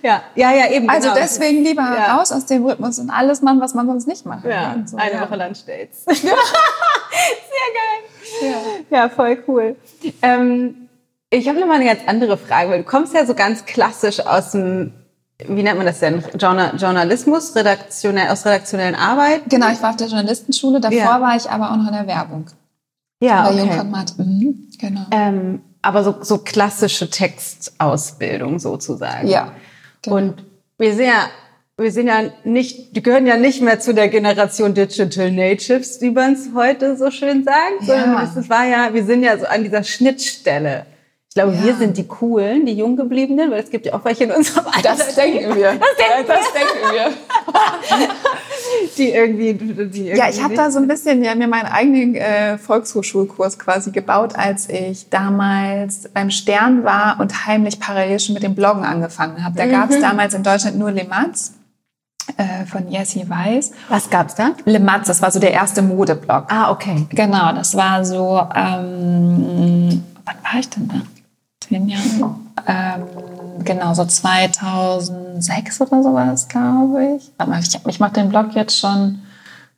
ja, 0.02 0.22
ja, 0.34 0.52
ja, 0.52 0.70
eben. 0.70 0.88
Also 0.88 1.08
genau. 1.10 1.20
deswegen 1.20 1.62
lieber 1.62 1.82
Ja. 1.82 2.16
raus 2.16 2.32
aus 2.32 2.46
dem 2.46 2.64
Rhythmus 2.66 2.98
und 2.98 3.10
alles 3.10 3.42
machen, 3.42 3.60
was 3.60 3.74
man 3.74 3.86
sonst 3.86 4.08
nicht 4.08 4.24
machen 4.26 4.48
Ja. 4.50 4.74
So, 4.86 4.96
eine. 4.96 5.20
Woche 5.20 5.36
Lunchdates. 5.36 6.06
Sehr 8.40 8.50
geil. 8.52 8.84
Ja, 8.90 9.08
voll 9.08 9.42
cool. 9.48 9.76
Ähm, 10.22 10.88
ich 11.30 11.48
habe 11.48 11.60
noch 11.60 11.66
mal 11.66 11.74
eine 11.74 11.84
ganz 11.84 12.00
andere 12.06 12.36
Frage, 12.36 12.70
weil 12.70 12.78
du 12.78 12.84
kommst 12.84 13.14
ja 13.14 13.26
so 13.26 13.34
ganz 13.34 13.64
klassisch 13.64 14.20
aus 14.20 14.52
dem, 14.52 14.92
wie 15.46 15.62
nennt 15.62 15.76
man 15.76 15.86
das 15.86 16.00
denn? 16.00 16.22
Journa 16.38 16.74
Journalismus, 16.76 17.54
redaktionell, 17.54 18.28
aus 18.28 18.44
redaktionellen 18.46 18.94
Arbeit. 18.94 19.42
Genau, 19.48 19.70
ich 19.70 19.82
war 19.82 19.90
auf 19.90 19.96
der 19.96 20.06
Journalistenschule, 20.08 20.80
davor 20.80 20.98
Ja. 20.98 21.20
war 21.20 21.36
ich 21.36 21.48
aber 21.50 21.70
auch 21.72 21.76
noch 21.76 21.88
in 21.88 21.92
der 21.94 22.06
Werbung. 22.06 22.46
Ja, 23.20 23.48
Bei 23.48 23.62
okay. 23.62 23.82
Mhm, 24.18 24.68
genau. 24.78 25.06
Ähm, 25.10 25.62
aber 25.82 26.04
so, 26.04 26.16
so 26.22 26.38
klassische 26.38 27.10
Textausbildung 27.10 28.58
sozusagen. 28.58 29.28
Ja. 29.28 29.52
genau. 30.02 30.16
Und 30.16 30.44
wir 30.78 30.94
sind 30.94 31.06
ja, 31.06 31.26
wir 31.78 31.92
sind 31.92 32.08
ja 32.08 32.24
nicht, 32.42 32.96
die 32.96 33.02
gehören 33.02 33.26
ja 33.26 33.36
nicht 33.36 33.62
mehr 33.62 33.78
zu 33.78 33.94
der 33.94 34.08
Generation 34.08 34.74
Digital 34.74 35.30
Natives, 35.30 36.00
wie 36.00 36.10
man 36.10 36.32
es 36.32 36.50
heute 36.52 36.96
so 36.96 37.10
schön 37.12 37.44
sagt, 37.44 37.82
sondern 37.86 38.14
Ja. 38.14 38.24
es 38.24 38.36
es 38.36 38.50
war 38.50 38.66
ja, 38.66 38.92
wir 38.92 39.04
sind 39.04 39.22
ja 39.22 39.38
so 39.38 39.46
an 39.46 39.62
dieser 39.62 39.84
Schnittstelle. 39.84 40.86
Ich 41.28 41.34
glaube, 41.34 41.52
Ja. 41.52 41.64
wir 41.64 41.76
sind 41.76 41.96
die 41.96 42.08
Coolen, 42.08 42.66
die 42.66 42.72
Junggebliebenen, 42.72 43.52
weil 43.52 43.62
es 43.62 43.70
gibt 43.70 43.86
ja 43.86 43.92
auch 43.94 44.04
welche 44.04 44.24
in 44.24 44.32
unserem 44.32 44.66
Alter. 44.66 44.96
Das 44.96 45.14
denken 45.14 45.54
wir. 45.54 45.78
Das 45.78 45.96
denken 45.96 46.26
das 46.26 46.52
denken 46.52 46.92
wir. 46.92 48.08
die 48.98 49.10
irgendwie, 49.12 49.54
die 49.54 49.68
irgendwie 49.68 50.16
ja, 50.16 50.28
ich 50.28 50.42
habe 50.42 50.54
da 50.54 50.72
so 50.72 50.80
ein 50.80 50.88
bisschen 50.88 51.22
ja, 51.22 51.36
mir 51.36 51.46
meinen 51.46 51.66
eigenen 51.66 52.16
äh, 52.16 52.58
Volkshochschulkurs 52.58 53.56
quasi 53.56 53.92
gebaut, 53.92 54.34
als 54.34 54.68
ich 54.68 55.10
damals 55.10 56.08
beim 56.12 56.30
Stern 56.30 56.82
war 56.82 57.18
und 57.20 57.46
heimlich 57.46 57.78
parallel 57.78 58.18
schon 58.18 58.34
mit 58.34 58.42
dem 58.42 58.56
Bloggen 58.56 58.82
angefangen 58.82 59.44
habe. 59.44 59.56
Da 59.56 59.66
mhm. 59.66 59.70
gab 59.70 59.90
es 59.90 60.00
damals 60.00 60.34
in 60.34 60.42
Deutschland 60.42 60.76
nur 60.76 60.90
Le 60.90 61.04
Mans 61.04 61.52
äh, 62.36 62.66
von 62.66 62.88
Jessie 62.88 63.28
Weiß. 63.28 63.72
Was 63.88 64.10
gab's 64.10 64.34
da? 64.34 64.50
Le 64.64 64.80
Mans, 64.80 65.06
das 65.06 65.22
war 65.22 65.30
so 65.30 65.40
der 65.40 65.52
erste 65.52 65.82
Modeblog. 65.82 66.44
Ah, 66.48 66.70
okay. 66.70 67.06
Genau, 67.10 67.52
das 67.52 67.76
war 67.76 68.04
so, 68.04 68.40
ähm, 68.54 70.04
wann 70.24 70.36
war 70.42 70.60
ich 70.60 70.68
denn 70.70 70.88
da? 70.88 71.00
Zehn 71.60 71.88
Jahre? 71.88 72.34
Ähm, 72.66 73.64
genau, 73.64 73.94
so 73.94 74.04
2006 74.04 75.80
oder 75.80 76.02
sowas, 76.02 76.48
glaube 76.48 77.16
ich. 77.16 77.32
Ich, 77.60 77.86
ich 77.86 78.00
mache 78.00 78.12
den 78.12 78.28
Blog 78.28 78.54
jetzt 78.54 78.78
schon 78.78 79.20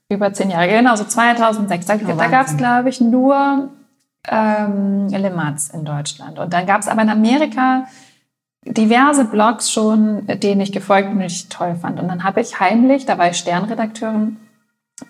über 0.08 0.32
zehn 0.32 0.50
Jahre. 0.50 0.68
Genau, 0.68 0.96
so 0.96 1.04
2006. 1.04 1.86
Da, 1.86 1.94
oh, 1.94 2.16
da 2.16 2.26
gab 2.26 2.46
es, 2.46 2.56
glaube 2.56 2.88
ich, 2.88 3.00
nur 3.00 3.70
ähm, 4.28 5.08
Le 5.08 5.30
Mans 5.30 5.70
in 5.70 5.84
Deutschland. 5.84 6.38
Und 6.38 6.52
dann 6.52 6.66
gab 6.66 6.80
es 6.80 6.88
aber 6.88 7.02
in 7.02 7.08
Amerika 7.08 7.86
diverse 8.64 9.24
Blogs 9.24 9.70
schon, 9.70 10.26
denen 10.26 10.60
ich 10.60 10.72
gefolgt 10.72 11.08
bin 11.08 11.18
und 11.18 11.24
ich 11.24 11.48
toll 11.48 11.76
fand. 11.80 11.98
Und 12.00 12.08
dann 12.08 12.24
habe 12.24 12.40
ich 12.40 12.60
heimlich, 12.60 13.06
da 13.06 13.18
war 13.18 13.30
ich 13.30 13.36
Sternredakteurin, 13.38 14.36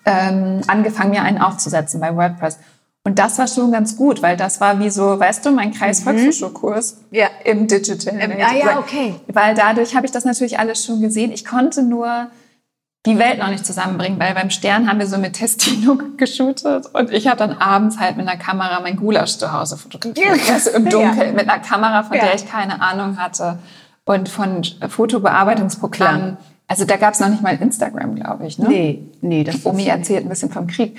ähm, 0.05 0.61
angefangen, 0.67 1.11
mir 1.11 1.23
einen 1.23 1.39
aufzusetzen 1.39 1.99
bei 1.99 2.15
WordPress. 2.15 2.57
Und 3.03 3.17
das 3.17 3.39
war 3.39 3.47
schon 3.47 3.71
ganz 3.71 3.97
gut, 3.97 4.21
weil 4.21 4.37
das 4.37 4.61
war 4.61 4.79
wie 4.79 4.89
so, 4.89 5.19
weißt 5.19 5.45
du, 5.45 5.51
mein 5.51 5.73
Kreisvolkshochschulkurs 5.73 6.97
mhm. 7.09 7.17
ja. 7.17 7.27
im 7.43 7.67
Digital. 7.67 8.15
Ähm, 8.19 8.31
ah 8.39 8.53
ja, 8.53 8.79
okay. 8.79 9.15
Weil 9.27 9.55
dadurch 9.55 9.95
habe 9.95 10.05
ich 10.05 10.11
das 10.11 10.23
natürlich 10.23 10.59
alles 10.59 10.85
schon 10.85 11.01
gesehen. 11.01 11.31
Ich 11.31 11.43
konnte 11.43 11.81
nur 11.81 12.27
die 13.05 13.17
Welt 13.17 13.39
noch 13.39 13.49
nicht 13.49 13.65
zusammenbringen, 13.65 14.19
weil 14.19 14.33
beim 14.35 14.51
Stern 14.51 14.87
haben 14.87 14.99
wir 14.99 15.07
so 15.07 15.17
mit 15.17 15.33
Testino 15.33 15.97
geshootet 16.17 16.85
und 16.93 17.11
ich 17.11 17.27
habe 17.27 17.37
dann 17.37 17.53
abends 17.53 17.99
halt 17.99 18.17
mit 18.17 18.27
einer 18.27 18.37
Kamera 18.37 18.79
mein 18.79 18.95
Gulasch 18.95 19.37
zu 19.37 19.51
Hause 19.51 19.77
fotografiert. 19.77 20.39
Also 20.51 20.71
im 20.71 20.89
Dunkeln 20.89 21.17
ja. 21.17 21.31
mit 21.31 21.49
einer 21.49 21.59
Kamera, 21.59 22.03
von 22.03 22.17
ja. 22.17 22.25
der 22.25 22.35
ich 22.35 22.47
keine 22.47 22.81
Ahnung 22.81 23.17
hatte 23.17 23.57
und 24.05 24.29
von 24.29 24.63
Fotobearbeitungsprogrammen. 24.87 26.37
Also 26.67 26.85
da 26.85 26.97
gab 26.97 27.13
es 27.13 27.19
noch 27.19 27.29
nicht 27.29 27.41
mal 27.41 27.55
Instagram, 27.59 28.15
glaube 28.15 28.45
ich. 28.45 28.57
Ne? 28.59 28.67
Nee, 28.69 29.03
nee. 29.21 29.43
Das 29.43 29.65
Omi 29.65 29.87
erzählt 29.87 30.25
ein 30.25 30.29
bisschen 30.29 30.51
vom 30.51 30.67
Krieg. 30.67 30.97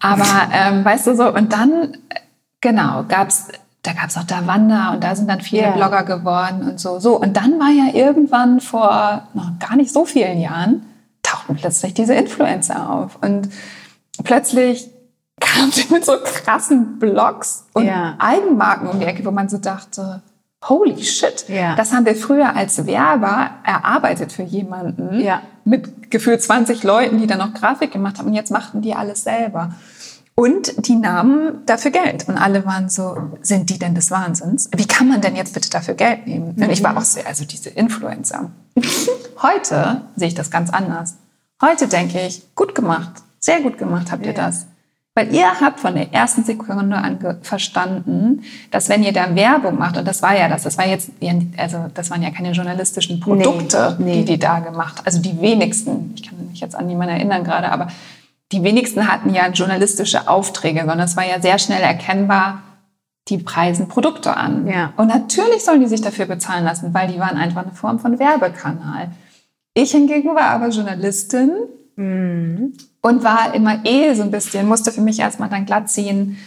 Aber 0.00 0.24
ähm, 0.52 0.84
weißt 0.84 1.08
du 1.08 1.16
so, 1.16 1.32
und 1.32 1.52
dann, 1.52 1.96
genau, 2.60 3.04
gab's 3.08 3.48
da 3.82 3.92
gab's 3.92 4.16
auch 4.16 4.24
da 4.24 4.46
Wanda 4.46 4.92
und 4.92 5.04
da 5.04 5.14
sind 5.14 5.30
dann 5.30 5.40
viele 5.40 5.62
yeah. 5.62 5.70
Blogger 5.70 6.02
geworden 6.02 6.68
und 6.68 6.80
so. 6.80 6.98
So, 6.98 7.18
und 7.18 7.36
dann 7.36 7.58
war 7.58 7.70
ja 7.70 7.94
irgendwann 7.94 8.60
vor 8.60 9.28
noch 9.34 9.58
gar 9.58 9.76
nicht 9.76 9.92
so 9.92 10.04
vielen 10.04 10.40
Jahren, 10.40 10.82
tauchten 11.28 11.56
plötzlich 11.56 11.94
diese 11.94 12.14
Influencer 12.14 12.90
auf. 12.90 13.18
Und 13.20 13.48
plötzlich 14.24 14.88
kamen 15.40 15.70
sie 15.70 15.92
mit 15.92 16.04
so 16.04 16.12
krassen 16.22 16.98
Blogs 16.98 17.66
und 17.72 17.84
yeah. 17.84 18.16
Eigenmarken 18.18 18.88
um 18.88 18.98
die 18.98 19.06
Ecke, 19.06 19.24
wo 19.24 19.30
man 19.30 19.48
so 19.48 19.58
dachte, 19.58 20.22
holy 20.66 21.02
shit, 21.02 21.48
ja. 21.48 21.76
das 21.76 21.92
haben 21.92 22.04
wir 22.04 22.16
früher 22.16 22.56
als 22.56 22.86
Werber 22.86 23.50
erarbeitet 23.64 24.32
für 24.32 24.42
jemanden 24.42 25.20
ja. 25.20 25.42
mit 25.64 26.10
gefühlt 26.10 26.42
20 26.42 26.82
Leuten, 26.82 27.18
die 27.18 27.26
dann 27.26 27.38
noch 27.38 27.54
Grafik 27.54 27.92
gemacht 27.92 28.18
haben 28.18 28.26
und 28.26 28.34
jetzt 28.34 28.50
machten 28.50 28.82
die 28.82 28.94
alles 28.94 29.22
selber. 29.22 29.74
Und 30.38 30.86
die 30.86 30.94
nahmen 30.94 31.66
dafür 31.66 31.90
Geld. 31.90 32.28
Und 32.28 32.38
alle 32.38 32.64
waren 32.64 32.88
so, 32.88 33.16
sind 33.42 33.70
die 33.70 33.78
denn 33.80 33.96
des 33.96 34.12
Wahnsinns? 34.12 34.70
Wie 34.76 34.86
kann 34.86 35.08
man 35.08 35.20
denn 35.20 35.34
jetzt 35.34 35.52
bitte 35.52 35.68
dafür 35.68 35.94
Geld 35.94 36.28
nehmen? 36.28 36.54
Und 36.56 36.70
ich 36.70 36.80
war 36.84 36.96
auch 36.96 37.02
sehr, 37.02 37.26
also 37.26 37.44
diese 37.44 37.70
Influencer. 37.70 38.48
Heute 39.42 40.02
sehe 40.14 40.28
ich 40.28 40.36
das 40.36 40.52
ganz 40.52 40.70
anders. 40.70 41.16
Heute 41.60 41.88
denke 41.88 42.20
ich, 42.20 42.54
gut 42.54 42.76
gemacht, 42.76 43.14
sehr 43.40 43.62
gut 43.62 43.78
gemacht 43.78 44.12
habt 44.12 44.24
ihr 44.26 44.32
das. 44.32 44.66
Weil 45.16 45.34
ihr 45.34 45.60
habt 45.60 45.80
von 45.80 45.96
der 45.96 46.14
ersten 46.14 46.44
Sekunde 46.44 46.94
an 46.94 47.18
verstanden, 47.42 48.44
dass 48.70 48.88
wenn 48.88 49.02
ihr 49.02 49.12
da 49.12 49.34
Werbung 49.34 49.76
macht, 49.76 49.96
und 49.96 50.06
das 50.06 50.22
war 50.22 50.38
ja 50.38 50.48
das, 50.48 50.62
das 50.62 50.78
war 50.78 50.86
jetzt, 50.86 51.10
also 51.56 51.86
das 51.92 52.10
waren 52.10 52.22
ja 52.22 52.30
keine 52.30 52.52
journalistischen 52.52 53.18
Produkte, 53.18 53.96
nee, 53.98 54.04
nee. 54.04 54.16
die 54.18 54.34
die 54.34 54.38
da 54.38 54.60
gemacht, 54.60 55.02
also 55.04 55.20
die 55.20 55.40
wenigsten, 55.40 56.12
ich 56.14 56.28
kann 56.28 56.38
mich 56.48 56.60
jetzt 56.60 56.76
an 56.76 56.86
niemanden 56.86 57.16
erinnern 57.16 57.42
gerade, 57.42 57.72
aber 57.72 57.88
die 58.52 58.62
wenigsten 58.62 59.10
hatten 59.10 59.34
ja 59.34 59.48
journalistische 59.48 60.28
Aufträge, 60.28 60.80
sondern 60.80 61.00
es 61.00 61.16
war 61.16 61.26
ja 61.26 61.40
sehr 61.40 61.58
schnell 61.58 61.82
erkennbar, 61.82 62.62
die 63.28 63.38
preisen 63.38 63.88
Produkte 63.88 64.36
an. 64.36 64.66
Ja. 64.66 64.92
Und 64.96 65.08
natürlich 65.08 65.64
sollen 65.64 65.80
die 65.80 65.86
sich 65.86 66.00
dafür 66.00 66.26
bezahlen 66.26 66.64
lassen, 66.64 66.94
weil 66.94 67.08
die 67.08 67.18
waren 67.18 67.36
einfach 67.36 67.62
eine 67.62 67.74
Form 67.74 67.98
von 67.98 68.18
Werbekanal. 68.18 69.10
Ich 69.74 69.90
hingegen 69.90 70.34
war 70.34 70.50
aber 70.50 70.68
Journalistin 70.68 71.50
mhm 71.96 72.72
und 73.00 73.24
war 73.24 73.54
immer 73.54 73.84
eh 73.84 74.14
so 74.14 74.22
ein 74.22 74.30
bisschen, 74.30 74.66
musste 74.66 74.92
für 74.92 75.00
mich 75.00 75.20
erstmal 75.20 75.48
dann 75.48 75.66
glatt 75.66 75.88
ziehen, 75.88 76.38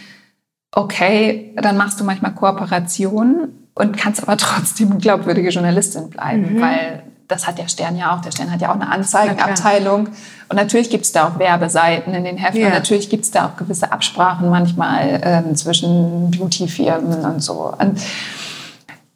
okay, 0.71 1.53
dann 1.55 1.77
machst 1.77 1.99
du 1.99 2.03
manchmal 2.03 2.33
Kooperationen 2.33 3.69
und 3.73 3.97
kannst 3.97 4.21
aber 4.21 4.37
trotzdem 4.37 4.99
glaubwürdige 4.99 5.49
Journalistin 5.49 6.09
bleiben, 6.09 6.55
mhm. 6.55 6.61
weil 6.61 7.03
das 7.31 7.47
hat 7.47 7.57
der 7.57 7.67
Stern 7.67 7.97
ja 7.97 8.15
auch. 8.15 8.21
Der 8.21 8.31
Stern 8.31 8.51
hat 8.51 8.61
ja 8.61 8.69
auch 8.69 8.75
eine 8.75 8.91
Anzeigenabteilung. 8.91 10.09
Und 10.49 10.55
natürlich 10.55 10.89
gibt 10.89 11.05
es 11.05 11.11
da 11.11 11.27
auch 11.27 11.39
Werbeseiten 11.39 12.13
in 12.13 12.23
den 12.23 12.37
Heften. 12.37 12.61
Ja. 12.61 12.67
Und 12.67 12.73
natürlich 12.73 13.09
gibt 13.09 13.23
es 13.23 13.31
da 13.31 13.47
auch 13.47 13.57
gewisse 13.57 13.91
Absprachen 13.91 14.49
manchmal 14.49 15.21
ähm, 15.23 15.55
zwischen 15.55 16.31
Beautyfirmen 16.31 17.25
und 17.25 17.41
so. 17.41 17.73
Und 17.77 17.99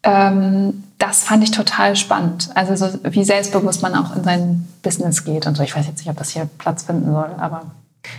ähm, 0.03 0.83
das 0.97 1.23
fand 1.23 1.43
ich 1.43 1.51
total 1.51 1.95
spannend. 1.95 2.49
Also 2.55 2.75
so, 2.75 2.99
wie 3.03 3.23
selbstbewusst 3.23 3.81
man 3.81 3.95
auch 3.95 4.15
in 4.15 4.23
sein 4.23 4.67
Business 4.81 5.23
geht 5.25 5.45
und 5.45 5.55
so. 5.57 5.63
Ich 5.63 5.75
weiß 5.75 5.85
jetzt 5.87 5.99
nicht, 5.99 6.09
ob 6.09 6.17
das 6.17 6.29
hier 6.29 6.47
Platz 6.57 6.83
finden 6.83 7.11
soll, 7.11 7.29
aber 7.37 7.63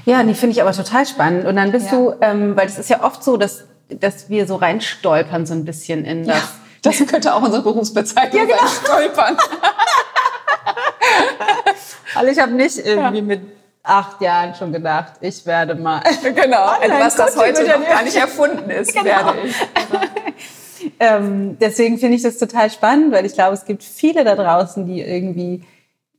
ja, 0.04 0.22
die 0.24 0.34
finde 0.34 0.54
ich 0.54 0.62
aber 0.62 0.72
total 0.72 1.06
spannend. 1.06 1.46
Und 1.46 1.56
dann 1.56 1.70
bist 1.70 1.86
ja. 1.86 1.92
du, 1.92 2.14
ähm, 2.20 2.56
weil 2.56 2.66
es 2.66 2.76
ist 2.78 2.90
ja 2.90 3.02
oft 3.04 3.22
so, 3.22 3.36
dass 3.36 3.64
dass 3.88 4.28
wir 4.28 4.46
so 4.46 4.56
reinstolpern 4.56 5.46
so 5.46 5.54
ein 5.54 5.64
bisschen 5.64 6.04
in 6.04 6.26
das. 6.26 6.36
Ja, 6.36 6.42
das 6.82 7.04
könnte 7.06 7.34
auch 7.34 7.42
unsere 7.42 7.62
Berufsbezeichnung 7.62 8.48
ja, 8.48 8.56
genau. 8.56 8.58
sein, 8.58 8.68
stolpern. 8.84 9.36
also 12.14 12.30
ich 12.30 12.38
habe 12.38 12.52
nicht 12.52 12.78
irgendwie 12.78 13.18
ja. 13.18 13.22
mit 13.22 13.40
acht 13.86 14.20
Jahren 14.20 14.54
schon 14.54 14.72
gedacht, 14.72 15.14
ich 15.20 15.46
werde 15.46 15.74
mal. 15.74 16.02
Genau, 16.22 16.64
also 16.64 16.94
was 16.98 17.14
das 17.14 17.36
heute 17.36 17.66
noch 17.66 17.86
gar 17.86 18.02
nicht 18.02 18.16
erfunden 18.16 18.68
ist, 18.70 18.92
genau. 18.92 19.04
werde 19.04 19.38
ich. 19.44 20.92
ähm, 21.00 21.56
deswegen 21.60 21.98
finde 21.98 22.16
ich 22.16 22.22
das 22.22 22.38
total 22.38 22.70
spannend, 22.70 23.12
weil 23.12 23.24
ich 23.24 23.34
glaube, 23.34 23.54
es 23.54 23.64
gibt 23.64 23.82
viele 23.82 24.24
da 24.24 24.34
draußen, 24.34 24.86
die 24.86 25.00
irgendwie 25.00 25.64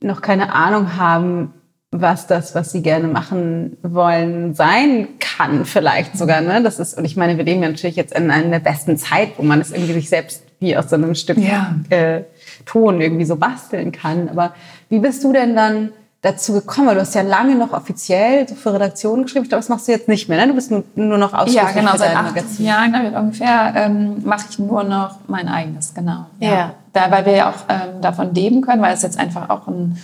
noch 0.00 0.22
keine 0.22 0.52
Ahnung 0.52 0.96
haben, 0.96 1.54
was 1.90 2.26
das, 2.26 2.54
was 2.54 2.72
sie 2.72 2.82
gerne 2.82 3.08
machen 3.08 3.78
wollen, 3.82 4.54
sein 4.54 5.08
kann, 5.20 5.64
vielleicht 5.64 6.18
sogar. 6.18 6.40
Ne? 6.40 6.62
Das 6.62 6.78
ist, 6.78 6.98
und 6.98 7.04
ich 7.04 7.16
meine, 7.16 7.38
wir 7.38 7.44
leben 7.44 7.62
ja 7.62 7.68
natürlich 7.68 7.96
jetzt 7.96 8.14
in 8.14 8.30
einer 8.30 8.50
der 8.50 8.58
besten 8.58 8.98
Zeit, 8.98 9.32
wo 9.38 9.42
man 9.42 9.60
es 9.60 9.70
irgendwie 9.70 9.94
sich 9.94 10.08
selbst 10.08 10.42
wie 10.60 10.76
aus 10.76 10.90
so 10.90 10.96
einem 10.96 11.14
Stück 11.14 11.38
ja. 11.38 11.74
äh, 11.90 12.22
Ton 12.66 13.00
irgendwie 13.00 13.24
so 13.24 13.36
basteln 13.36 13.92
kann. 13.92 14.28
Aber 14.28 14.54
wie 14.88 14.98
bist 14.98 15.22
du 15.24 15.32
denn 15.32 15.54
dann 15.54 15.90
dazu 16.22 16.52
gekommen? 16.52 16.88
Weil 16.88 16.96
du 16.96 17.00
hast 17.02 17.14
ja 17.14 17.22
lange 17.22 17.54
noch 17.54 17.72
offiziell 17.72 18.46
für 18.46 18.74
Redaktionen 18.74 19.24
geschrieben. 19.24 19.44
Ich 19.44 19.50
glaube, 19.50 19.60
das 19.60 19.68
machst 19.68 19.88
du 19.88 19.92
jetzt 19.92 20.08
nicht 20.08 20.28
mehr, 20.28 20.38
ne? 20.38 20.48
Du 20.48 20.54
bist 20.54 20.70
nur, 20.70 20.84
nur 20.96 21.18
noch 21.18 21.32
ausschließlich 21.32 21.74
Ja, 21.74 21.80
genau. 21.80 21.96
Seit 21.96 22.16
acht 22.16 22.34
Magazin. 22.34 22.66
Jahren 22.66 23.14
ungefähr 23.14 23.72
ähm, 23.76 24.22
mache 24.24 24.46
ich 24.50 24.58
nur 24.58 24.84
noch 24.84 25.16
mein 25.28 25.48
eigenes, 25.48 25.94
genau. 25.94 26.26
Ja. 26.40 26.50
ja. 26.50 26.74
Da, 26.92 27.10
weil 27.10 27.26
wir 27.26 27.36
ja 27.36 27.50
auch 27.50 27.64
ähm, 27.68 28.00
davon 28.00 28.34
leben 28.34 28.62
können, 28.62 28.82
weil 28.82 28.94
es 28.94 29.02
jetzt 29.02 29.18
einfach 29.18 29.50
auch 29.50 29.68
ein 29.68 29.98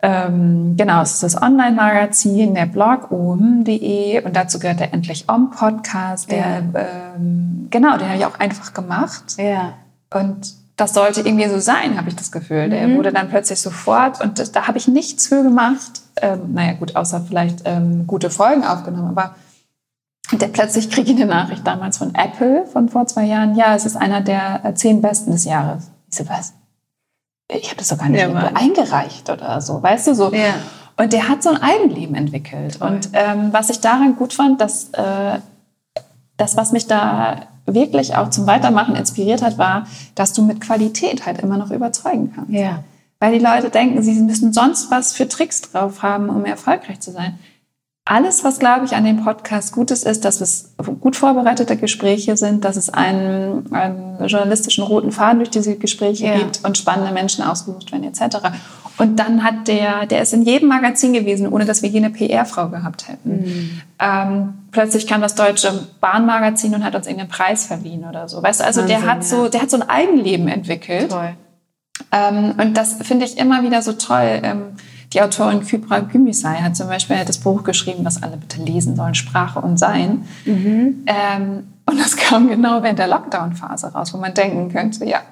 ähm, 0.00 0.76
genau, 0.76 1.02
es 1.02 1.14
ist 1.14 1.22
das 1.24 1.42
Online-Magazin, 1.42 2.54
der 2.54 2.66
Blog 2.66 3.10
om.de 3.10 4.24
und 4.24 4.36
dazu 4.36 4.60
gehört 4.60 4.78
der 4.78 4.94
Endlich 4.94 5.28
Om 5.28 5.50
Podcast, 5.50 6.30
der 6.30 6.38
ja. 6.38 7.14
ähm, 7.16 7.66
genau, 7.70 7.96
den 7.96 8.08
habe 8.08 8.18
ich 8.18 8.26
auch 8.26 8.38
einfach 8.38 8.74
gemacht. 8.74 9.36
Ja. 9.38 9.74
Und 10.14 10.54
das 10.76 10.94
sollte 10.94 11.22
irgendwie 11.22 11.48
so 11.48 11.58
sein, 11.58 11.98
habe 11.98 12.08
ich 12.08 12.14
das 12.14 12.30
Gefühl. 12.30 12.70
Der 12.70 12.86
mhm. 12.86 12.96
wurde 12.96 13.12
dann 13.12 13.28
plötzlich 13.28 13.60
sofort 13.60 14.20
und 14.20 14.38
das, 14.38 14.52
da 14.52 14.68
habe 14.68 14.78
ich 14.78 14.86
nichts 14.86 15.26
für 15.26 15.42
gemacht. 15.42 16.02
Ähm, 16.22 16.54
naja, 16.54 16.74
gut, 16.74 16.94
außer 16.94 17.20
vielleicht 17.26 17.62
ähm, 17.64 18.06
gute 18.06 18.30
Folgen 18.30 18.64
aufgenommen, 18.64 19.08
aber 19.08 19.34
der, 20.32 20.48
plötzlich 20.48 20.90
kriege 20.90 21.10
ich 21.10 21.16
eine 21.16 21.26
Nachricht 21.26 21.66
damals 21.66 21.98
von 21.98 22.14
Apple 22.14 22.66
von 22.66 22.88
vor 22.88 23.06
zwei 23.08 23.24
Jahren. 23.24 23.56
Ja, 23.56 23.74
es 23.74 23.84
ist 23.84 23.96
einer 23.96 24.20
der 24.20 24.64
äh, 24.64 24.74
zehn 24.74 25.00
Besten 25.00 25.32
des 25.32 25.44
Jahres. 25.44 25.90
Ich 26.08 26.16
so, 26.16 26.28
was? 26.28 26.52
Ich 27.50 27.68
habe 27.68 27.76
das 27.76 27.88
doch 27.88 27.98
gar 27.98 28.08
nicht 28.08 28.20
ja, 28.20 28.50
eingereicht 28.54 29.30
oder 29.30 29.60
so, 29.60 29.82
weißt 29.82 30.08
du 30.08 30.14
so. 30.14 30.32
Ja. 30.32 30.54
Und 30.96 31.12
der 31.12 31.28
hat 31.28 31.42
so 31.42 31.50
ein 31.50 31.62
Eigenleben 31.62 32.14
entwickelt. 32.14 32.78
Toll. 32.78 32.88
Und 32.88 33.10
ähm, 33.12 33.52
was 33.52 33.70
ich 33.70 33.80
daran 33.80 34.16
gut 34.16 34.32
fand, 34.32 34.60
dass 34.60 34.90
äh, 34.90 35.38
das, 36.36 36.56
was 36.56 36.72
mich 36.72 36.86
da 36.86 37.46
wirklich 37.66 38.16
auch 38.16 38.30
zum 38.30 38.46
Weitermachen 38.46 38.96
inspiriert 38.96 39.42
hat, 39.42 39.58
war, 39.58 39.86
dass 40.14 40.32
du 40.32 40.42
mit 40.42 40.60
Qualität 40.60 41.26
halt 41.26 41.40
immer 41.40 41.56
noch 41.56 41.70
überzeugen 41.70 42.32
kannst. 42.34 42.50
Ja. 42.50 42.84
Weil 43.20 43.32
die 43.32 43.44
Leute 43.44 43.70
denken, 43.70 44.02
sie 44.02 44.14
müssen 44.20 44.52
sonst 44.52 44.90
was 44.90 45.12
für 45.12 45.28
Tricks 45.28 45.62
drauf 45.62 46.02
haben, 46.02 46.28
um 46.28 46.44
erfolgreich 46.44 47.00
zu 47.00 47.10
sein. 47.10 47.38
Alles, 48.10 48.42
was, 48.42 48.58
glaube 48.58 48.86
ich, 48.86 48.96
an 48.96 49.04
dem 49.04 49.22
Podcast 49.22 49.74
gut 49.74 49.90
ist, 49.90 50.06
ist, 50.06 50.24
dass 50.24 50.40
es 50.40 50.72
gut 51.00 51.14
vorbereitete 51.14 51.76
Gespräche 51.76 52.38
sind, 52.38 52.64
dass 52.64 52.76
es 52.76 52.88
einen, 52.88 53.70
einen 53.70 54.26
journalistischen 54.26 54.82
roten 54.82 55.12
Faden 55.12 55.40
durch 55.40 55.50
diese 55.50 55.76
Gespräche 55.76 56.24
ja. 56.24 56.38
gibt 56.38 56.64
und 56.64 56.78
spannende 56.78 57.12
Menschen 57.12 57.44
ausgesucht 57.44 57.92
werden, 57.92 58.04
etc. 58.04 58.38
Und 58.96 59.16
dann 59.16 59.44
hat 59.44 59.68
der, 59.68 60.06
der 60.06 60.22
ist 60.22 60.32
in 60.32 60.40
jedem 60.40 60.70
Magazin 60.70 61.12
gewesen, 61.12 61.52
ohne 61.52 61.66
dass 61.66 61.82
wir 61.82 61.90
je 61.90 61.98
eine 61.98 62.08
PR-Frau 62.08 62.70
gehabt 62.70 63.08
hätten. 63.08 63.30
Mhm. 63.30 63.82
Ähm, 64.00 64.54
plötzlich 64.70 65.06
kam 65.06 65.20
das 65.20 65.34
deutsche 65.34 65.70
Bahnmagazin 66.00 66.74
und 66.74 66.84
hat 66.84 66.94
uns 66.94 67.06
irgendeinen 67.06 67.28
Preis 67.28 67.66
verliehen 67.66 68.06
oder 68.08 68.26
so. 68.26 68.42
Weißt 68.42 68.60
du, 68.60 68.64
also 68.64 68.80
Wahnsinn, 68.80 69.00
der 69.00 69.06
hat 69.06 69.18
ja. 69.18 69.22
so, 69.22 69.48
der 69.50 69.60
hat 69.60 69.70
so 69.70 69.78
ein 69.78 69.86
Eigenleben 69.86 70.48
entwickelt. 70.48 71.10
Toll. 71.10 71.34
Ähm, 72.10 72.54
und 72.58 72.74
das 72.74 72.94
finde 73.02 73.26
ich 73.26 73.36
immer 73.36 73.62
wieder 73.62 73.82
so 73.82 73.92
toll. 73.92 74.40
Ähm, 74.42 74.62
die 75.12 75.22
Autorin 75.22 75.64
Kypra 75.64 76.00
Gümüşay 76.00 76.60
hat 76.60 76.76
zum 76.76 76.88
Beispiel 76.88 77.24
das 77.24 77.38
Buch 77.38 77.64
geschrieben, 77.64 78.04
was 78.04 78.22
alle 78.22 78.36
bitte 78.36 78.62
lesen 78.62 78.94
sollen, 78.94 79.14
Sprache 79.14 79.60
und 79.60 79.78
Sein. 79.78 80.24
Mhm. 80.44 81.04
Ähm, 81.06 81.68
und 81.86 81.98
das 81.98 82.16
kam 82.16 82.48
genau 82.48 82.82
während 82.82 82.98
der 82.98 83.08
Lockdown-Phase 83.08 83.92
raus, 83.92 84.12
wo 84.12 84.18
man 84.18 84.34
denken 84.34 84.70
könnte, 84.70 85.06
ja, 85.06 85.22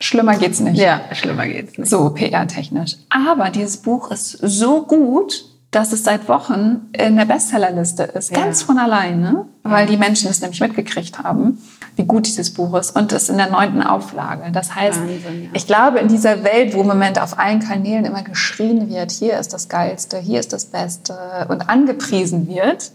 schlimmer 0.00 0.36
geht's 0.36 0.60
nicht. 0.60 0.78
Ja, 0.78 1.00
schlimmer 1.12 1.46
geht's 1.46 1.76
nicht. 1.76 1.90
So 1.90 2.10
PR-technisch. 2.10 2.96
Aber 3.10 3.50
dieses 3.50 3.78
Buch 3.78 4.12
ist 4.12 4.38
so 4.40 4.82
gut, 4.82 5.44
dass 5.70 5.92
es 5.92 6.02
seit 6.02 6.28
Wochen 6.28 6.88
in 6.92 7.16
der 7.16 7.26
Bestsellerliste 7.26 8.04
ist, 8.04 8.30
ja. 8.30 8.42
ganz 8.42 8.62
von 8.62 8.78
alleine, 8.78 9.46
weil 9.62 9.86
die 9.86 9.98
Menschen 9.98 10.30
es 10.30 10.40
nämlich 10.40 10.60
mitgekriegt 10.60 11.18
haben, 11.18 11.58
wie 11.96 12.04
gut 12.04 12.26
dieses 12.26 12.54
Buch 12.54 12.74
ist 12.74 12.96
und 12.96 13.12
es 13.12 13.28
in 13.28 13.36
der 13.36 13.50
neunten 13.50 13.82
Auflage. 13.82 14.50
Das 14.50 14.74
heißt, 14.74 15.00
Wahnsinn, 15.00 15.44
ja. 15.44 15.50
ich 15.52 15.66
glaube, 15.66 15.98
in 15.98 16.08
dieser 16.08 16.42
Welt, 16.42 16.74
wo 16.74 16.80
im 16.80 16.86
Moment 16.86 17.20
auf 17.20 17.38
allen 17.38 17.60
Kanälen 17.60 18.06
immer 18.06 18.22
geschrien 18.22 18.88
wird, 18.88 19.10
hier 19.10 19.38
ist 19.38 19.52
das 19.52 19.68
Geilste, 19.68 20.18
hier 20.18 20.40
ist 20.40 20.54
das 20.54 20.66
Beste 20.66 21.46
und 21.48 21.68
angepriesen 21.68 22.48
wird, 22.48 22.92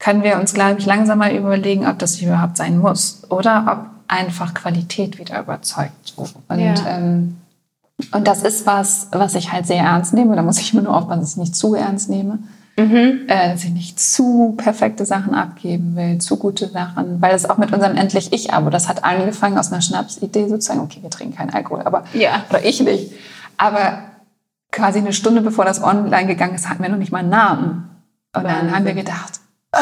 können 0.00 0.24
wir 0.24 0.40
uns, 0.40 0.52
glaube 0.52 0.80
ich, 0.80 0.86
langsam 0.86 1.18
mal 1.18 1.32
überlegen, 1.32 1.86
ob 1.86 1.98
das 1.98 2.20
überhaupt 2.20 2.56
sein 2.56 2.78
muss 2.78 3.22
oder 3.28 3.66
ob 3.70 4.00
einfach 4.08 4.54
Qualität 4.54 5.18
wieder 5.18 5.38
überzeugt. 5.38 6.14
Und 6.16 6.58
ja. 6.58 6.74
ähm, 6.88 7.36
und 8.12 8.26
das 8.26 8.42
ist 8.42 8.66
was, 8.66 9.08
was 9.12 9.34
ich 9.34 9.52
halt 9.52 9.66
sehr 9.66 9.82
ernst 9.82 10.14
nehme. 10.14 10.36
Da 10.36 10.42
muss 10.42 10.60
ich 10.60 10.72
immer 10.72 10.82
nur 10.82 10.96
aufpassen, 10.96 11.20
dass 11.20 11.32
ich 11.32 11.36
nicht 11.36 11.56
zu 11.56 11.74
ernst 11.74 12.08
nehme. 12.10 12.38
Mhm. 12.76 13.26
Äh, 13.28 13.52
dass 13.52 13.64
ich 13.64 13.70
nicht 13.70 14.00
zu 14.00 14.54
perfekte 14.56 15.04
Sachen 15.04 15.34
abgeben 15.34 15.96
will, 15.96 16.18
zu 16.18 16.36
gute 16.36 16.68
Sachen. 16.68 17.20
Weil 17.20 17.34
es 17.34 17.48
auch 17.48 17.58
mit 17.58 17.72
unserem 17.72 17.96
Endlich 17.96 18.32
Ich-Abo, 18.32 18.70
das 18.70 18.88
hat 18.88 19.04
angefangen 19.04 19.58
aus 19.58 19.72
einer 19.72 19.82
Schnapsidee 19.82 20.48
sozusagen. 20.48 20.80
Okay, 20.80 21.00
wir 21.02 21.10
trinken 21.10 21.36
keinen 21.36 21.50
Alkohol, 21.50 21.82
aber, 21.82 22.04
ja. 22.14 22.44
oder 22.48 22.64
ich 22.64 22.80
nicht. 22.80 23.12
Aber 23.56 23.98
quasi 24.72 24.98
eine 24.98 25.12
Stunde 25.12 25.40
bevor 25.40 25.64
das 25.64 25.82
online 25.82 26.26
gegangen 26.26 26.54
ist, 26.54 26.68
hatten 26.68 26.82
wir 26.82 26.88
noch 26.88 26.96
nicht 26.96 27.12
mal 27.12 27.18
einen 27.18 27.30
Namen. 27.30 27.90
Und 28.34 28.44
Wahnsinn. 28.44 28.66
dann 28.66 28.76
haben 28.76 28.84
wir 28.84 28.94
gedacht, 28.94 29.40
äh, 29.72 29.78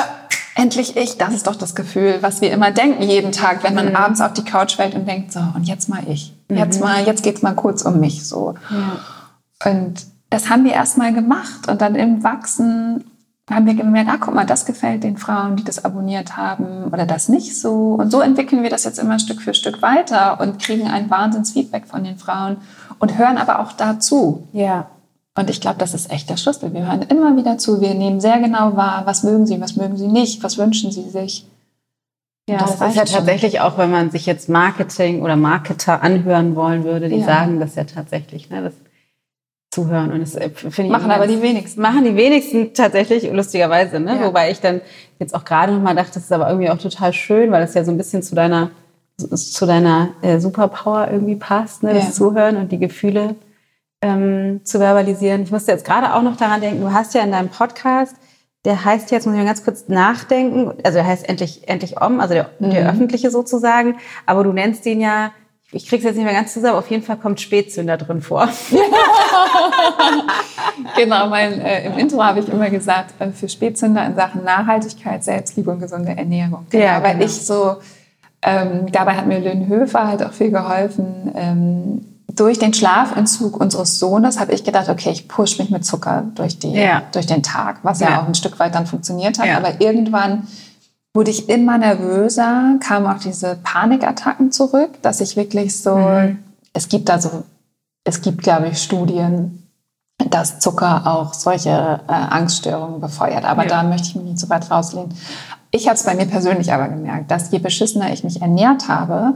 endlich 0.60 0.96
ich, 0.96 1.18
das 1.18 1.34
ist 1.34 1.46
doch 1.46 1.56
das 1.56 1.74
Gefühl, 1.74 2.18
was 2.20 2.40
wir 2.40 2.50
immer 2.50 2.70
denken 2.70 3.02
jeden 3.02 3.32
Tag, 3.32 3.62
wenn 3.62 3.74
man 3.74 3.90
mhm. 3.90 3.96
abends 3.96 4.20
auf 4.20 4.32
die 4.32 4.44
Couch 4.44 4.76
fällt 4.76 4.94
und 4.94 5.06
denkt, 5.06 5.32
so, 5.32 5.40
und 5.54 5.64
jetzt 5.64 5.88
mal 5.88 6.02
ich. 6.08 6.34
Jetzt 6.50 6.80
mhm. 6.80 6.86
mal, 6.86 7.06
jetzt 7.06 7.22
geht's 7.22 7.42
mal 7.42 7.54
kurz 7.54 7.82
um 7.82 8.00
mich, 8.00 8.26
so. 8.26 8.54
Ja. 8.70 9.70
Und 9.70 10.06
das 10.30 10.50
haben 10.50 10.64
wir 10.64 10.72
erst 10.72 10.98
mal 10.98 11.12
gemacht 11.12 11.68
und 11.68 11.80
dann 11.80 11.94
im 11.94 12.22
Wachsen 12.22 13.04
haben 13.50 13.66
wir 13.66 13.74
gemerkt, 13.74 14.10
ah, 14.10 14.18
guck 14.20 14.34
mal, 14.34 14.44
das 14.44 14.66
gefällt 14.66 15.04
den 15.04 15.16
Frauen, 15.16 15.56
die 15.56 15.64
das 15.64 15.84
abonniert 15.84 16.36
haben 16.36 16.84
oder 16.92 17.06
das 17.06 17.28
nicht 17.28 17.58
so. 17.58 17.94
Und 17.94 18.10
so 18.10 18.20
entwickeln 18.20 18.62
wir 18.62 18.70
das 18.70 18.84
jetzt 18.84 18.98
immer 18.98 19.18
Stück 19.18 19.40
für 19.40 19.54
Stück 19.54 19.80
weiter 19.80 20.40
und 20.40 20.58
kriegen 20.58 20.86
ein 20.86 21.08
Wahnsinnsfeedback 21.08 21.86
von 21.86 22.04
den 22.04 22.18
Frauen 22.18 22.58
und 22.98 23.16
hören 23.16 23.38
aber 23.38 23.60
auch 23.60 23.72
dazu. 23.72 24.46
Ja. 24.52 24.88
Und 25.34 25.48
ich 25.48 25.60
glaube, 25.60 25.78
das 25.78 25.94
ist 25.94 26.10
echt 26.10 26.28
der 26.28 26.36
Schlüssel. 26.36 26.74
Wir 26.74 26.86
hören 26.86 27.02
immer 27.02 27.36
wieder 27.36 27.58
zu. 27.58 27.80
Wir 27.80 27.94
nehmen 27.94 28.20
sehr 28.20 28.38
genau 28.40 28.76
wahr, 28.76 29.02
was 29.04 29.22
mögen 29.22 29.46
sie, 29.46 29.60
was 29.60 29.76
mögen 29.76 29.96
sie 29.96 30.08
nicht, 30.08 30.42
was 30.42 30.58
wünschen 30.58 30.90
sie 30.90 31.08
sich. 31.08 31.46
Ja, 32.48 32.58
das, 32.58 32.78
das 32.78 32.90
ist 32.90 32.96
ja 32.96 33.06
schon. 33.06 33.16
tatsächlich 33.16 33.60
auch, 33.60 33.76
wenn 33.78 33.90
man 33.90 34.10
sich 34.10 34.26
jetzt 34.26 34.48
Marketing 34.48 35.22
oder 35.22 35.36
Marketer 35.36 36.02
anhören 36.02 36.56
wollen 36.56 36.84
würde, 36.84 37.08
die 37.08 37.18
ja. 37.18 37.26
sagen 37.26 37.60
das 37.60 37.74
ja 37.74 37.84
tatsächlich, 37.84 38.48
ne, 38.50 38.62
das 38.62 38.74
Zuhören. 39.70 40.12
Und 40.12 40.20
das 40.20 40.34
äh, 40.34 40.48
finde 40.48 40.84
ich 40.84 40.88
machen 40.88 41.10
aber 41.10 41.26
die 41.26 41.42
wenigsten. 41.42 41.82
Machen 41.82 42.04
die 42.04 42.16
wenigsten 42.16 42.72
tatsächlich, 42.72 43.30
lustigerweise, 43.30 44.00
ne? 44.00 44.16
Ja. 44.16 44.26
Wobei 44.26 44.50
ich 44.50 44.60
dann 44.60 44.80
jetzt 45.18 45.34
auch 45.34 45.44
gerade 45.44 45.72
nochmal 45.72 45.94
dachte, 45.94 46.14
das 46.14 46.24
ist 46.24 46.32
aber 46.32 46.48
irgendwie 46.48 46.70
auch 46.70 46.78
total 46.78 47.12
schön, 47.12 47.50
weil 47.50 47.60
das 47.60 47.74
ja 47.74 47.84
so 47.84 47.90
ein 47.90 47.98
bisschen 47.98 48.22
zu 48.22 48.34
deiner 48.34 48.70
zu 49.18 49.66
deiner 49.66 50.10
äh, 50.22 50.38
Superpower 50.38 51.08
irgendwie 51.10 51.34
passt, 51.36 51.82
ne? 51.82 51.92
das 51.92 52.04
ja. 52.04 52.12
Zuhören 52.12 52.56
und 52.56 52.70
die 52.70 52.78
Gefühle 52.78 53.34
ähm, 54.00 54.60
zu 54.64 54.78
verbalisieren. 54.78 55.42
Ich 55.42 55.50
musste 55.50 55.72
jetzt 55.72 55.84
gerade 55.84 56.14
auch 56.14 56.22
noch 56.22 56.36
daran 56.36 56.60
denken, 56.60 56.80
du 56.80 56.92
hast 56.92 57.14
ja 57.14 57.22
in 57.22 57.32
deinem 57.32 57.48
Podcast, 57.48 58.14
der 58.64 58.84
heißt 58.84 59.10
jetzt, 59.10 59.26
muss 59.26 59.34
ich 59.34 59.40
mal 59.40 59.46
ganz 59.46 59.64
kurz 59.64 59.88
nachdenken, 59.88 60.72
also 60.82 60.98
der 60.98 61.06
heißt 61.06 61.28
endlich, 61.28 61.68
endlich 61.68 62.00
Om, 62.00 62.20
also 62.20 62.34
der, 62.34 62.50
mhm. 62.58 62.70
der 62.70 62.90
öffentliche 62.90 63.30
sozusagen, 63.30 63.98
aber 64.26 64.44
du 64.44 64.52
nennst 64.52 64.84
den 64.84 65.00
ja, 65.00 65.32
ich 65.70 65.86
krieg's 65.86 66.02
jetzt 66.02 66.16
nicht 66.16 66.24
mehr 66.24 66.34
ganz 66.34 66.54
zusammen, 66.54 66.78
auf 66.78 66.90
jeden 66.90 67.02
Fall 67.02 67.18
kommt 67.18 67.40
Spätzünder 67.40 67.98
drin 67.98 68.22
vor. 68.22 68.48
genau, 70.96 71.28
mein, 71.28 71.60
äh, 71.60 71.86
im 71.86 71.98
Intro 71.98 72.24
habe 72.24 72.40
ich 72.40 72.48
immer 72.48 72.70
gesagt, 72.70 73.20
äh, 73.20 73.30
für 73.30 73.48
Spätzünder 73.48 74.04
in 74.06 74.16
Sachen 74.16 74.44
Nachhaltigkeit, 74.44 75.22
Selbstliebe 75.22 75.70
und 75.70 75.80
gesunde 75.80 76.16
Ernährung. 76.16 76.66
Genau, 76.70 76.84
ja, 76.84 77.02
weil 77.02 77.14
genau. 77.14 77.26
ich 77.26 77.32
so, 77.32 77.76
ähm, 78.42 78.90
dabei 78.90 79.14
hat 79.14 79.26
mir 79.26 79.40
Lynn 79.40 79.68
Höfer 79.68 80.06
halt 80.06 80.22
auch 80.22 80.32
viel 80.32 80.50
geholfen, 80.50 81.32
ähm, 81.34 82.17
durch 82.38 82.58
den 82.58 82.72
Schlafentzug 82.72 83.60
unseres 83.60 83.98
Sohnes 83.98 84.38
habe 84.38 84.52
ich 84.52 84.62
gedacht, 84.62 84.88
okay, 84.88 85.10
ich 85.10 85.26
push 85.26 85.58
mich 85.58 85.70
mit 85.70 85.84
Zucker 85.84 86.24
durch, 86.34 86.58
die, 86.58 86.72
ja. 86.72 87.02
durch 87.12 87.26
den 87.26 87.42
Tag, 87.42 87.80
was 87.82 88.00
ja. 88.00 88.10
ja. 88.10 88.20
auch 88.20 88.28
ein 88.28 88.34
Stück 88.34 88.58
weit 88.60 88.74
dann 88.74 88.86
funktioniert 88.86 89.38
hat. 89.38 89.46
Ja. 89.46 89.56
Aber 89.56 89.80
irgendwann 89.80 90.46
wurde 91.14 91.32
ich 91.32 91.48
immer 91.48 91.78
nervöser, 91.78 92.76
kamen 92.80 93.06
auch 93.06 93.18
diese 93.18 93.58
Panikattacken 93.64 94.52
zurück, 94.52 94.90
dass 95.02 95.20
ich 95.20 95.36
wirklich 95.36 95.80
so, 95.80 95.96
mhm. 95.96 96.38
es 96.72 96.88
gibt 96.88 97.08
da 97.08 97.20
so, 97.20 97.42
es 98.04 98.20
gibt, 98.20 98.42
glaube 98.42 98.68
ich, 98.68 98.80
Studien, 98.80 99.68
dass 100.30 100.60
Zucker 100.60 101.06
auch 101.06 101.34
solche 101.34 101.70
äh, 102.06 102.12
Angststörungen 102.12 103.00
befeuert. 103.00 103.44
Aber 103.44 103.66
da 103.66 103.82
möchte 103.82 104.08
ich 104.08 104.14
mich 104.14 104.24
nicht 104.24 104.38
so 104.38 104.48
weit 104.48 104.70
rauslehnen. 104.70 105.14
Ich 105.70 105.86
habe 105.86 105.96
es 105.96 106.04
bei 106.04 106.14
mir 106.14 106.26
persönlich 106.26 106.72
aber 106.72 106.88
gemerkt, 106.88 107.30
dass 107.30 107.50
je 107.50 107.58
beschissener 107.58 108.12
ich 108.12 108.22
mich 108.24 108.40
ernährt 108.40 108.88
habe, 108.88 109.34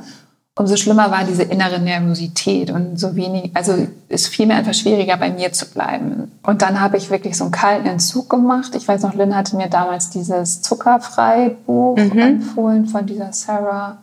umso 0.54 0.76
schlimmer 0.76 1.10
war 1.10 1.24
diese 1.24 1.44
innere 1.44 1.80
Nervosität 1.80 2.70
und 2.70 2.98
so 2.98 3.16
wenig, 3.16 3.50
also 3.54 3.86
es 4.08 4.26
fiel 4.26 4.46
mir 4.46 4.56
einfach 4.56 4.74
schwieriger, 4.74 5.16
bei 5.16 5.30
mir 5.30 5.52
zu 5.52 5.66
bleiben. 5.70 6.30
Und 6.42 6.60
dann 6.60 6.80
habe 6.80 6.98
ich 6.98 7.10
wirklich 7.10 7.36
so 7.36 7.44
einen 7.44 7.52
kalten 7.52 7.86
Entzug 7.86 8.28
gemacht. 8.28 8.74
Ich 8.74 8.86
weiß 8.86 9.02
noch, 9.02 9.14
Lynn 9.14 9.34
hatte 9.34 9.56
mir 9.56 9.68
damals 9.68 10.10
dieses 10.10 10.60
Zuckerfrei-Buch 10.60 11.96
mhm. 11.96 12.18
empfohlen 12.18 12.86
von 12.86 13.06
dieser 13.06 13.32
Sarah. 13.32 13.98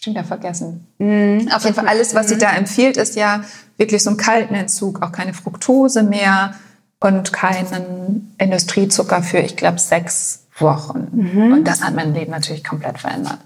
Schon 0.00 0.12
wieder 0.12 0.22
vergessen. 0.22 0.86
Mhm. 0.98 1.48
Auf 1.52 1.64
jeden 1.64 1.74
Fall 1.74 1.88
alles, 1.88 2.14
was 2.14 2.28
sie 2.28 2.36
mhm. 2.36 2.40
da 2.40 2.50
empfiehlt, 2.52 2.96
ist 2.96 3.16
ja 3.16 3.42
wirklich 3.76 4.04
so 4.04 4.10
einen 4.10 4.16
kalten 4.16 4.54
Entzug, 4.54 5.02
auch 5.02 5.10
keine 5.10 5.34
Fructose 5.34 6.04
mehr 6.04 6.54
und 7.00 7.32
keinen 7.32 8.34
Industriezucker 8.38 9.22
für, 9.24 9.38
ich 9.38 9.56
glaube, 9.56 9.80
sechs 9.80 10.44
Wochen. 10.58 11.08
Mhm. 11.10 11.52
Und 11.52 11.64
das 11.64 11.82
hat 11.82 11.96
mein 11.96 12.14
Leben 12.14 12.30
natürlich 12.30 12.62
komplett 12.62 12.98
verändert 12.98 13.38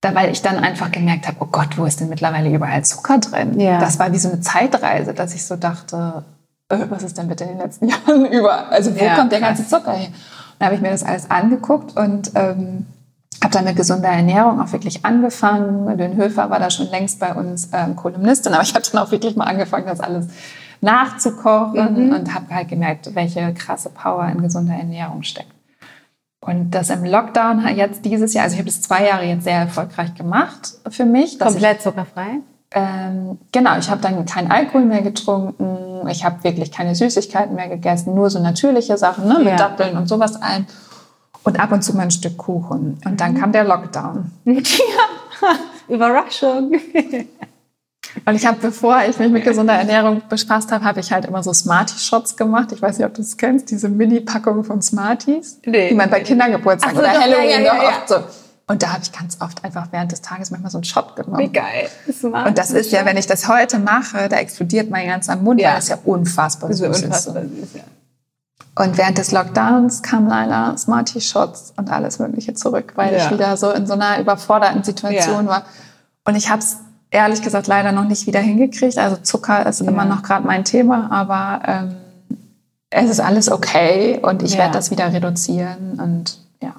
da 0.00 0.14
weil 0.14 0.30
ich 0.30 0.42
dann 0.42 0.56
einfach 0.56 0.90
gemerkt 0.90 1.26
habe, 1.26 1.36
oh 1.40 1.48
Gott, 1.50 1.76
wo 1.76 1.84
ist 1.84 2.00
denn 2.00 2.08
mittlerweile 2.08 2.50
überall 2.50 2.84
Zucker 2.84 3.18
drin? 3.18 3.60
Ja. 3.60 3.78
Das 3.78 3.98
war 3.98 4.12
wie 4.12 4.18
so 4.18 4.30
eine 4.30 4.40
Zeitreise, 4.40 5.12
dass 5.12 5.34
ich 5.34 5.44
so 5.44 5.56
dachte, 5.56 6.24
äh, 6.70 6.78
was 6.88 7.02
ist 7.02 7.18
denn 7.18 7.28
bitte 7.28 7.44
in 7.44 7.50
den 7.50 7.58
letzten 7.58 7.88
Jahren 7.88 8.24
über? 8.26 8.70
Also 8.70 8.94
wo 8.98 9.04
ja, 9.04 9.16
kommt 9.16 9.32
der 9.32 9.40
ganze 9.40 9.66
Zucker 9.66 9.92
her? 9.92 10.08
Dann 10.58 10.66
habe 10.66 10.76
ich 10.76 10.82
mir 10.82 10.90
das 10.90 11.02
alles 11.02 11.30
angeguckt 11.30 11.96
und 11.96 12.32
ähm, 12.34 12.86
habe 13.42 13.52
dann 13.52 13.64
mit 13.64 13.76
gesunder 13.76 14.08
Ernährung 14.08 14.60
auch 14.60 14.72
wirklich 14.72 15.04
angefangen. 15.04 15.96
Den 15.96 16.16
Höfer 16.16 16.50
war 16.50 16.58
da 16.58 16.70
schon 16.70 16.88
längst 16.90 17.20
bei 17.20 17.34
uns 17.34 17.70
ähm, 17.72 17.96
Kolumnistin, 17.96 18.52
aber 18.52 18.62
ich 18.62 18.74
habe 18.74 18.84
dann 18.90 19.02
auch 19.02 19.10
wirklich 19.10 19.36
mal 19.36 19.44
angefangen, 19.44 19.86
das 19.86 20.00
alles 20.00 20.26
nachzukochen 20.80 22.06
mhm. 22.06 22.12
und 22.14 22.34
habe 22.34 22.54
halt 22.54 22.68
gemerkt, 22.68 23.14
welche 23.14 23.52
krasse 23.54 23.90
Power 23.90 24.26
in 24.26 24.42
gesunder 24.42 24.74
Ernährung 24.74 25.22
steckt. 25.22 25.52
Und 26.40 26.70
das 26.70 26.88
im 26.88 27.04
Lockdown 27.04 27.66
jetzt 27.76 28.04
dieses 28.04 28.32
Jahr, 28.32 28.44
also 28.44 28.54
ich 28.54 28.60
habe 28.60 28.70
es 28.70 28.80
zwei 28.80 29.06
Jahre 29.06 29.24
jetzt 29.24 29.44
sehr 29.44 29.58
erfolgreich 29.58 30.14
gemacht 30.14 30.72
für 30.88 31.04
mich. 31.04 31.38
Komplett 31.38 31.78
ich, 31.78 31.82
zuckerfrei? 31.82 32.40
Ähm, 32.72 33.38
genau, 33.52 33.76
ich 33.78 33.90
habe 33.90 34.00
dann 34.00 34.24
keinen 34.24 34.50
Alkohol 34.50 34.84
mehr 34.84 35.02
getrunken, 35.02 36.06
ich 36.08 36.24
habe 36.24 36.42
wirklich 36.44 36.70
keine 36.70 36.94
Süßigkeiten 36.94 37.54
mehr 37.56 37.68
gegessen, 37.68 38.14
nur 38.14 38.30
so 38.30 38.38
natürliche 38.38 38.96
Sachen, 38.96 39.26
ne, 39.26 39.38
mit 39.38 39.48
ja. 39.48 39.56
Datteln 39.56 39.96
und 39.96 40.08
sowas 40.08 40.40
ein. 40.40 40.66
Und 41.42 41.58
ab 41.58 41.72
und 41.72 41.82
zu 41.82 41.96
mal 41.96 42.02
ein 42.02 42.10
Stück 42.10 42.36
Kuchen. 42.36 43.00
Und 43.04 43.20
dann 43.20 43.32
mhm. 43.32 43.38
kam 43.38 43.52
der 43.52 43.64
Lockdown. 43.64 44.30
Ja, 45.42 45.54
Überraschung. 45.88 46.72
Und 48.24 48.34
ich 48.34 48.46
habe, 48.46 48.58
bevor 48.60 49.02
ich 49.08 49.18
mich 49.18 49.30
mit 49.30 49.44
gesunder 49.44 49.74
Ernährung 49.74 50.22
befasst 50.28 50.72
habe, 50.72 50.84
habe 50.84 51.00
ich 51.00 51.12
halt 51.12 51.24
immer 51.24 51.42
so 51.42 51.52
Smarties-Shots 51.52 52.36
gemacht. 52.36 52.72
Ich 52.72 52.82
weiß 52.82 52.98
nicht, 52.98 53.06
ob 53.06 53.14
du 53.14 53.22
das 53.22 53.36
kennst, 53.36 53.70
diese 53.70 53.88
Mini-Packung 53.88 54.64
von 54.64 54.82
Smarties, 54.82 55.60
nee. 55.64 55.88
die 55.88 55.94
man 55.94 56.10
bei 56.10 56.20
Kindergeburtstagen 56.20 56.96
so, 56.96 57.02
oder 57.02 57.12
doch, 57.12 57.20
Halloween 57.20 57.50
ja, 57.50 57.58
ja, 57.60 57.82
ja, 57.82 57.88
oft 57.88 58.08
so. 58.08 58.16
Und 58.66 58.84
da 58.84 58.92
habe 58.92 59.02
ich 59.02 59.10
ganz 59.10 59.38
oft 59.40 59.64
einfach 59.64 59.88
während 59.90 60.12
des 60.12 60.22
Tages 60.22 60.52
manchmal 60.52 60.70
so 60.70 60.78
einen 60.78 60.84
Shot 60.84 61.16
genommen. 61.16 61.38
Wie 61.38 61.48
geil. 61.48 61.88
Smart. 62.12 62.46
Und 62.46 62.56
das 62.56 62.70
ist 62.70 62.92
ja, 62.92 63.04
wenn 63.04 63.16
ich 63.16 63.26
das 63.26 63.48
heute 63.48 63.80
mache, 63.80 64.28
da 64.28 64.36
explodiert 64.36 64.90
mein 64.90 65.08
ganzer 65.08 65.34
Mund, 65.34 65.60
ja. 65.60 65.72
weil 65.72 65.78
es 65.78 65.88
ja 65.88 65.98
unfassbar 66.04 66.72
süß 66.72 66.88
ist. 66.88 67.04
Unfassbar 67.04 67.42
süß, 67.42 67.74
ja. 67.74 67.82
Und 68.76 68.96
während 68.96 69.18
des 69.18 69.32
Lockdowns 69.32 70.02
kamen 70.02 70.28
leider 70.28 70.76
Smarty-Shots 70.78 71.74
und 71.76 71.90
alles 71.90 72.20
Mögliche 72.20 72.54
zurück, 72.54 72.92
weil 72.94 73.12
Ja. 73.12 73.24
ich 73.24 73.30
wieder 73.32 73.56
so 73.56 73.70
in 73.72 73.86
so 73.86 73.94
einer 73.94 74.20
überforderten 74.20 74.84
Situation 74.84 75.46
Ja. 75.46 75.50
war. 75.50 75.62
Und 76.24 76.36
ich 76.36 76.48
habe 76.48 76.60
es 76.60 76.76
ehrlich 77.10 77.42
gesagt 77.42 77.66
leider 77.66 77.92
noch 77.92 78.04
nicht 78.04 78.26
wieder 78.26 78.40
hingekriegt. 78.40 78.98
Also 78.98 79.16
Zucker 79.16 79.66
ist 79.66 79.80
immer 79.80 80.04
noch 80.04 80.22
gerade 80.22 80.46
mein 80.46 80.64
Thema, 80.64 81.10
aber 81.10 81.62
ähm, 81.66 81.96
es 82.90 83.10
ist 83.10 83.20
alles 83.20 83.50
okay 83.50 84.18
und 84.22 84.42
ich 84.42 84.52
Ja. 84.52 84.58
werde 84.58 84.74
das 84.74 84.90
wieder 84.90 85.12
reduzieren 85.12 85.98
und 86.00 86.38
ja. 86.62 86.74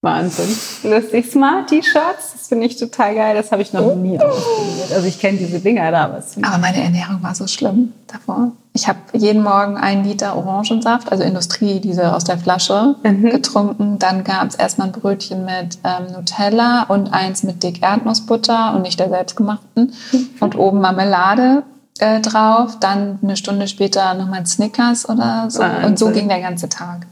Wahnsinn. 0.00 0.56
Lustig. 0.84 1.28
Smart-T-Shirts, 1.30 2.32
das 2.34 2.46
finde 2.48 2.66
ich 2.66 2.76
total 2.76 3.16
geil. 3.16 3.34
Das 3.34 3.50
habe 3.50 3.62
ich 3.62 3.72
noch 3.72 3.96
nie 3.96 4.16
ausprobiert. 4.18 4.92
Also 4.94 5.08
ich 5.08 5.18
kenne 5.18 5.38
diese 5.38 5.58
Dinger 5.58 5.90
da, 5.90 6.04
aber 6.04 6.22
Aber 6.42 6.58
meine 6.58 6.82
Ernährung 6.84 7.20
war 7.20 7.34
so 7.34 7.48
schlimm 7.48 7.92
davor. 8.06 8.52
Ich 8.74 8.86
habe 8.86 8.98
jeden 9.12 9.42
Morgen 9.42 9.76
einen 9.76 10.04
Liter 10.04 10.36
Orangensaft, 10.36 11.10
also 11.10 11.24
Industrie, 11.24 11.80
diese 11.80 12.14
aus 12.14 12.22
der 12.22 12.38
Flasche, 12.38 12.94
Mhm. 13.02 13.30
getrunken. 13.30 13.98
Dann 13.98 14.22
gab 14.22 14.46
es 14.46 14.54
erstmal 14.54 14.86
ein 14.86 14.92
Brötchen 14.92 15.44
mit 15.44 15.78
ähm, 15.82 16.12
Nutella 16.12 16.84
und 16.84 17.12
eins 17.12 17.42
mit 17.42 17.64
dick 17.64 17.82
Erdnussbutter 17.82 18.74
und 18.76 18.82
nicht 18.82 19.00
der 19.00 19.08
selbstgemachten. 19.08 19.92
Und 20.38 20.56
oben 20.56 20.80
Marmelade 20.80 21.64
äh, 21.98 22.20
drauf. 22.20 22.76
Dann 22.78 23.18
eine 23.20 23.36
Stunde 23.36 23.66
später 23.66 24.14
nochmal 24.14 24.38
ein 24.40 24.46
Snickers 24.46 25.08
oder 25.08 25.46
so. 25.50 25.60
Und 25.64 25.98
so 25.98 26.06
Wahnsinn. 26.06 26.12
ging 26.12 26.28
der 26.28 26.40
ganze 26.40 26.68
Tag. 26.68 27.06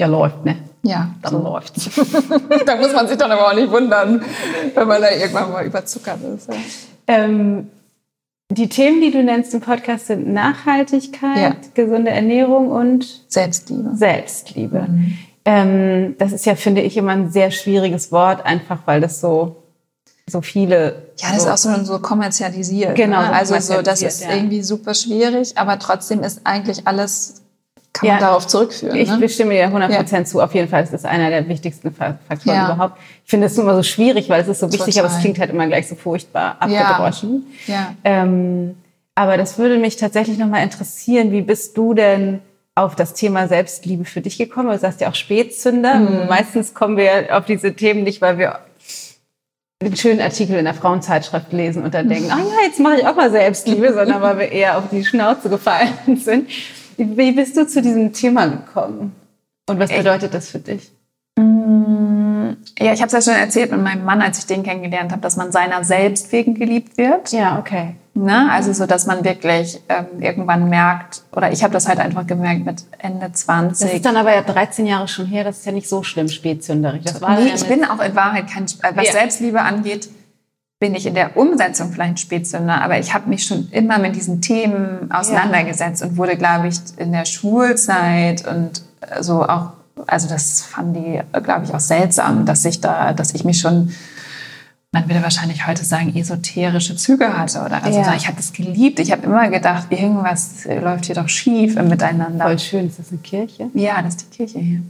Ja, 0.00 0.06
läuft, 0.06 0.44
ne? 0.44 0.56
Ja, 0.82 1.10
Dann 1.22 1.32
so. 1.32 1.38
läuft's. 1.42 1.90
da 2.66 2.76
muss 2.76 2.92
man 2.94 3.06
sich 3.06 3.18
dann 3.18 3.30
aber 3.30 3.48
auch 3.48 3.54
nicht 3.54 3.70
wundern, 3.70 4.22
wenn 4.74 4.88
man 4.88 5.02
da 5.02 5.10
irgendwann 5.10 5.52
mal 5.52 5.66
überzuckert 5.66 6.18
ist. 6.34 6.48
Ja. 6.48 6.54
Ähm, 7.06 7.68
die 8.50 8.68
Themen, 8.68 9.00
die 9.02 9.10
du 9.10 9.22
nennst 9.22 9.52
im 9.54 9.60
Podcast, 9.60 10.06
sind 10.06 10.26
Nachhaltigkeit, 10.32 11.36
Ja. 11.38 11.54
gesunde 11.74 12.10
Ernährung 12.10 12.68
und 12.70 13.24
Selbstliebe. 13.28 13.90
Selbstliebe. 13.94 14.86
Mhm. 14.88 15.18
Ähm, 15.44 16.14
das 16.18 16.32
ist 16.32 16.46
ja, 16.46 16.54
finde 16.54 16.80
ich, 16.80 16.96
immer 16.96 17.12
ein 17.12 17.30
sehr 17.30 17.50
schwieriges 17.50 18.10
Wort, 18.10 18.44
einfach 18.46 18.78
weil 18.86 19.00
das 19.02 19.20
so, 19.20 19.56
so 20.30 20.40
viele. 20.40 21.10
Ja, 21.18 21.28
das 21.34 21.42
so, 21.44 21.50
ist 21.50 21.66
auch 21.66 21.76
so, 21.76 21.84
so 21.84 21.98
kommerzialisiert. 21.98 22.94
Genau, 22.96 23.20
Ne? 23.20 23.26
so 23.44 23.54
Also 23.54 23.74
so, 23.76 23.82
das 23.82 24.00
ist 24.02 24.22
ja. 24.24 24.34
irgendwie 24.34 24.62
super 24.62 24.94
schwierig, 24.94 25.56
aber 25.58 25.78
trotzdem 25.78 26.22
ist 26.22 26.40
eigentlich 26.44 26.86
alles, 26.86 27.39
kann 27.92 28.08
man 28.08 28.18
Ja. 28.20 28.26
darauf 28.26 28.46
zurückführen. 28.46 28.96
Ich 28.96 29.08
ne? 29.10 29.18
bestimme 29.18 29.52
dir 29.54 29.68
100% 29.68 30.24
zu. 30.26 30.40
Auf 30.40 30.54
jeden 30.54 30.68
Fall, 30.68 30.82
ist 30.84 31.04
einer 31.06 31.28
der 31.30 31.48
wichtigsten 31.48 31.92
Fa- 31.92 32.18
Faktoren 32.28 32.56
Ja. 32.56 32.72
überhaupt. 32.74 32.98
Ich 33.24 33.30
finde 33.30 33.46
es 33.48 33.58
immer 33.58 33.74
so 33.74 33.82
schwierig, 33.82 34.28
weil 34.28 34.42
es 34.42 34.48
ist 34.48 34.60
so 34.60 34.68
wichtig, 34.72 34.94
Total. 34.94 35.04
aber 35.06 35.14
es 35.14 35.20
klingt 35.20 35.38
halt 35.38 35.50
immer 35.50 35.66
gleich 35.66 35.88
so 35.88 35.94
furchtbar 35.96 36.56
Ja. 36.68 36.82
abgedroschen. 36.82 37.46
Ja. 37.66 37.94
Ähm, 38.04 38.76
aber 39.16 39.36
das 39.36 39.58
würde 39.58 39.78
mich 39.78 39.96
tatsächlich 39.96 40.38
nochmal 40.38 40.62
interessieren. 40.62 41.32
Wie 41.32 41.42
bist 41.42 41.76
du 41.76 41.94
denn 41.94 42.40
auf 42.76 42.94
das 42.94 43.12
Thema 43.12 43.48
Selbstliebe 43.48 44.04
für 44.04 44.20
dich 44.20 44.38
gekommen? 44.38 44.70
Du 44.70 44.78
sagst 44.78 45.00
ja 45.00 45.10
auch 45.10 45.14
Spätzünder. 45.16 45.94
Mhm. 45.96 46.28
Meistens 46.28 46.72
kommen 46.74 46.96
wir 46.96 47.36
auf 47.36 47.44
diese 47.44 47.74
Themen 47.74 48.04
nicht, 48.04 48.20
weil 48.22 48.38
wir 48.38 48.60
einen 49.82 49.96
schönen 49.96 50.20
Artikel 50.20 50.56
in 50.56 50.64
der 50.64 50.74
Frauenzeitschrift 50.74 51.52
lesen 51.52 51.82
und 51.82 51.92
dann 51.94 52.08
denken, 52.08 52.30
ah 52.30 52.38
ja, 52.38 52.66
jetzt 52.66 52.78
mache 52.78 52.98
ich 53.00 53.06
auch 53.06 53.16
mal 53.16 53.30
Selbstliebe, 53.30 53.92
sondern 53.92 54.22
weil 54.22 54.38
wir 54.38 54.52
eher 54.52 54.78
auf 54.78 54.84
die 54.92 55.04
Schnauze 55.04 55.48
gefallen 55.50 55.92
sind. 56.16 56.48
Wie 57.00 57.32
bist 57.32 57.56
du 57.56 57.66
zu 57.66 57.80
diesem 57.82 58.12
Thema 58.12 58.46
gekommen? 58.46 59.14
Und 59.68 59.78
was 59.78 59.90
bedeutet 59.90 60.34
das 60.34 60.50
für 60.50 60.58
dich? 60.58 60.90
Ja, 62.78 62.92
ich 62.92 63.00
habe 63.02 63.06
es 63.06 63.12
ja 63.12 63.32
schon 63.32 63.40
erzählt 63.40 63.70
mit 63.70 63.80
meinem 63.82 64.04
Mann, 64.04 64.20
als 64.20 64.38
ich 64.38 64.46
den 64.46 64.62
kennengelernt 64.62 65.12
habe, 65.12 65.20
dass 65.22 65.36
man 65.36 65.52
seiner 65.52 65.84
selbst 65.84 66.30
wegen 66.32 66.54
geliebt 66.54 66.98
wird. 66.98 67.32
Ja, 67.32 67.58
okay. 67.58 67.94
Ne? 68.14 68.50
Also 68.50 68.72
so, 68.72 68.86
dass 68.86 69.06
man 69.06 69.24
wirklich 69.24 69.80
ähm, 69.88 70.20
irgendwann 70.20 70.68
merkt, 70.68 71.22
oder 71.32 71.52
ich 71.52 71.62
habe 71.62 71.72
das 71.72 71.88
halt 71.88 72.00
einfach 72.00 72.26
gemerkt 72.26 72.64
mit 72.66 72.82
Ende 72.98 73.28
Das 73.30 73.42
20. 73.42 73.94
ist 73.94 74.04
dann 74.04 74.16
aber 74.16 74.34
ja 74.34 74.42
13 74.42 74.84
Jahre 74.84 75.08
schon 75.08 75.26
her, 75.26 75.44
das 75.44 75.58
ist 75.58 75.66
ja 75.66 75.72
nicht 75.72 75.88
so 75.88 76.02
schlimm, 76.02 76.28
spätzünderig. 76.28 77.04
Das 77.04 77.22
war 77.22 77.38
nee, 77.38 77.48
ja 77.48 77.54
ich 77.54 77.64
bin 77.66 77.84
auch 77.84 78.00
in 78.00 78.14
Wahrheit 78.16 78.48
kein, 78.48 78.64
äh, 78.64 78.96
was 78.96 79.06
Ja. 79.06 79.12
Selbstliebe 79.12 79.60
angeht, 79.62 80.08
bin 80.80 80.94
ich 80.94 81.04
in 81.06 81.14
der 81.14 81.36
Umsetzung 81.36 81.92
vielleicht 81.92 82.18
Spätzünder, 82.20 82.80
aber 82.80 82.98
ich 82.98 83.12
habe 83.12 83.28
mich 83.28 83.44
schon 83.44 83.68
immer 83.70 83.98
mit 83.98 84.16
diesen 84.16 84.40
Themen 84.40 85.12
auseinandergesetzt 85.12 86.02
und 86.02 86.16
wurde, 86.16 86.36
glaube 86.38 86.68
ich, 86.68 86.76
in 86.96 87.12
der 87.12 87.26
Schulzeit 87.26 88.48
und 88.48 88.82
äh, 89.02 89.22
so 89.22 89.44
auch, 89.46 89.74
also 90.06 90.26
das 90.26 90.62
fanden 90.62 90.94
die, 90.94 91.20
glaube 91.42 91.66
ich, 91.66 91.74
auch 91.74 91.80
seltsam, 91.80 92.46
dass 92.46 92.64
ich 92.64 92.80
da, 92.80 93.12
dass 93.12 93.34
ich 93.34 93.44
mich 93.44 93.60
schon, 93.60 93.92
man 94.90 95.06
würde 95.06 95.22
wahrscheinlich 95.22 95.66
heute 95.66 95.84
sagen, 95.84 96.16
esoterische 96.16 96.96
Züge 96.96 97.36
hatte 97.36 97.60
oder 97.60 97.84
also 97.84 98.00
Ja. 98.00 98.14
ich 98.16 98.26
habe 98.26 98.38
das 98.38 98.54
geliebt. 98.54 99.00
Ich 99.00 99.12
habe 99.12 99.22
immer 99.24 99.50
gedacht, 99.50 99.88
irgendwas 99.90 100.64
läuft 100.64 101.04
hier 101.04 101.14
doch 101.14 101.28
schief 101.28 101.76
im 101.76 101.88
Miteinander. 101.88 102.46
Voll 102.46 102.58
schön, 102.58 102.86
ist 102.86 102.98
das 102.98 103.10
eine 103.10 103.18
Kirche? 103.20 103.68
Ja, 103.74 104.00
das 104.00 104.14
ist 104.14 104.22
die 104.32 104.36
Kirche 104.36 104.58
hier. 104.58 104.80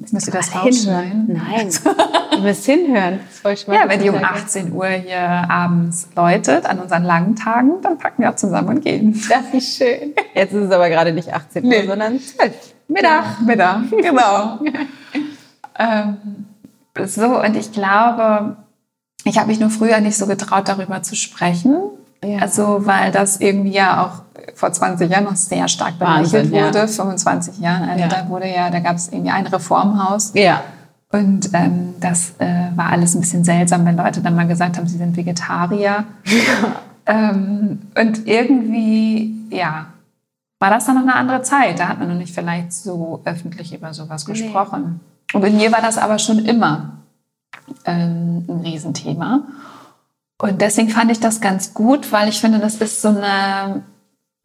Jetzt 0.00 0.12
müsst 0.12 0.26
ihr 0.26 0.32
das 0.32 0.52
hinhören. 0.52 1.26
Nein, 1.28 1.70
ihr 2.32 2.38
müsst 2.38 2.66
hinhören. 2.66 3.20
Ja, 3.68 3.88
wenn 3.88 4.02
die 4.02 4.10
um 4.10 4.16
18 4.22 4.72
Uhr 4.72 4.88
hier 4.88 5.20
abends 5.20 6.08
läutet, 6.16 6.66
an 6.66 6.80
unseren 6.80 7.04
langen 7.04 7.36
Tagen, 7.36 7.80
dann 7.80 7.96
packen 7.96 8.22
wir 8.22 8.30
auch 8.30 8.36
zusammen 8.36 8.68
und 8.68 8.84
gehen. 8.84 9.12
Das 9.28 9.54
ist 9.54 9.76
schön. 9.76 10.12
Jetzt 10.34 10.52
ist 10.52 10.64
es 10.64 10.70
aber 10.72 10.88
gerade 10.88 11.12
nicht 11.12 11.32
18 11.32 11.62
Uhr, 11.64 11.70
Nee. 11.70 11.86
sondern 11.86 12.18
12. 12.18 12.52
Mittag. 12.88 13.40
Mittag, 13.46 13.78
genau. 13.90 14.58
ähm, 15.78 16.16
so, 17.06 17.40
und 17.40 17.56
ich 17.56 17.70
glaube, 17.72 18.56
ich 19.24 19.38
habe 19.38 19.46
mich 19.46 19.60
nur 19.60 19.70
früher 19.70 20.00
nicht 20.00 20.16
so 20.16 20.26
getraut, 20.26 20.68
darüber 20.68 21.02
zu 21.02 21.14
sprechen. 21.14 21.76
Ja. 22.24 22.38
Also, 22.38 22.86
weil 22.86 23.12
das 23.12 23.40
irgendwie 23.40 23.72
ja 23.72 24.04
auch 24.04 24.22
vor 24.54 24.72
20 24.72 25.10
Jahren 25.10 25.24
noch 25.24 25.36
sehr 25.36 25.68
stark 25.68 25.98
belächelt 25.98 26.52
ja. 26.52 26.66
wurde, 26.66 26.88
25 26.88 27.58
Jahren. 27.58 27.88
Also 27.88 28.02
Ja. 28.02 28.08
da 28.08 28.28
wurde 28.28 28.48
ja, 28.48 28.70
da 28.70 28.80
gab 28.80 28.96
es 28.96 29.08
irgendwie 29.08 29.30
ein 29.30 29.46
Reformhaus. 29.46 30.32
Ja. 30.34 30.62
Und 31.10 31.50
ähm, 31.54 31.94
das 32.00 32.34
äh, 32.38 32.70
war 32.74 32.90
alles 32.90 33.14
ein 33.14 33.20
bisschen 33.20 33.44
seltsam, 33.44 33.86
wenn 33.86 33.96
Leute 33.96 34.20
dann 34.20 34.34
mal 34.34 34.48
gesagt 34.48 34.76
haben, 34.76 34.88
sie 34.88 34.98
sind 34.98 35.16
Vegetarier. 35.16 36.04
ähm, 37.06 37.82
und 37.96 38.26
irgendwie, 38.26 39.34
ja, 39.50 39.86
war 40.58 40.70
das 40.70 40.86
dann 40.86 40.96
noch 40.96 41.02
eine 41.02 41.14
andere 41.14 41.42
Zeit. 41.42 41.78
Da 41.78 41.88
hat 41.88 41.98
man 41.98 42.08
noch 42.08 42.16
nicht 42.16 42.34
vielleicht 42.34 42.72
so 42.72 43.20
öffentlich 43.24 43.72
über 43.74 43.92
sowas 43.94 44.24
gesprochen. 44.24 45.00
Und 45.32 45.40
bei 45.40 45.50
mir 45.50 45.70
war 45.70 45.82
das 45.82 45.98
aber 45.98 46.18
schon 46.18 46.38
immer 46.40 46.94
ähm, 47.84 48.44
ein 48.48 48.60
Riesenthema. 48.64 49.42
Und 50.40 50.60
deswegen 50.60 50.88
fand 50.90 51.10
ich 51.10 51.20
das 51.20 51.40
ganz 51.40 51.74
gut, 51.74 52.10
weil 52.12 52.28
ich 52.28 52.40
finde, 52.40 52.58
das 52.58 52.76
ist 52.76 53.00
so 53.02 53.08
eine 53.08 53.82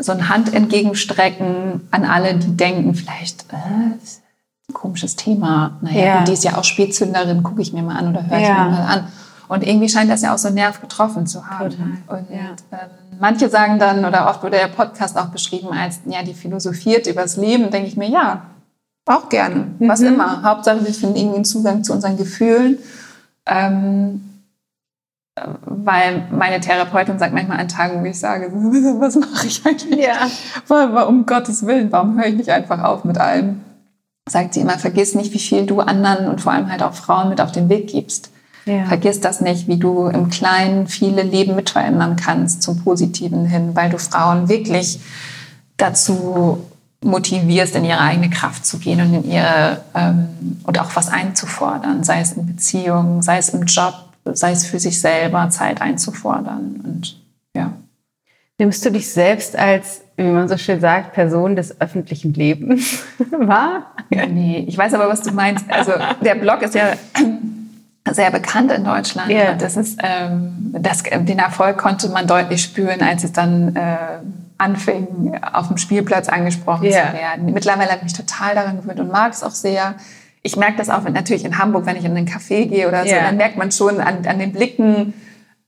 so 0.02 0.14
ein 0.14 0.30
Hand 0.30 0.54
entgegenstrecken 0.54 1.88
an 1.92 2.06
alle, 2.06 2.36
die 2.36 2.56
denken, 2.56 2.96
vielleicht 2.96 3.46
äh, 3.52 4.72
komisches 4.72 5.18
Thema. 5.18 5.78
Naja, 5.82 6.06
Ja. 6.06 6.24
die 6.24 6.32
ist 6.32 6.46
ja 6.46 6.58
auch 6.58 6.64
Spätzünderin, 6.64 7.44
gucke 7.44 7.62
ich 7.62 7.74
mir 7.74 7.84
mal 7.84 7.98
an 7.98 8.08
oder 8.10 8.26
höre 8.26 8.38
ich 8.38 8.48
Ja. 8.48 8.64
mir 8.66 8.70
mal 8.72 8.86
an. 8.86 9.08
Und 9.50 9.68
irgendwie 9.68 9.90
scheint 9.90 10.10
das 10.10 10.22
ja 10.22 10.34
auch 10.34 10.38
so 10.38 10.48
einen 10.48 10.56
Nerv 10.56 10.80
getroffen 10.80 11.28
zu 11.28 11.46
haben. 11.50 11.72
Total, 11.72 12.20
Und 12.20 12.30
ja. 12.32 12.38
ähm, 12.72 12.90
manche 13.20 13.50
sagen 13.50 13.78
dann, 13.78 14.06
oder 14.06 14.30
oft 14.30 14.42
wurde 14.42 14.58
der 14.58 14.68
Podcast 14.68 15.18
auch 15.18 15.30
beschrieben 15.30 15.70
als, 15.74 16.00
ja, 16.06 16.24
die 16.24 16.34
philosophiert 16.36 17.06
übers 17.08 17.36
Leben, 17.36 17.70
denke 17.72 17.90
ich 17.90 17.98
mir, 17.98 18.08
ja, 18.10 18.44
auch 19.06 19.28
gerne, 19.28 19.68
was 19.80 20.00
Mhm. 20.02 20.08
immer. 20.08 20.44
Hauptsache, 20.44 20.86
wir 20.86 20.94
finden 20.94 21.16
irgendwie 21.18 21.36
einen 21.38 21.46
Zugang 21.46 21.84
zu 21.84 21.92
unseren 21.94 22.16
Gefühlen. 22.16 22.78
Ähm, 23.48 24.22
äh, 24.22 24.29
weil 25.66 26.28
meine 26.32 26.60
Therapeutin 26.60 27.20
sagt 27.20 27.34
manchmal 27.34 27.60
an 27.60 27.68
Tagen, 27.68 28.02
wo 28.02 28.06
ich 28.06 28.20
sage, 28.20 28.52
was 28.54 29.16
mache 29.16 29.48
ich 29.48 29.66
eigentlich? 29.66 30.06
Ja. 30.06 30.28
Weil, 30.68 30.90
um 31.04 31.26
Gottes 31.26 31.66
Willen, 31.66 31.92
warum 31.92 32.18
höre 32.18 32.28
ich 32.28 32.36
nicht 32.36 32.50
einfach 32.50 32.84
auf 32.84 33.04
mit 33.04 33.18
allem? 33.18 33.62
Sagt 34.28 34.54
sie 34.54 34.62
immer, 34.62 34.78
vergiss 34.78 35.16
nicht, 35.16 35.34
wie 35.34 35.40
viel 35.40 35.66
du 35.66 35.82
anderen 35.82 36.28
und 36.28 36.42
vor 36.42 36.52
allem 36.52 36.72
halt 36.72 36.84
auch 36.84 36.94
Frauen 36.94 37.30
mit 37.30 37.42
auf 37.42 37.52
den 37.52 37.70
Weg 37.70 37.88
gibst. 37.88 38.32
Ja. 38.66 38.86
Vergiss 38.86 39.20
das 39.20 39.42
nicht, 39.42 39.68
wie 39.68 39.78
du 39.78 40.08
im 40.08 40.30
Kleinen 40.30 40.88
viele 40.88 41.24
Leben 41.24 41.56
mit 41.56 41.72
verändern 41.72 42.16
kannst 42.16 42.62
zum 42.62 42.84
Positiven 42.84 43.46
hin, 43.46 43.72
weil 43.74 43.90
du 43.90 43.98
Frauen 43.98 44.48
wirklich 44.50 45.00
dazu 45.78 46.60
motivierst, 47.04 47.76
in 47.76 47.86
ihre 47.86 48.00
eigene 48.00 48.30
Kraft 48.30 48.66
zu 48.66 48.78
gehen 48.78 49.02
und 49.02 49.14
in 49.14 49.32
ihre 49.32 49.82
ähm, 49.96 50.28
und 50.64 50.80
auch 50.80 50.96
was 50.96 51.10
einzufordern, 51.10 52.04
sei 52.04 52.20
es 52.20 52.34
in 52.34 52.46
Beziehungen, 52.46 53.22
sei 53.22 53.38
es 53.38 53.50
im 53.50 53.64
Job, 53.64 54.09
sei 54.34 54.52
es 54.52 54.66
für 54.66 54.80
sich 54.80 55.00
selber 55.02 55.50
Zeit 55.50 55.82
einzufordern 55.82 56.82
und 56.84 57.22
ja. 57.56 57.74
Nimmst 58.58 58.84
du 58.86 58.92
dich 58.92 59.10
selbst 59.10 59.58
als, 59.58 60.02
wie 60.18 60.24
man 60.24 60.50
so 60.50 60.58
schön 60.58 60.82
sagt, 60.82 61.14
Person 61.14 61.56
des 61.56 61.80
öffentlichen 61.80 62.34
Lebens 62.34 63.04
wahr? 63.32 63.94
Nee, 64.10 64.66
ich 64.68 64.78
weiß 64.78 64.94
aber, 64.96 65.08
was 65.08 65.22
du 65.22 65.32
meinst. 65.32 65.66
Also 65.72 65.94
der 66.22 66.36
Blog 66.36 66.62
ist 66.62 66.76
ja 66.76 66.94
sehr 68.12 68.32
bekannt 68.32 68.72
in 68.72 68.84
Deutschland. 68.84 69.32
Ja. 69.32 69.54
Das 69.54 69.78
ist, 69.78 70.00
ähm, 70.04 70.76
das, 70.78 71.04
den 71.04 71.40
Erfolg 71.40 71.78
konnte 71.78 72.10
man 72.10 72.28
deutlich 72.28 72.62
spüren, 72.64 73.02
als 73.02 73.24
es 73.24 73.32
dann 73.32 73.76
äh, 73.76 73.96
anfing, 74.58 75.40
auf 75.54 75.70
dem 75.70 75.78
Spielplatz 75.78 76.28
angesprochen 76.28 76.84
Ja. 76.86 77.08
zu 77.08 77.14
werden. 77.14 77.54
Mittlerweile 77.54 77.92
habe 77.92 78.00
ich 78.00 78.04
mich 78.04 78.14
total 78.14 78.56
daran 78.56 78.82
gewöhnt 78.82 79.00
und 79.00 79.10
mag 79.12 79.32
es 79.32 79.42
auch 79.44 79.52
sehr. 79.52 79.96
Ich 80.42 80.56
merke 80.56 80.78
das 80.78 80.90
auch 80.90 81.04
natürlich 81.04 81.46
in 81.46 81.58
Hamburg, 81.58 81.86
wenn 81.86 81.98
ich 81.98 82.06
in 82.06 82.16
einen 82.16 82.28
Café 82.28 82.66
gehe 82.66 82.88
oder 82.88 83.04
so, 83.04 83.10
Ja. 83.10 83.24
dann 83.24 83.38
merkt 83.38 83.58
man 83.58 83.72
schon 83.72 84.00
an, 84.00 84.26
an 84.26 84.40
den 84.40 84.54
Blicken, 84.54 85.14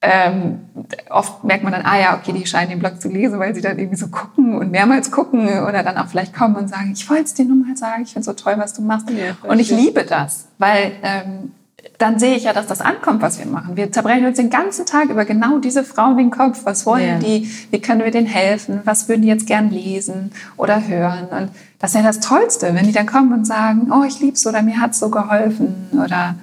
ähm, 0.03 0.61
oft 1.09 1.43
merkt 1.43 1.63
man 1.63 1.72
dann, 1.74 1.86
ah 1.86 1.99
ja, 1.99 2.17
okay, 2.17 2.34
die 2.34 2.45
scheinen 2.47 2.72
den 2.72 2.80
Blog 2.80 2.99
zu 2.99 3.07
lesen, 3.07 3.38
weil 3.38 3.53
sie 3.53 3.61
dann 3.61 3.78
irgendwie 3.78 3.97
so 3.97 4.07
gucken 4.07 4.55
und 4.55 4.72
mehrmals 4.72 5.11
gucken 5.11 5.47
oder 5.63 5.84
dann 5.84 5.97
auch 5.97 6.07
vielleicht 6.07 6.34
kommen 6.34 6.55
und 6.55 6.69
sagen, 6.69 6.91
ich 6.95 7.07
wollte 7.07 7.26
es 7.26 7.34
dir 7.36 7.45
nur 7.45 7.57
mal 7.57 7.78
sagen, 7.78 8.01
ich 8.03 8.13
finde 8.13 8.26
so 8.26 8.34
toll, 8.34 8.55
was 8.57 8.74
du 8.74 8.82
machst. 8.82 9.09
Ja, 9.11 9.38
und 9.47 9.59
ich 9.59 9.69
liebe 9.69 10.03
das, 10.03 10.47
weil 10.57 10.93
ähm, 11.03 11.51
dann 11.99 12.17
sehe 12.17 12.36
ich 12.36 12.45
ja, 12.45 12.53
dass 12.53 12.65
das 12.65 12.82
ankommt, 12.82 13.22
was 13.22 13.38
wir 13.38 13.45
machen. 13.45 13.78
Wir 13.78 13.91
zerbrechen 13.91 14.26
uns 14.26 14.38
den 14.38 14.49
ganzen 14.49 14.88
Tag 14.88 15.09
über 15.09 15.24
genau 15.24 15.59
diese 15.59 15.84
Frauen 15.84 16.17
den 16.17 16.32
Kopf. 16.32 16.61
Was 16.63 16.88
wollen 16.88 17.07
ja. 17.07 17.19
die? 17.19 17.49
Wie 17.69 17.80
können 17.80 18.03
wir 18.03 18.09
denen 18.09 18.28
helfen? 18.28 18.82
Was 18.86 19.07
würden 19.07 19.22
die 19.22 19.28
jetzt 19.28 19.45
gern 19.45 19.69
lesen 19.69 20.32
oder 20.57 20.88
hören? 20.88 21.28
Und 21.28 21.51
das 21.82 21.91
ist 21.91 21.95
ja 21.95 22.03
das 22.03 22.19
Tollste, 22.19 22.75
wenn 22.75 22.86
die 22.86 22.91
dann 22.91 23.07
kommen 23.07 23.34
und 23.34 23.45
sagen, 23.45 23.91
oh, 23.91 24.03
ich 24.03 24.19
lieb's 24.19 24.45
oder 24.45 24.61
mir 24.61 24.79
hat's 24.79 24.99
so 24.99 25.09
geholfen 25.09 25.89
oder 25.93 26.36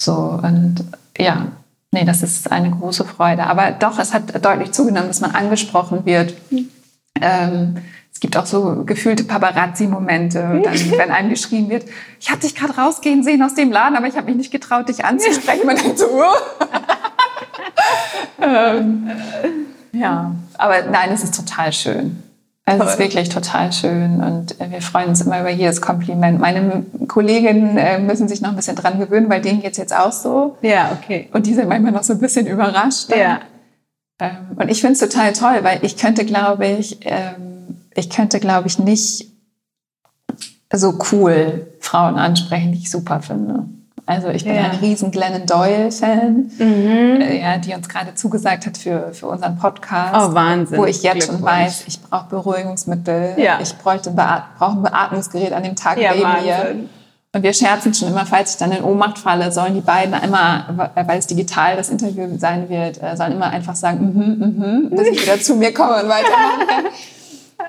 so. 0.00 0.40
Und 0.42 0.76
ja, 1.18 1.48
nee, 1.92 2.06
das 2.06 2.22
ist 2.22 2.50
eine 2.50 2.70
große 2.70 3.04
Freude. 3.04 3.44
Aber 3.44 3.72
doch, 3.72 3.98
es 3.98 4.14
hat 4.14 4.42
deutlich 4.42 4.72
zugenommen, 4.72 5.08
dass 5.08 5.20
man 5.20 5.32
angesprochen 5.32 6.06
wird. 6.06 6.34
Ähm, 7.20 7.76
es 8.10 8.20
gibt 8.20 8.38
auch 8.38 8.46
so 8.46 8.84
gefühlte 8.86 9.24
Paparazzi-Momente, 9.24 10.62
wenn 10.96 11.10
einem 11.10 11.28
geschrieben 11.28 11.68
wird, 11.68 11.84
ich 12.18 12.30
habe 12.30 12.40
dich 12.40 12.54
gerade 12.54 12.74
rausgehen 12.74 13.22
sehen 13.22 13.42
aus 13.42 13.54
dem 13.54 13.70
Laden, 13.70 13.96
aber 13.96 14.06
ich 14.06 14.16
habe 14.16 14.28
mich 14.28 14.36
nicht 14.36 14.50
getraut, 14.50 14.88
dich 14.88 15.04
anzusprechen. 15.04 15.66
Man 15.66 15.76
denkt 15.76 15.98
so, 15.98 16.06
ähm, 18.40 19.10
ja, 19.92 20.34
aber 20.56 20.82
nein, 20.90 21.10
es 21.12 21.22
ist 21.22 21.36
total 21.36 21.70
schön. 21.74 22.22
Es 22.78 22.92
ist 22.92 22.98
wirklich 22.98 23.28
total 23.28 23.72
schön 23.72 24.20
und 24.22 24.60
äh, 24.60 24.70
wir 24.70 24.82
freuen 24.82 25.08
uns 25.08 25.20
immer 25.20 25.40
über 25.40 25.50
jedes 25.50 25.80
Kompliment. 25.80 26.40
Meine 26.40 26.84
Kolleginnen 27.08 27.76
äh, 27.76 27.98
müssen 27.98 28.28
sich 28.28 28.40
noch 28.40 28.50
ein 28.50 28.56
bisschen 28.56 28.76
dran 28.76 28.98
gewöhnen, 28.98 29.28
weil 29.28 29.40
denen 29.40 29.60
geht 29.60 29.72
es 29.72 29.78
jetzt 29.78 29.96
auch 29.96 30.12
so. 30.12 30.56
Ja, 30.62 30.96
okay. 30.98 31.28
Und 31.32 31.46
die 31.46 31.54
sind 31.54 31.68
manchmal 31.68 31.92
noch 31.92 32.02
so 32.02 32.12
ein 32.12 32.20
bisschen 32.20 32.46
überrascht. 32.46 33.10
Ja. 33.10 33.40
Ähm, 34.20 34.56
und 34.56 34.70
ich 34.70 34.80
finde 34.80 34.94
es 34.94 35.00
total 35.00 35.32
toll, 35.32 35.60
weil 35.62 35.78
ich 35.82 35.96
könnte, 35.96 36.24
glaube 36.24 36.66
ich, 36.66 36.98
ähm, 37.02 37.76
ich 37.94 38.10
könnte, 38.10 38.38
glaube 38.38 38.68
ich, 38.68 38.78
nicht 38.78 39.26
so 40.72 40.98
cool 41.12 41.66
Frauen 41.80 42.16
ansprechen, 42.16 42.72
die 42.72 42.78
ich 42.78 42.90
super 42.90 43.20
finde. 43.22 43.64
Also 44.10 44.28
ich 44.30 44.42
bin 44.42 44.56
ja. 44.56 44.62
ein 44.62 44.78
riesen 44.80 45.12
Glennon 45.12 45.46
Doyle-Fan, 45.46 46.50
mhm. 46.58 47.20
Äh, 47.20 47.40
ja, 47.40 47.58
die 47.58 47.72
uns 47.72 47.88
gerade 47.88 48.12
zugesagt 48.16 48.66
hat 48.66 48.76
für, 48.76 49.12
für 49.12 49.28
unseren 49.28 49.56
Podcast. 49.56 50.14
Oh, 50.16 50.34
Wahnsinn. 50.34 50.78
Wo 50.78 50.84
ich 50.84 51.04
jetzt 51.04 51.28
schon 51.28 51.40
weiß, 51.40 51.84
ich 51.86 52.00
brauche 52.02 52.28
Beruhigungsmittel, 52.28 53.34
ja. 53.36 53.60
ich 53.62 53.72
bräuchte 53.78 54.10
ein, 54.10 54.42
brauche 54.58 54.72
ein 54.72 54.82
Beatmungsgerät 54.82 55.52
an 55.52 55.62
dem 55.62 55.76
Tag 55.76 55.96
ja, 55.96 56.12
neben 56.12 56.44
mir. 56.44 56.88
Und 57.32 57.44
wir 57.44 57.52
scherzen 57.52 57.94
schon 57.94 58.08
immer, 58.08 58.26
falls 58.26 58.54
ich 58.54 58.56
dann 58.56 58.72
in 58.72 58.82
Ohnmacht 58.82 59.16
falle, 59.16 59.52
sollen 59.52 59.74
die 59.74 59.80
beiden 59.80 60.12
immer, 60.20 60.90
weil 60.96 61.18
es 61.20 61.28
digital 61.28 61.76
das 61.76 61.88
Interview 61.88 62.26
sein 62.36 62.68
wird, 62.68 63.00
äh, 63.00 63.16
sollen 63.16 63.30
immer 63.30 63.50
einfach 63.50 63.76
sagen, 63.76 64.00
mhm, 64.12 64.44
mhm, 64.44 64.88
mm 64.88 64.96
dass 64.96 65.06
ich 65.06 65.22
wieder 65.22 65.38
zu 65.40 65.54
mir 65.54 65.72
komme 65.72 66.02
und 66.02 66.08
weitermachen 66.08 66.66
kann. 66.66 66.84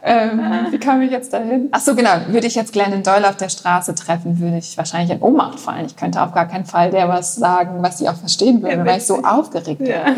ähm, 0.03 0.41
wie 0.69 0.79
kam 0.79 1.01
ich 1.01 1.11
jetzt 1.11 1.33
dahin? 1.33 1.69
Ach 1.71 1.79
so, 1.79 1.95
genau. 1.95 2.11
Würde 2.27 2.47
ich 2.47 2.55
jetzt 2.55 2.73
Glennon 2.73 3.03
Doyle 3.03 3.29
auf 3.29 3.37
der 3.37 3.49
Straße 3.49 3.95
treffen, 3.95 4.39
würde 4.39 4.57
ich 4.57 4.77
wahrscheinlich 4.77 5.11
in 5.11 5.21
Ohnmacht 5.21 5.59
fallen. 5.59 5.85
Ich 5.85 5.95
könnte 5.95 6.21
auf 6.21 6.31
gar 6.33 6.47
keinen 6.47 6.65
Fall 6.65 6.91
der 6.91 7.09
was 7.09 7.35
sagen, 7.35 7.81
was 7.81 7.97
sie 7.97 8.09
auch 8.09 8.15
verstehen 8.15 8.61
würde, 8.61 8.77
ja, 8.77 8.85
weil 8.85 8.97
ich 8.97 9.05
so 9.05 9.23
aufgeregt 9.23 9.81
ja. 9.81 9.87
wäre. 9.87 10.15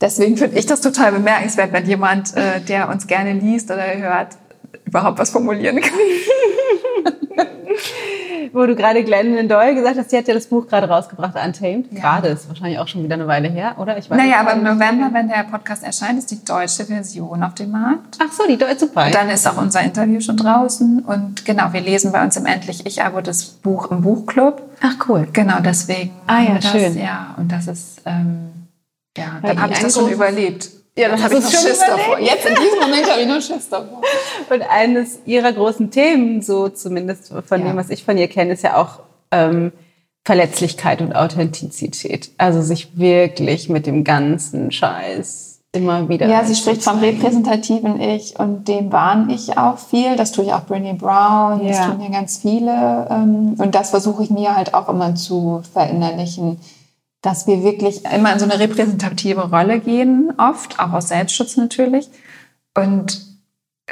Deswegen 0.00 0.36
finde 0.36 0.58
ich 0.58 0.66
das 0.66 0.80
total 0.80 1.12
bemerkenswert, 1.12 1.72
wenn 1.72 1.86
jemand, 1.86 2.36
äh, 2.36 2.60
der 2.60 2.88
uns 2.88 3.06
gerne 3.06 3.32
liest 3.32 3.70
oder 3.70 3.84
hört, 3.96 4.36
überhaupt 4.84 5.18
was 5.18 5.30
formulieren 5.30 5.80
kann. 5.80 5.92
Wo 8.52 8.66
du 8.66 8.74
gerade 8.74 9.04
Glennon 9.04 9.48
Doyle 9.48 9.74
gesagt 9.74 9.98
hast, 9.98 10.10
sie 10.10 10.18
hat 10.18 10.28
ja 10.28 10.34
das 10.34 10.46
Buch 10.46 10.66
gerade 10.66 10.88
rausgebracht, 10.88 11.34
Untamed. 11.34 11.92
Ja. 11.92 12.00
Gerade, 12.00 12.28
ist 12.28 12.48
wahrscheinlich 12.48 12.78
auch 12.78 12.88
schon 12.88 13.02
wieder 13.02 13.14
eine 13.14 13.26
Weile 13.26 13.48
her, 13.48 13.76
oder? 13.78 13.96
Ich 13.98 14.10
weiß 14.10 14.18
naja, 14.18 14.40
aber 14.40 14.52
im 14.52 14.62
November, 14.62 15.10
wenn 15.12 15.28
der 15.28 15.44
Podcast 15.44 15.82
erscheint, 15.82 16.18
ist 16.18 16.30
die 16.30 16.44
deutsche 16.44 16.84
Version 16.84 17.42
auf 17.42 17.54
dem 17.54 17.70
Markt. 17.70 18.18
Ach 18.20 18.32
so, 18.32 18.46
die 18.46 18.56
deutsche, 18.56 18.80
super. 18.80 19.06
Und 19.06 19.14
dann 19.14 19.28
ist 19.30 19.46
auch 19.46 19.56
unser 19.56 19.80
Interview 19.82 20.20
schon 20.20 20.36
draußen. 20.36 21.00
Und 21.00 21.44
genau, 21.44 21.72
wir 21.72 21.80
lesen 21.80 22.12
bei 22.12 22.22
uns 22.22 22.36
im 22.36 22.46
Endlich 22.46 22.86
Ich-Abo 22.86 23.20
das 23.20 23.44
Buch 23.44 23.90
im 23.90 24.02
Buchclub. 24.02 24.62
Ach 24.80 25.08
cool. 25.08 25.28
Genau, 25.32 25.60
deswegen. 25.60 26.10
Ah 26.26 26.40
ja, 26.40 26.54
das, 26.54 26.70
schön. 26.70 26.98
Ja, 26.98 27.34
und 27.36 27.50
das 27.50 27.66
ist, 27.68 28.02
ähm, 28.04 28.50
ja, 29.16 29.38
dann 29.42 29.60
habe 29.60 29.72
ich 29.72 29.78
das 29.78 29.94
schon 29.94 30.10
überlebt. 30.10 30.68
Ja, 30.96 31.08
das 31.08 31.22
habe 31.22 31.34
ich 31.34 31.42
noch 31.42 31.50
Schiss 31.50 31.80
davor. 31.80 32.20
Jetzt 32.20 32.46
in 32.46 32.54
diesem 32.54 32.78
Moment 32.78 33.10
habe 33.10 33.20
ich 33.20 33.26
noch 33.26 33.40
Schiss 33.40 33.68
davor. 33.68 34.00
Und 34.48 34.62
eines 34.62 35.18
ihrer 35.26 35.52
großen 35.52 35.90
Themen, 35.90 36.40
so 36.40 36.68
zumindest 36.68 37.32
von 37.46 37.60
ja. 37.60 37.68
dem, 37.68 37.76
was 37.76 37.90
ich 37.90 38.04
von 38.04 38.16
ihr 38.16 38.28
kenne, 38.28 38.52
ist 38.52 38.62
ja 38.62 38.76
auch 38.76 39.00
ähm, 39.32 39.72
Verletzlichkeit 40.24 41.00
und 41.00 41.14
Authentizität. 41.14 42.30
Also 42.38 42.62
sich 42.62 42.96
wirklich 42.96 43.68
mit 43.68 43.86
dem 43.86 44.04
ganzen 44.04 44.70
Scheiß 44.70 45.54
immer 45.72 46.08
wieder. 46.08 46.28
Ja, 46.28 46.44
sie 46.44 46.54
spricht 46.54 46.82
vom 46.82 47.00
repräsentativen 47.00 48.00
Ich 48.00 48.38
und 48.38 48.68
dem 48.68 48.92
waren 48.92 49.28
ich 49.28 49.58
auch 49.58 49.78
viel. 49.78 50.16
Das 50.16 50.30
tue 50.30 50.44
ich 50.44 50.52
auch 50.52 50.66
Brené 50.66 50.94
Brown, 50.94 51.66
das 51.66 51.86
tun 51.86 52.00
ja 52.00 52.08
ganz 52.10 52.38
viele. 52.38 53.08
Ähm, 53.10 53.56
und 53.58 53.74
das 53.74 53.90
versuche 53.90 54.22
ich 54.22 54.30
mir 54.30 54.54
halt 54.54 54.72
auch 54.72 54.88
immer 54.88 55.16
zu 55.16 55.62
verinnerlichen 55.72 56.58
dass 57.24 57.46
wir 57.46 57.64
wirklich 57.64 58.04
immer 58.04 58.34
in 58.34 58.38
so 58.38 58.44
eine 58.44 58.58
repräsentative 58.58 59.48
Rolle 59.48 59.80
gehen, 59.80 60.32
oft, 60.36 60.78
auch 60.78 60.92
aus 60.92 61.08
Selbstschutz 61.08 61.56
natürlich. 61.56 62.10
Und 62.76 63.22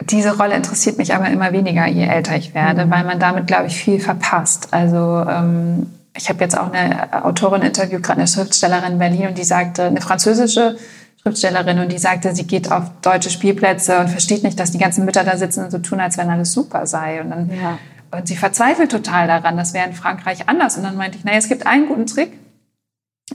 diese 0.02 0.36
Rolle 0.36 0.54
interessiert 0.54 0.98
mich 0.98 1.14
aber 1.14 1.28
immer 1.28 1.52
weniger, 1.52 1.86
je 1.86 2.04
älter 2.04 2.36
ich 2.36 2.54
werde, 2.54 2.84
mhm. 2.84 2.90
weil 2.90 3.04
man 3.04 3.18
damit, 3.18 3.46
glaube 3.46 3.68
ich, 3.68 3.76
viel 3.76 4.00
verpasst. 4.00 4.68
Also 4.72 5.24
ähm, 5.28 5.86
ich 6.14 6.28
habe 6.28 6.40
jetzt 6.40 6.58
auch 6.58 6.70
eine 6.70 7.24
Autorin 7.24 7.62
interviewt, 7.62 8.02
gerade 8.02 8.18
eine 8.18 8.28
Schriftstellerin 8.28 8.92
in 8.92 8.98
Berlin, 8.98 9.28
und 9.28 9.38
die 9.38 9.44
sagte, 9.44 9.84
eine 9.84 10.02
französische 10.02 10.76
Schriftstellerin, 11.22 11.78
und 11.78 11.90
die 11.90 11.98
sagte, 11.98 12.34
sie 12.34 12.46
geht 12.46 12.70
auf 12.70 12.84
deutsche 13.00 13.30
Spielplätze 13.30 13.98
und 13.98 14.10
versteht 14.10 14.42
nicht, 14.42 14.60
dass 14.60 14.72
die 14.72 14.78
ganzen 14.78 15.06
Mütter 15.06 15.24
da 15.24 15.38
sitzen 15.38 15.64
und 15.64 15.70
so 15.70 15.78
tun, 15.78 16.00
als 16.00 16.18
wenn 16.18 16.28
alles 16.28 16.52
super 16.52 16.86
sei. 16.86 17.22
Und 17.22 17.30
dann 17.30 17.50
ja. 17.50 17.78
und 18.10 18.28
sie 18.28 18.36
verzweifelt 18.36 18.90
total 18.90 19.26
daran, 19.26 19.56
das 19.56 19.72
wäre 19.72 19.88
in 19.88 19.94
Frankreich 19.94 20.50
anders. 20.50 20.76
Und 20.76 20.82
dann 20.82 20.96
meinte 20.96 21.16
ich, 21.16 21.24
naja, 21.24 21.38
es 21.38 21.48
gibt 21.48 21.66
einen 21.66 21.88
guten 21.88 22.04
Trick, 22.04 22.32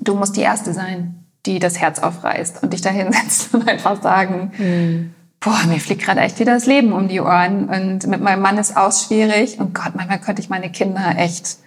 du 0.08 0.16
musst 0.16 0.36
die 0.36 0.41
Erste 0.41 0.74
sein, 0.74 1.26
die 1.45 1.60
das 1.60 1.80
Herz 1.80 1.99
aufreißt 1.99 2.64
und 2.64 2.74
dich 2.74 2.82
da 2.82 2.89
hinsetzt 2.89 3.53
und 3.53 3.68
einfach 3.68 4.01
sagen, 4.01 4.51
mhm. 4.58 5.14
boah, 5.39 5.60
mir 5.68 5.80
fliegt 5.80 6.01
gerade 6.01 6.22
echt 6.22 6.39
wieder 6.39 6.53
das 6.53 6.66
Leben 6.66 6.91
um 6.93 7.08
die 7.08 7.22
Ohren 7.22 7.70
und 7.70 8.08
mit 8.08 8.22
meinem 8.22 8.41
Mann 8.41 8.58
ist 8.58 8.76
auch 8.76 8.91
schwierig 8.91 9.60
und 9.60 9.74
Gott, 9.74 9.95
manchmal 9.95 10.20
könnte 10.20 10.41
ich 10.41 10.49
meine 10.49 10.72
Kinder 10.72 11.16
echt 11.18 11.58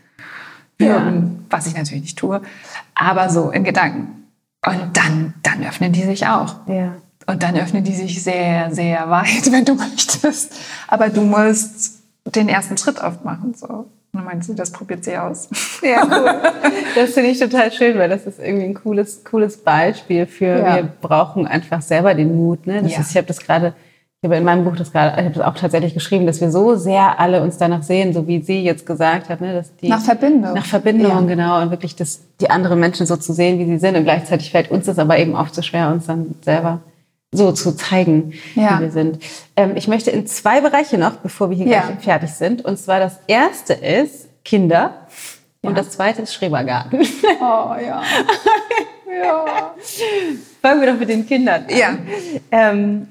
würgen, 0.78 1.46
ja. 1.50 1.56
was 1.56 1.66
ich 1.66 1.76
natürlich 1.76 2.02
nicht 2.02 2.18
tue, 2.18 2.40
aber 2.94 3.28
so 3.30 3.50
in 3.50 3.64
Gedanken. 3.64 4.20
Und 4.66 4.96
dann, 4.96 5.34
dann 5.42 5.64
öffnen 5.64 5.92
die 5.92 6.02
sich 6.02 6.26
auch. 6.26 6.56
Ja. 6.66 6.96
Und 7.26 7.42
dann 7.42 7.56
öffnen 7.56 7.84
die 7.84 7.94
sich 7.94 8.22
sehr, 8.22 8.74
sehr 8.74 9.08
weit, 9.08 9.50
wenn 9.52 9.64
du 9.64 9.74
möchtest. 9.74 10.54
Aber 10.88 11.08
du 11.08 11.22
musst 11.22 12.00
den 12.26 12.48
ersten 12.48 12.76
Schritt 12.76 13.00
oft 13.02 13.24
machen. 13.24 13.54
So. 13.54 13.86
Und 14.12 14.18
dann 14.18 14.24
meinte 14.24 14.46
sie, 14.46 14.54
das 14.54 14.72
probiert 14.72 15.04
sie 15.04 15.16
aus. 15.16 15.48
Ja, 15.82 16.02
cool. 16.04 16.42
Das 16.94 17.12
finde 17.12 17.30
ich 17.30 17.38
total 17.38 17.72
schön, 17.72 17.96
weil 17.96 18.10
das 18.10 18.26
ist 18.26 18.38
irgendwie 18.38 18.66
ein 18.66 18.74
cooles, 18.74 19.24
cooles 19.24 19.56
Beispiel 19.56 20.26
für, 20.26 20.58
ja. 20.58 20.76
wir 20.76 20.88
brauchen 21.00 21.46
einfach 21.46 21.80
selber 21.80 22.12
den 22.12 22.36
Mut. 22.36 22.66
Ne? 22.66 22.82
Das 22.82 22.92
ja. 22.92 23.00
ist, 23.00 23.10
ich 23.12 23.16
habe 23.16 23.26
das 23.26 23.40
gerade, 23.40 23.72
ich 24.20 24.26
habe 24.26 24.36
in 24.36 24.44
meinem 24.44 24.64
Buch 24.64 24.76
das 24.76 24.92
gerade, 24.92 25.18
ich 25.18 25.24
habe 25.24 25.34
das 25.34 25.46
auch 25.46 25.54
tatsächlich 25.54 25.94
geschrieben, 25.94 26.26
dass 26.26 26.42
wir 26.42 26.50
so 26.50 26.74
sehr 26.74 27.18
alle 27.18 27.42
uns 27.42 27.56
danach 27.56 27.82
sehen, 27.82 28.12
so 28.12 28.26
wie 28.26 28.42
sie 28.42 28.62
jetzt 28.62 28.84
gesagt 28.84 29.30
hat, 29.30 29.40
ne? 29.40 29.54
dass 29.54 29.74
die 29.76 29.88
nach 29.88 30.02
Verbindung, 30.02 30.52
nach 30.52 30.66
Verbindung 30.66 31.10
ja. 31.10 31.20
genau 31.22 31.62
und 31.62 31.70
wirklich 31.70 31.96
das, 31.96 32.20
die 32.42 32.50
anderen 32.50 32.78
Menschen 32.78 33.06
so 33.06 33.16
zu 33.16 33.32
sehen, 33.32 33.58
wie 33.58 33.64
sie 33.64 33.78
sind 33.78 33.96
und 33.96 34.04
gleichzeitig 34.04 34.50
fällt 34.50 34.70
uns 34.70 34.84
das 34.84 34.98
aber 34.98 35.18
eben 35.18 35.34
oft 35.34 35.54
so 35.54 35.62
schwer, 35.62 35.90
uns 35.90 36.06
dann 36.06 36.34
selber 36.42 36.80
so 37.32 37.52
zu 37.52 37.76
zeigen, 37.76 38.34
ja. 38.54 38.78
wie 38.78 38.84
wir 38.84 38.90
sind. 38.90 39.20
Ähm, 39.56 39.76
ich 39.76 39.86
möchte 39.88 40.10
in 40.10 40.26
zwei 40.26 40.60
Bereiche 40.60 40.98
noch, 40.98 41.16
bevor 41.16 41.50
wir 41.50 41.56
hier 41.56 41.66
ja. 41.66 41.82
gleich 41.82 42.04
fertig 42.04 42.30
sind. 42.32 42.64
Und 42.64 42.78
zwar 42.78 42.98
das 42.98 43.18
erste 43.26 43.74
ist 43.74 44.28
Kinder 44.44 45.06
ja. 45.62 45.68
und 45.68 45.78
das 45.78 45.90
zweite 45.90 46.22
ist 46.22 46.34
Schrebergarten. 46.34 47.00
Oh 47.40 47.74
ja. 47.74 48.02
ja. 49.22 49.74
Fangen 50.60 50.80
wir 50.80 50.92
doch 50.92 50.98
mit 50.98 51.08
den 51.08 51.26
Kindern 51.26 51.66
an. 51.68 51.76
Ja. 51.76 51.98
Ähm, 52.50 53.06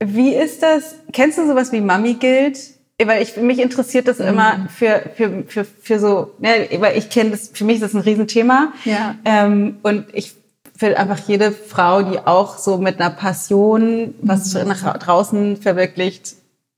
wie 0.00 0.34
ist 0.34 0.62
das? 0.62 0.96
Kennst 1.12 1.38
du 1.38 1.46
sowas 1.46 1.72
wie 1.72 1.80
Mami 1.80 2.14
gilt? 2.14 2.58
Weil 3.02 3.22
ich, 3.22 3.36
mich 3.36 3.58
interessiert 3.60 4.08
das 4.08 4.18
mhm. 4.18 4.26
immer 4.26 4.68
für, 4.68 5.02
für, 5.14 5.44
für, 5.46 5.64
für 5.64 5.98
so, 5.98 6.32
ne, 6.38 6.68
weil 6.80 6.98
ich 6.98 7.08
kenne 7.08 7.30
das, 7.30 7.50
für 7.54 7.64
mich 7.64 7.76
ist 7.76 7.82
das 7.82 7.94
ein 7.94 8.00
Riesenthema. 8.00 8.72
Ja. 8.84 9.14
Ähm, 9.24 9.78
und 9.82 10.06
ich 10.12 10.34
will 10.80 10.94
einfach 10.94 11.18
jede 11.26 11.52
Frau, 11.52 12.02
die 12.02 12.18
auch 12.18 12.58
so 12.58 12.78
mit 12.78 13.00
einer 13.00 13.10
Passion 13.10 14.14
was 14.22 14.54
mhm. 14.54 14.68
nach 14.68 14.98
draußen 14.98 15.56
verwirklicht, 15.56 16.34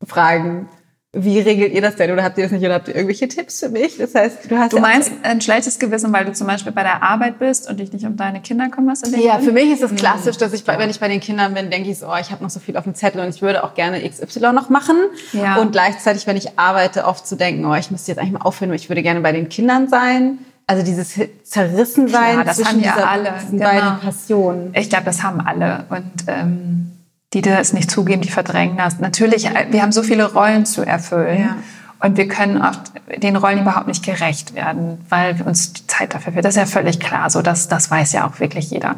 fragen, 0.06 0.68
wie 1.14 1.38
regelt 1.40 1.74
ihr 1.74 1.82
das 1.82 1.96
denn? 1.96 2.10
Oder 2.10 2.24
habt 2.24 2.38
ihr 2.38 2.44
das 2.44 2.52
nicht? 2.52 2.64
Oder 2.64 2.74
habt 2.74 2.88
ihr 2.88 2.94
irgendwelche 2.94 3.28
Tipps 3.28 3.60
für 3.60 3.68
mich? 3.68 3.98
Das 3.98 4.14
heißt, 4.14 4.50
du 4.50 4.56
hast. 4.56 4.72
Du 4.72 4.78
meinst 4.78 5.12
ein 5.22 5.42
schlechtes 5.42 5.78
Gewissen, 5.78 6.10
weil 6.10 6.24
du 6.24 6.32
zum 6.32 6.46
Beispiel 6.46 6.72
bei 6.72 6.82
der 6.82 7.02
Arbeit 7.02 7.38
bist 7.38 7.68
und 7.68 7.80
dich 7.80 7.92
nicht 7.92 8.06
um 8.06 8.16
deine 8.16 8.40
Kinder 8.40 8.70
kümmerst? 8.70 9.06
Ja, 9.18 9.38
für 9.38 9.52
mich 9.52 9.70
ist 9.70 9.82
es 9.82 9.94
klassisch, 9.94 10.38
dass 10.38 10.54
ich, 10.54 10.66
wenn 10.66 10.88
ich 10.88 11.00
bei 11.00 11.08
den 11.08 11.20
Kindern 11.20 11.52
bin, 11.52 11.70
denke 11.70 11.90
ich 11.90 11.98
so, 11.98 12.06
oh, 12.06 12.16
ich 12.18 12.30
habe 12.30 12.42
noch 12.42 12.48
so 12.48 12.60
viel 12.60 12.78
auf 12.78 12.84
dem 12.84 12.94
Zettel 12.94 13.20
und 13.20 13.28
ich 13.28 13.42
würde 13.42 13.62
auch 13.62 13.74
gerne 13.74 14.08
XY 14.08 14.54
noch 14.54 14.70
machen. 14.70 14.96
Ja. 15.34 15.56
Und 15.56 15.72
gleichzeitig, 15.72 16.26
wenn 16.26 16.38
ich 16.38 16.58
arbeite, 16.58 17.04
oft 17.04 17.26
zu 17.26 17.36
denken, 17.36 17.66
oh, 17.66 17.74
ich 17.74 17.90
müsste 17.90 18.10
jetzt 18.10 18.18
eigentlich 18.18 18.32
mal 18.32 18.46
aufhören, 18.46 18.72
ich 18.72 18.88
würde 18.88 19.02
gerne 19.02 19.20
bei 19.20 19.32
den 19.32 19.50
Kindern 19.50 19.88
sein 19.88 20.38
Also 20.66 20.84
dieses 20.84 21.18
Zerrissensein 21.44 22.38
Ja, 22.38 22.44
das 22.44 22.56
zwischen 22.56 22.70
haben 22.70 22.80
ja 22.80 22.92
dieser, 22.94 23.10
alle, 23.10 23.34
diesen 23.42 23.58
genau. 23.58 23.70
beiden 23.70 24.00
Passionen. 24.00 24.74
Ich 24.74 24.88
glaube, 24.88 25.04
das 25.04 25.22
haben 25.22 25.40
alle. 25.40 25.84
Und 25.90 26.12
ähm, 26.28 26.92
die, 27.32 27.42
die 27.42 27.50
das 27.50 27.72
nicht 27.72 27.90
zugeben, 27.90 28.22
die 28.22 28.30
verdrängen 28.30 28.76
das. 28.76 28.98
Natürlich, 29.00 29.46
äh, 29.46 29.66
wir 29.70 29.82
haben 29.82 29.92
so 29.92 30.02
viele 30.02 30.32
Rollen 30.32 30.66
zu 30.66 30.82
erfüllen. 30.82 31.40
Ja. 31.40 31.56
Und 32.00 32.16
wir 32.16 32.26
können 32.26 32.60
oft 32.60 32.92
den 33.22 33.36
Rollen 33.36 33.60
überhaupt 33.60 33.86
nicht 33.86 34.04
gerecht 34.04 34.54
werden, 34.54 34.98
weil 35.08 35.40
uns 35.42 35.72
die 35.72 35.86
Zeit 35.86 36.14
dafür 36.14 36.32
fehlt. 36.32 36.44
Das 36.44 36.56
ist 36.56 36.60
ja 36.60 36.66
völlig 36.66 36.98
klar. 36.98 37.30
So, 37.30 37.42
das, 37.42 37.68
das 37.68 37.90
weiß 37.90 38.12
ja 38.12 38.26
auch 38.26 38.40
wirklich 38.40 38.70
jeder. 38.70 38.96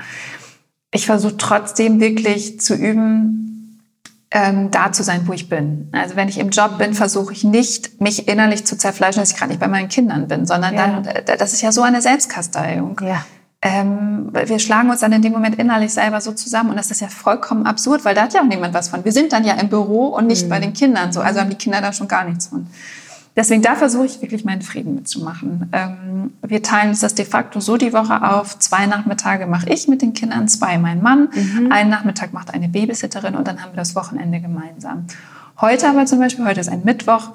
Ich 0.91 1.07
versuche 1.07 1.37
trotzdem 1.37 2.01
wirklich 2.01 2.61
zu 2.61 2.75
üben, 2.75 3.54
ähm, 4.37 4.73
da 4.73 4.91
zu 4.91 5.05
sein, 5.05 5.23
wo 5.27 5.33
ich 5.33 5.49
bin. 5.49 5.89
Also 5.93 6.17
wenn 6.17 6.29
ich 6.29 6.39
im 6.39 6.51
Job 6.51 6.77
bin, 6.77 6.93
versuche 6.93 7.33
ich 7.33 7.45
nicht, 7.45 8.01
mich 8.01 8.27
innerlich 8.27 8.67
zu 8.67 8.77
zerfleischen, 8.77 9.23
dass 9.23 9.31
ich 9.31 9.37
gerade 9.37 9.51
nicht 9.51 9.61
bei 9.61 9.69
meinen 9.69 9.89
Kindern 9.89 10.27
bin, 10.27 10.45
sondern 10.45 10.75
Ja. 10.75 10.87
dann, 10.89 11.05
äh, 11.07 11.37
das 11.39 11.53
ist 11.53 11.63
ja 11.63 11.71
so 11.71 11.83
eine 11.83 12.03
Selbstkasteiung. 12.03 13.01
Ja. 13.07 13.25
Ähm, 13.63 14.31
wir 14.33 14.59
schlagen 14.59 14.91
uns 14.91 15.01
dann 15.01 15.13
in 15.13 15.23
dem 15.23 15.33
Moment 15.33 15.55
innerlich 15.57 15.95
selber 15.95 16.21
so 16.21 16.33
zusammen 16.33 16.71
und 16.71 16.77
das 16.77 16.91
ist 16.91 17.01
ja 17.01 17.07
vollkommen 17.09 17.65
absurd, 17.65 18.05
weil 18.05 18.15
da 18.17 18.23
hat 18.23 18.35
ja 18.35 18.41
auch 18.41 18.47
niemand 18.47 18.75
was 18.75 18.89
von. 18.89 19.05
Wir 19.05 19.13
sind 19.13 19.33
dann 19.33 19.45
ja 19.45 19.55
im 19.55 19.69
Büro 19.69 20.09
und 20.09 20.27
nicht 20.27 20.49
bei 20.51 20.59
den 20.59 20.73
Kindern 20.75 21.13
so, 21.13 21.21
also 21.21 21.41
haben 21.41 21.49
die 21.49 21.57
Kinder 21.57 21.81
da 21.81 21.93
schon 21.93 22.09
gar 22.09 22.25
nichts 22.25 22.49
von. 22.49 22.67
Deswegen 23.37 23.63
da 23.63 23.75
versuche 23.75 24.07
ich 24.07 24.23
wirklich 24.23 24.45
meinen 24.45 24.63
Frieden 24.63 24.95
mitzumachen. 24.95 25.69
Ähm, 25.73 26.33
wir 26.43 26.63
teilen 26.63 26.91
uns 26.91 27.01
das 27.01 27.15
de 27.15 27.25
facto 27.25 27.59
so 27.59 27.77
die 27.77 27.93
Woche 27.93 28.23
auf. 28.23 28.59
Zwei 28.61 28.87
Nachmittage 28.87 29.47
mache 29.47 29.69
ich 29.71 29.89
mit 29.89 30.03
den 30.03 30.15
Kindern, 30.15 30.47
zwei 30.47 30.79
mein 30.79 31.03
Mann. 31.03 31.29
Einen 31.71 31.91
Nachmittag 31.91 32.33
macht 32.33 32.55
eine 32.55 32.69
Babysitterin 32.69 33.35
und 33.35 33.49
dann 33.49 33.61
haben 33.61 33.73
wir 33.73 33.77
das 33.77 33.97
Wochenende 33.97 34.41
gemeinsam. 34.41 35.07
Heute 35.61 35.89
aber 35.89 36.07
zum 36.07 36.21
Beispiel, 36.21 36.45
heute 36.45 36.61
ist 36.61 36.69
ein 36.69 36.83
Mittwoch, 36.85 37.31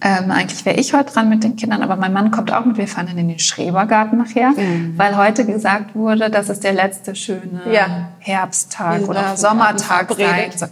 ähm, 0.00 0.30
eigentlich 0.30 0.64
wäre 0.64 0.76
ich 0.76 0.92
heute 0.94 1.12
dran 1.12 1.28
mit 1.28 1.44
den 1.44 1.56
Kindern, 1.56 1.82
aber 1.82 1.96
mein 1.96 2.12
Mann 2.12 2.30
kommt 2.30 2.52
auch 2.52 2.64
mit. 2.64 2.76
Wir 2.76 2.88
fahren 2.88 3.06
dann 3.06 3.18
in 3.18 3.28
den 3.28 3.38
Schrebergarten 3.38 4.18
nachher, 4.18 4.52
weil 4.96 5.16
heute 5.16 5.44
gesagt 5.44 5.94
wurde, 5.94 6.30
das 6.30 6.48
ist 6.48 6.64
der 6.64 6.72
letzte 6.72 7.14
schöne 7.14 7.60
Ja. 7.70 8.08
Herbsttag 8.18 9.02
oder 9.08 9.36
Sommertag. 9.36 10.08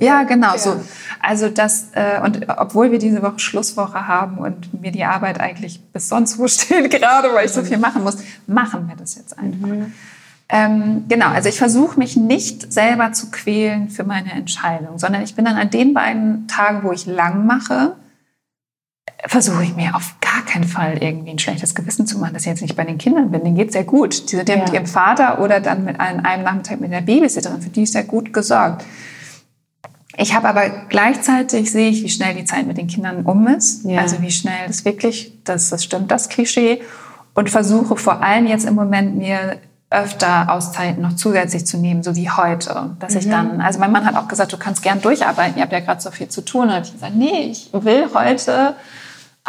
Ja, 0.01 0.23
genau 0.25 0.53
Ja. 0.53 0.59
so. 0.59 0.81
Also 1.21 1.49
das 1.49 1.89
äh, 1.93 2.21
und 2.25 2.47
obwohl 2.49 2.91
wir 2.91 2.99
diese 2.99 3.23
Woche 3.23 3.39
Schlusswoche 3.39 4.07
haben 4.07 4.39
und 4.39 4.81
mir 4.81 4.93
die 4.93 5.05
Arbeit 5.05 5.41
eigentlich 5.41 5.81
bis 5.93 6.09
sonst 6.09 6.39
wo 6.39 6.49
steht 6.49 6.91
gerade, 6.91 7.29
weil 7.35 7.47
ich 7.47 7.53
so 7.53 7.63
viel 7.63 7.79
machen 7.79 8.03
muss, 8.03 8.17
machen 8.47 8.89
wir 8.89 8.97
das 8.97 9.17
jetzt 9.17 9.39
einfach. 9.39 9.69
Ähm, 10.53 11.05
genau, 11.09 11.29
also 11.29 11.49
ich 11.49 11.59
versuche 11.59 11.97
mich 11.99 12.17
nicht 12.17 12.73
selber 12.73 13.13
zu 13.13 13.31
quälen 13.31 13.89
für 13.89 14.03
meine 14.03 14.33
Entscheidung, 14.33 14.99
sondern 14.99 15.23
ich 15.23 15.37
bin 15.37 15.45
dann 15.45 15.57
an 15.57 15.71
den 15.71 15.95
beiden 15.95 16.49
Tagen, 16.49 16.83
wo 16.83 16.91
ich 16.91 17.07
lang 17.07 17.47
mache, 17.47 17.95
versuche 19.27 19.63
ich 19.65 19.77
mir 19.77 19.95
auf 19.95 20.15
gar 20.21 20.45
keinen 20.45 20.65
Fall 20.65 20.99
irgendwie 21.01 21.31
ein 21.31 21.39
schlechtes 21.39 21.75
Gewissen 21.75 22.07
zu 22.07 22.19
machen, 22.19 22.35
dass 22.35 22.43
ich 22.43 22.49
jetzt 22.49 22.63
nicht 22.63 22.77
bei 22.77 22.85
den 22.85 22.99
Kindern 22.99 23.31
bin. 23.31 23.45
Denen 23.45 23.57
geht's 23.57 23.73
sehr 23.75 23.85
gut. 23.85 24.31
Die 24.31 24.37
sind 24.37 24.49
ja, 24.49 24.57
mit 24.57 24.69
Ja. 24.69 24.75
ihrem 24.75 24.87
Vater 24.87 25.41
oder 25.41 25.61
dann 25.61 25.85
mit 25.85 26.01
einem, 26.01 26.25
einem 26.25 26.43
Nachmittag 26.45 26.81
mit 26.81 26.93
der 26.93 27.01
Babysitterin. 27.03 27.61
Für 27.61 27.71
die 27.71 27.83
ist 27.83 27.95
ja 27.95 28.03
gut 28.03 28.33
gesorgt. 28.33 28.85
Ich 30.17 30.35
habe 30.35 30.49
aber 30.49 30.69
gleichzeitig 30.89 31.71
sehe 31.71 31.91
ich, 31.91 32.03
wie 32.03 32.09
schnell 32.09 32.35
die 32.35 32.45
Zeit 32.45 32.67
mit 32.67 32.77
den 32.79 32.87
Kindern 32.89 33.25
um 33.25 33.47
ist. 33.47 33.85
Ja. 33.85 34.01
Also 34.01 34.21
wie 34.23 34.31
schnell 34.31 34.67
das 34.67 34.85
wirklich, 34.85 35.33
das, 35.45 35.71
das 35.71 35.85
stimmt, 35.85 36.11
das 36.11 36.29
Klischee. 36.29 36.83
Und 37.35 37.49
versuche 37.49 37.97
vor 37.97 38.23
allem 38.23 38.47
jetzt 38.47 38.67
im 38.67 38.75
Moment 38.75 39.17
mir 39.17 39.59
öfter 39.89 40.53
Auszeiten 40.53 41.03
noch 41.03 41.17
zusätzlich 41.17 41.67
zu 41.67 41.77
nehmen, 41.77 42.03
so 42.03 42.15
wie 42.17 42.31
heute. 42.31 42.97
Dass 43.01 43.15
ich 43.15 43.29
dann, 43.29 43.61
also 43.61 43.79
mein 43.81 43.91
Mann 43.91 44.05
hat 44.05 44.15
auch 44.17 44.29
gesagt, 44.29 44.53
du 44.53 44.57
kannst 44.57 44.83
gern 44.83 45.01
durcharbeiten, 45.01 45.57
ihr 45.57 45.63
habt 45.63 45.73
ja 45.73 45.81
gerade 45.81 46.01
so 46.01 46.11
viel 46.11 46.29
zu 46.29 46.43
tun. 46.45 46.69
Und 46.71 46.87
ich 46.87 46.93
gesagt, 46.93 47.15
nee, 47.17 47.51
ich 47.51 47.71
will 47.73 48.09
heute 48.15 48.75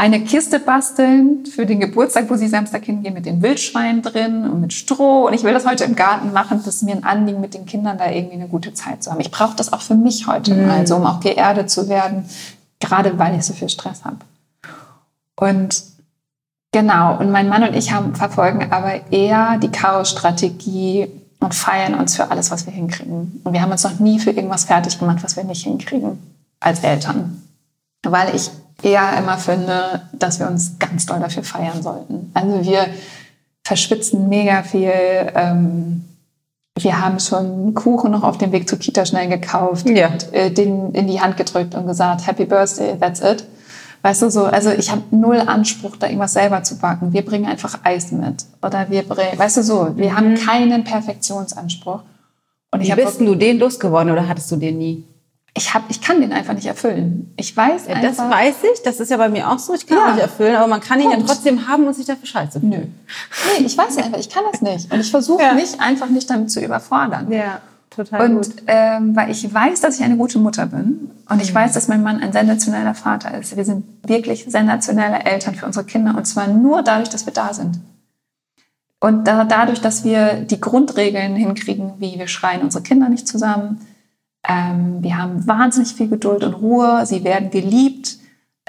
eine 0.02 0.22
Kiste 0.22 0.60
basteln 0.60 1.46
für 1.46 1.68
den 1.68 1.80
Geburtstag, 1.80 2.28
wo 2.28 2.36
sie 2.36 2.48
Samstag 2.48 2.84
hingehen, 2.86 3.14
mit 3.14 3.28
den 3.28 3.44
Wildschweinen 3.44 4.02
drin 4.02 4.50
und 4.50 4.60
mit 4.60 4.74
Stroh. 4.74 5.28
Und 5.28 5.34
ich 5.36 5.44
will 5.44 5.54
das 5.54 5.68
heute 5.68 5.84
im 5.84 5.96
Garten 5.96 6.34
machen. 6.34 6.60
Das 6.66 6.78
ist 6.78 6.82
mir 6.82 6.96
ein 6.96 7.04
Anliegen, 7.04 7.40
mit 7.40 7.54
den 7.54 7.68
Kindern 7.68 8.00
da 8.00 8.10
irgendwie 8.10 8.34
eine 8.34 8.48
gute 8.48 8.74
Zeit 8.74 9.04
zu 9.04 9.12
haben. 9.12 9.20
Ich 9.20 9.30
brauche 9.30 9.56
das 9.56 9.72
auch 9.72 9.82
für 9.82 9.94
mich 9.94 10.26
heute 10.26 10.56
mal, 10.56 10.88
so 10.88 10.96
um 10.96 11.06
auch 11.06 11.20
geerdet 11.20 11.70
zu 11.70 11.88
werden, 11.88 12.26
gerade 12.80 13.20
weil 13.20 13.38
ich 13.38 13.46
so 13.46 13.54
viel 13.54 13.70
Stress 13.70 14.04
habe. 14.04 14.18
Und 15.40 15.84
genau, 16.72 17.20
und 17.20 17.30
mein 17.30 17.48
Mann 17.48 17.62
und 17.62 17.76
ich 17.76 17.92
haben, 17.92 18.16
verfolgen 18.16 18.72
aber 18.72 19.12
eher 19.12 19.60
die 19.60 19.70
Chaos-Strategie 19.70 21.10
und 21.40 21.54
feiern 21.54 21.94
uns 21.94 22.16
für 22.16 22.32
alles, 22.32 22.50
was 22.50 22.66
wir 22.66 22.74
hinkriegen. 22.74 23.40
Und 23.44 23.54
wir 23.54 23.62
haben 23.62 23.72
uns 23.72 23.84
noch 23.84 24.00
nie 24.00 24.18
für 24.18 24.32
irgendwas 24.32 24.66
fertig 24.66 24.98
gemacht, 24.98 25.20
was 25.22 25.38
wir 25.38 25.44
nicht 25.44 25.64
hinkriegen 25.64 26.18
als 26.60 26.80
Eltern. 26.80 27.44
Weil 28.04 28.36
ich 28.36 28.50
eher 28.82 29.18
immer 29.18 29.38
finde, 29.38 30.02
dass 30.14 30.40
wir 30.40 30.48
uns 30.48 30.78
ganz 30.80 31.06
doll 31.06 31.20
dafür 31.20 31.44
feiern 31.44 31.82
sollten. 31.82 32.32
Also 32.34 32.64
wir 32.64 32.88
verschwitzen 33.64 34.28
mega 34.30 34.64
viel. 34.64 34.92
Ähm, 35.36 36.06
wir 36.80 37.02
haben 37.02 37.20
schon 37.20 37.74
Kuchen 37.74 38.12
noch 38.12 38.24
auf 38.24 38.38
dem 38.38 38.52
Weg 38.52 38.68
zur 38.68 38.80
Kita 38.80 39.06
schnell 39.06 39.28
gekauft 39.28 39.88
Ja. 39.90 40.08
und 40.08 40.34
äh, 40.34 40.50
den 40.52 40.94
in 40.94 41.08
die 41.08 41.22
Hand 41.22 41.38
gedrückt 41.38 41.76
und 41.76 41.86
gesagt, 41.86 42.26
Happy 42.26 42.46
Birthday, 42.46 42.98
that's 43.00 43.20
it. 43.22 43.46
Weißt 44.04 44.24
du 44.24 44.32
so, 44.32 44.46
also 44.46 44.72
ich 44.72 44.90
habe 44.90 45.04
null 45.12 45.40
Anspruch, 45.46 45.96
da 45.98 46.08
irgendwas 46.08 46.34
selber 46.34 46.64
zu 46.64 46.80
backen. 46.80 47.14
Wir 47.14 47.24
bringen 47.24 47.46
einfach 47.46 47.80
Eis 47.84 48.12
mit. 48.12 48.46
Oder 48.64 48.90
wir 48.90 49.04
bringen, 49.04 49.38
weißt 49.38 49.58
du 49.58 49.64
so, 49.64 49.96
wir 49.96 50.16
haben 50.16 50.34
keinen 50.36 50.84
Perfektionsanspruch. 50.84 52.00
Und 52.72 52.82
Wie 52.82 52.92
bist 52.94 53.20
denn 53.20 53.28
du 53.28 53.36
den 53.36 53.60
losgeworden 53.60 54.12
oder 54.12 54.28
hattest 54.28 54.50
du 54.52 54.56
den 54.56 54.78
nie? 54.80 55.04
Ich 55.54 55.74
hab, 55.74 55.90
ich 55.90 56.00
kann 56.02 56.22
den 56.22 56.32
einfach 56.32 56.54
nicht 56.54 56.66
erfüllen. 56.68 57.34
Ich 57.36 57.56
weiß 57.56 57.88
Ja, 57.88 57.96
einfach. 57.96 58.10
das 58.10 58.18
weiß 58.20 58.56
ich, 58.74 58.84
das 58.84 59.00
ist 59.02 59.10
ja 59.12 59.18
bei 59.18 59.28
mir 59.28 59.50
auch 59.52 59.60
so. 59.60 59.74
Ich 59.74 59.86
kann 59.86 59.98
Ja. 59.98 60.06
auch 60.06 60.14
nicht 60.14 60.22
erfüllen, 60.22 60.56
aber 60.56 60.68
man 60.68 60.80
kann 60.80 61.00
ihn 61.02 61.12
ja 61.12 61.18
trotzdem 61.18 61.68
haben 61.68 61.86
und 61.88 61.94
sich 61.94 62.06
dafür 62.06 62.26
scheiße 62.26 62.60
fühlen. 62.62 62.70
Nö. 62.72 62.78
Nee, 63.60 63.66
ich 63.66 63.78
weiß 63.78 63.98
einfach, 63.98 64.18
ich 64.18 64.30
kann 64.30 64.44
das 64.52 64.62
nicht. 64.62 64.92
Und 64.94 65.00
ich 65.02 65.12
versuche 65.12 65.44
Ja. 65.44 65.54
mich 65.54 65.80
einfach 65.82 66.08
nicht 66.08 66.30
damit 66.30 66.52
zu 66.52 66.62
überfordern. 66.64 67.30
Ja, 67.32 67.60
total 67.90 68.34
Und 68.34 68.50
ähm, 68.68 69.14
weil 69.16 69.30
ich 69.30 69.54
weiß, 69.54 69.82
dass 69.82 69.98
ich 70.00 70.04
eine 70.06 70.16
gute 70.16 70.40
Mutter 70.40 70.68
bin 70.68 71.12
und 71.28 71.42
ich 71.42 71.54
weiß, 71.54 71.74
dass 71.74 71.90
mein 71.90 72.02
Mann 72.02 72.22
ein 72.22 72.32
sensationeller 72.32 72.96
Vater 72.96 73.38
ist. 73.38 73.58
Wir 73.58 73.66
sind 73.66 73.84
wirklich 74.08 74.46
sensationelle 74.48 75.26
Eltern 75.26 75.56
für 75.56 75.66
unsere 75.66 75.84
Kinder 75.86 76.16
und 76.16 76.26
zwar 76.26 76.48
nur 76.48 76.82
dadurch, 76.82 77.10
dass 77.10 77.26
wir 77.26 77.34
da 77.34 77.54
sind. 77.54 77.78
Und 79.02 79.28
da, 79.28 79.44
dadurch, 79.44 79.82
dass 79.82 80.04
wir 80.06 80.36
die 80.36 80.62
Grundregeln 80.62 81.36
hinkriegen, 81.36 81.94
wie 81.98 82.18
wir 82.20 82.28
schreien 82.28 82.62
unsere 82.62 82.84
Kinder 82.84 83.10
nicht 83.10 83.28
zusammen. 83.28 83.82
Ähm, 84.48 85.04
wir 85.04 85.18
haben 85.18 85.46
wahnsinnig 85.48 85.94
viel 85.94 86.08
Geduld 86.08 86.44
und 86.44 86.54
Ruhe. 86.54 87.06
Sie 87.06 87.24
werden 87.24 87.52
geliebt, 87.52 88.18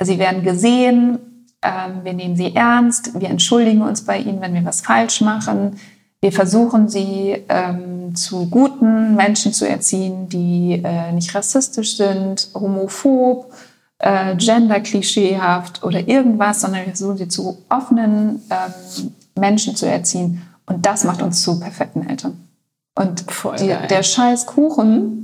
sie 0.01 0.19
werden 0.19 0.43
gesehen. 0.43 1.19
Ähm, 1.63 2.05
wir 2.05 2.13
nehmen 2.13 2.37
sie 2.37 2.55
ernst. 2.55 3.19
Wir 3.21 3.31
entschuldigen 3.31 3.83
uns 3.83 4.03
bei 4.03 4.19
ihnen, 4.19 4.41
wenn 4.41 4.55
wir 4.55 4.65
was 4.65 4.83
falsch 4.83 5.21
machen. 5.21 5.79
Wir 6.21 6.33
versuchen 6.33 6.89
sie 6.89 7.43
ähm, 7.49 8.15
zu 8.15 8.49
guten 8.49 9.17
Menschen 9.17 9.53
zu 9.53 9.69
erziehen, 9.69 10.29
die 10.29 10.81
äh, 10.85 11.13
nicht 11.13 11.35
rassistisch 11.35 11.97
sind, 11.97 12.49
homophob, 12.55 13.53
äh, 13.99 14.37
genderklischeehaft 14.37 15.83
oder 15.83 16.07
irgendwas, 16.07 16.61
sondern 16.61 16.83
wir 16.83 16.89
versuchen 16.89 17.17
sie 17.17 17.29
zu 17.29 17.59
offenen 17.69 18.43
ähm, 18.51 19.13
Menschen 19.37 19.75
zu 19.75 19.87
erziehen. 19.87 20.43
Und 20.67 20.87
das 20.87 21.05
macht 21.05 21.23
uns 21.23 21.43
zu 21.43 21.59
perfekten 21.59 22.09
Eltern. 22.09 22.49
Und 22.95 23.25
die, 23.59 23.75
der 23.89 24.03
scheiß 24.03 24.47
Kuchen, 24.47 25.22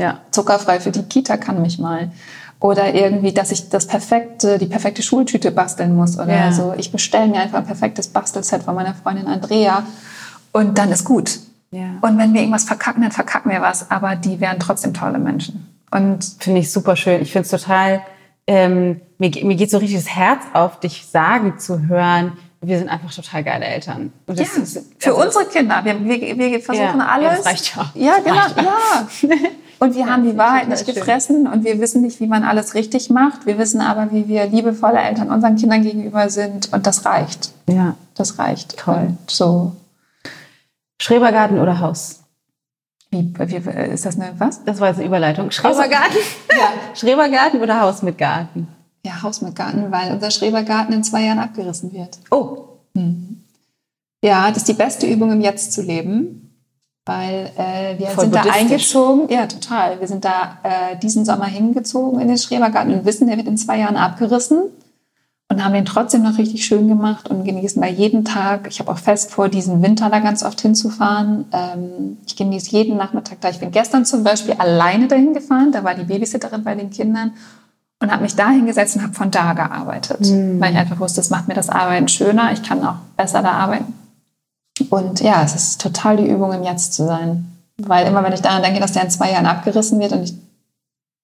Ja. 0.00 0.20
zuckerfrei 0.30 0.80
für 0.80 0.90
die 0.90 1.02
Kita 1.04 1.36
kann 1.36 1.62
mich 1.62 1.78
mal. 1.78 2.10
Oder 2.58 2.92
irgendwie, 2.94 3.32
dass 3.32 3.50
ich 3.52 3.70
das 3.70 3.86
perfekte, 3.86 4.58
die 4.58 4.66
perfekte 4.66 5.02
Schultüte 5.02 5.50
basteln 5.50 5.94
muss 5.96 6.18
oder 6.18 6.34
Ja. 6.36 6.52
so. 6.52 6.74
Ich 6.76 6.92
bestelle 6.92 7.26
mir 7.28 7.40
einfach 7.40 7.58
ein 7.58 7.66
perfektes 7.66 8.08
Bastelset 8.08 8.62
von 8.64 8.74
meiner 8.74 8.94
Freundin 8.94 9.26
Andrea 9.26 9.84
und 10.52 10.76
dann 10.76 10.90
ist 10.92 11.04
gut. 11.04 11.38
Ja. 11.70 11.86
Und 12.02 12.18
wenn 12.18 12.34
wir 12.34 12.40
irgendwas 12.40 12.64
verkacken, 12.64 13.02
dann 13.02 13.12
verkacken 13.12 13.50
wir 13.50 13.60
was, 13.62 13.90
aber 13.90 14.16
die 14.16 14.40
wären 14.40 14.58
trotzdem 14.58 14.92
tolle 14.92 15.18
Menschen. 15.18 15.66
Und 15.90 16.24
Finde 16.40 16.60
ich 16.60 16.70
super 16.70 16.96
schön. 16.96 17.22
Ich 17.22 17.32
finde 17.32 17.44
es 17.44 17.50
total, 17.50 18.02
ähm, 18.46 19.00
mir, 19.18 19.30
mir 19.44 19.56
geht 19.56 19.70
so 19.70 19.78
richtig 19.78 19.98
das 19.98 20.14
Herz 20.14 20.42
auf, 20.52 20.80
dich 20.80 21.06
sagen 21.10 21.58
zu 21.58 21.88
hören, 21.88 22.32
wir 22.60 22.76
sind 22.78 22.90
einfach 22.90 23.10
total 23.14 23.42
geile 23.42 23.64
Eltern. 23.64 24.12
Ja, 24.28 24.34
ist- 24.42 24.82
für 24.98 25.14
also- 25.14 25.24
unsere 25.24 25.46
Kinder, 25.46 25.80
wir, 25.82 25.98
wir, 26.04 26.36
wir 26.36 26.60
versuchen 26.60 26.98
Ja, 26.98 26.98
ja, 26.98 27.06
alles. 27.06 27.36
das 27.38 27.46
reicht 27.46 27.74
ja. 27.76 27.90
Ja, 27.94 28.16
genau, 28.18 28.34
ja. 28.34 29.38
ja. 29.80 29.86
Und 29.86 29.94
wir 29.94 30.06
haben 30.06 30.24
die 30.24 30.36
Wahrheit 30.36 30.68
nicht 30.68 30.84
schön. 30.84 30.94
gefressen 30.94 31.46
und 31.46 31.64
wir 31.64 31.80
wissen 31.80 32.02
nicht, 32.02 32.20
wie 32.20 32.26
man 32.26 32.44
alles 32.44 32.74
richtig 32.74 33.10
macht. 33.10 33.46
Wir 33.46 33.58
wissen 33.58 33.80
aber, 33.80 34.12
wie 34.12 34.28
wir 34.28 34.46
liebevolle 34.46 34.98
Eltern 34.98 35.30
unseren 35.30 35.56
Kindern 35.56 35.82
gegenüber 35.82 36.28
sind 36.28 36.72
und 36.72 36.86
das 36.86 37.04
reicht. 37.04 37.52
Ja. 37.68 37.96
Das 38.14 38.38
reicht. 38.38 38.76
Toll. 38.76 39.16
Und 39.18 39.30
so. 39.30 39.72
Schrebergarten 41.00 41.58
oder 41.58 41.80
Haus? 41.80 42.20
Wie, 43.10 43.32
wie, 43.38 43.70
ist 43.92 44.06
das 44.06 44.20
eine 44.20 44.34
was? 44.38 44.62
Das 44.64 44.78
war 44.78 44.88
jetzt 44.88 44.98
eine 44.98 45.06
Überleitung. 45.06 45.50
Schrebergarten? 45.50 46.18
Ja. 46.50 46.72
Schrebergarten 46.94 47.60
oder 47.62 47.80
Haus 47.80 48.02
mit 48.02 48.18
Garten? 48.18 48.68
Ja, 49.04 49.22
Haus 49.22 49.40
mit 49.40 49.56
Garten, 49.56 49.90
weil 49.90 50.12
unser 50.12 50.30
Schrebergarten 50.30 50.94
in 50.94 51.02
zwei 51.02 51.24
Jahren 51.24 51.38
abgerissen 51.38 51.92
wird. 51.92 52.18
Oh, 52.30 52.68
Ja, 54.22 54.48
das 54.48 54.58
ist 54.58 54.68
die 54.68 54.74
beste 54.74 55.06
Übung, 55.06 55.32
im 55.32 55.40
Jetzt 55.40 55.72
zu 55.72 55.80
leben, 55.80 56.49
weil 57.06 57.50
äh, 57.56 57.98
wir 57.98 58.08
Voll 58.08 58.24
sind 58.24 58.34
da 58.34 58.42
eingezogen. 58.42 59.28
Ja, 59.28 59.46
total. 59.46 60.00
Wir 60.00 60.06
sind 60.06 60.24
da 60.24 60.58
äh, 60.62 60.96
diesen 61.02 61.24
Sommer 61.24 61.46
hingezogen 61.46 62.20
in 62.20 62.28
den 62.28 62.38
Schrebergarten 62.38 62.92
und 62.92 63.04
wissen, 63.04 63.26
der 63.26 63.36
wird 63.36 63.48
in 63.48 63.56
zwei 63.56 63.78
Jahren 63.78 63.96
abgerissen. 63.96 64.62
und 65.48 65.64
haben 65.64 65.74
den 65.74 65.84
trotzdem 65.84 66.22
noch 66.22 66.38
richtig 66.38 66.64
schön 66.64 66.86
gemacht 66.86 67.28
und 67.28 67.44
genießen 67.44 67.82
da 67.82 67.88
jeden 67.88 68.24
Tag. 68.24 68.68
Ich 68.68 68.78
habe 68.78 68.92
auch 68.92 68.98
fest 68.98 69.32
vor, 69.32 69.48
diesen 69.48 69.82
Winter 69.82 70.08
da 70.10 70.20
ganz 70.20 70.44
oft 70.44 70.60
hinzufahren. 70.60 71.46
Ähm, 71.52 72.18
ich 72.26 72.36
genieße 72.36 72.70
jeden 72.70 72.96
Nachmittag 72.96 73.40
da. 73.40 73.48
Ich 73.48 73.58
bin 73.58 73.72
gestern 73.72 74.04
zum 74.04 74.22
Beispiel 74.22 74.54
alleine 74.54 75.08
dahin 75.08 75.34
gefahren. 75.34 75.72
Da 75.72 75.82
war 75.82 75.94
die 75.94 76.04
Babysitterin 76.04 76.62
bei 76.62 76.74
den 76.74 76.90
Kindern 76.90 77.32
und 78.00 78.10
habe 78.12 78.22
mich 78.22 78.36
da 78.36 78.50
hingesetzt 78.50 78.96
und 78.96 79.02
habe 79.02 79.14
von 79.14 79.30
da 79.30 79.52
gearbeitet, 79.52 80.20
mhm. 80.20 80.60
weil 80.60 80.72
ich 80.72 80.78
einfach 80.78 81.00
wusste, 81.00 81.20
es 81.20 81.30
macht 81.30 81.48
mir 81.48 81.54
das 81.54 81.68
Arbeiten 81.68 82.08
schöner. 82.08 82.52
Ich 82.52 82.62
kann 82.62 82.84
auch 82.84 82.96
besser 83.16 83.42
da 83.42 83.50
arbeiten. 83.52 83.92
Und 84.88 85.20
ja, 85.20 85.42
es 85.42 85.54
ist 85.54 85.80
total 85.80 86.16
die 86.16 86.28
Übung, 86.28 86.52
im 86.52 86.62
Jetzt 86.62 86.94
zu 86.94 87.04
sein. 87.04 87.46
Weil 87.78 88.06
immer, 88.06 88.22
wenn 88.24 88.32
ich 88.32 88.42
daran 88.42 88.62
denke, 88.62 88.80
dass 88.80 88.92
der 88.92 89.02
in 89.02 89.10
zwei 89.10 89.32
Jahren 89.32 89.46
abgerissen 89.46 90.00
wird 90.00 90.12
und 90.12 90.22
ich 90.22 90.34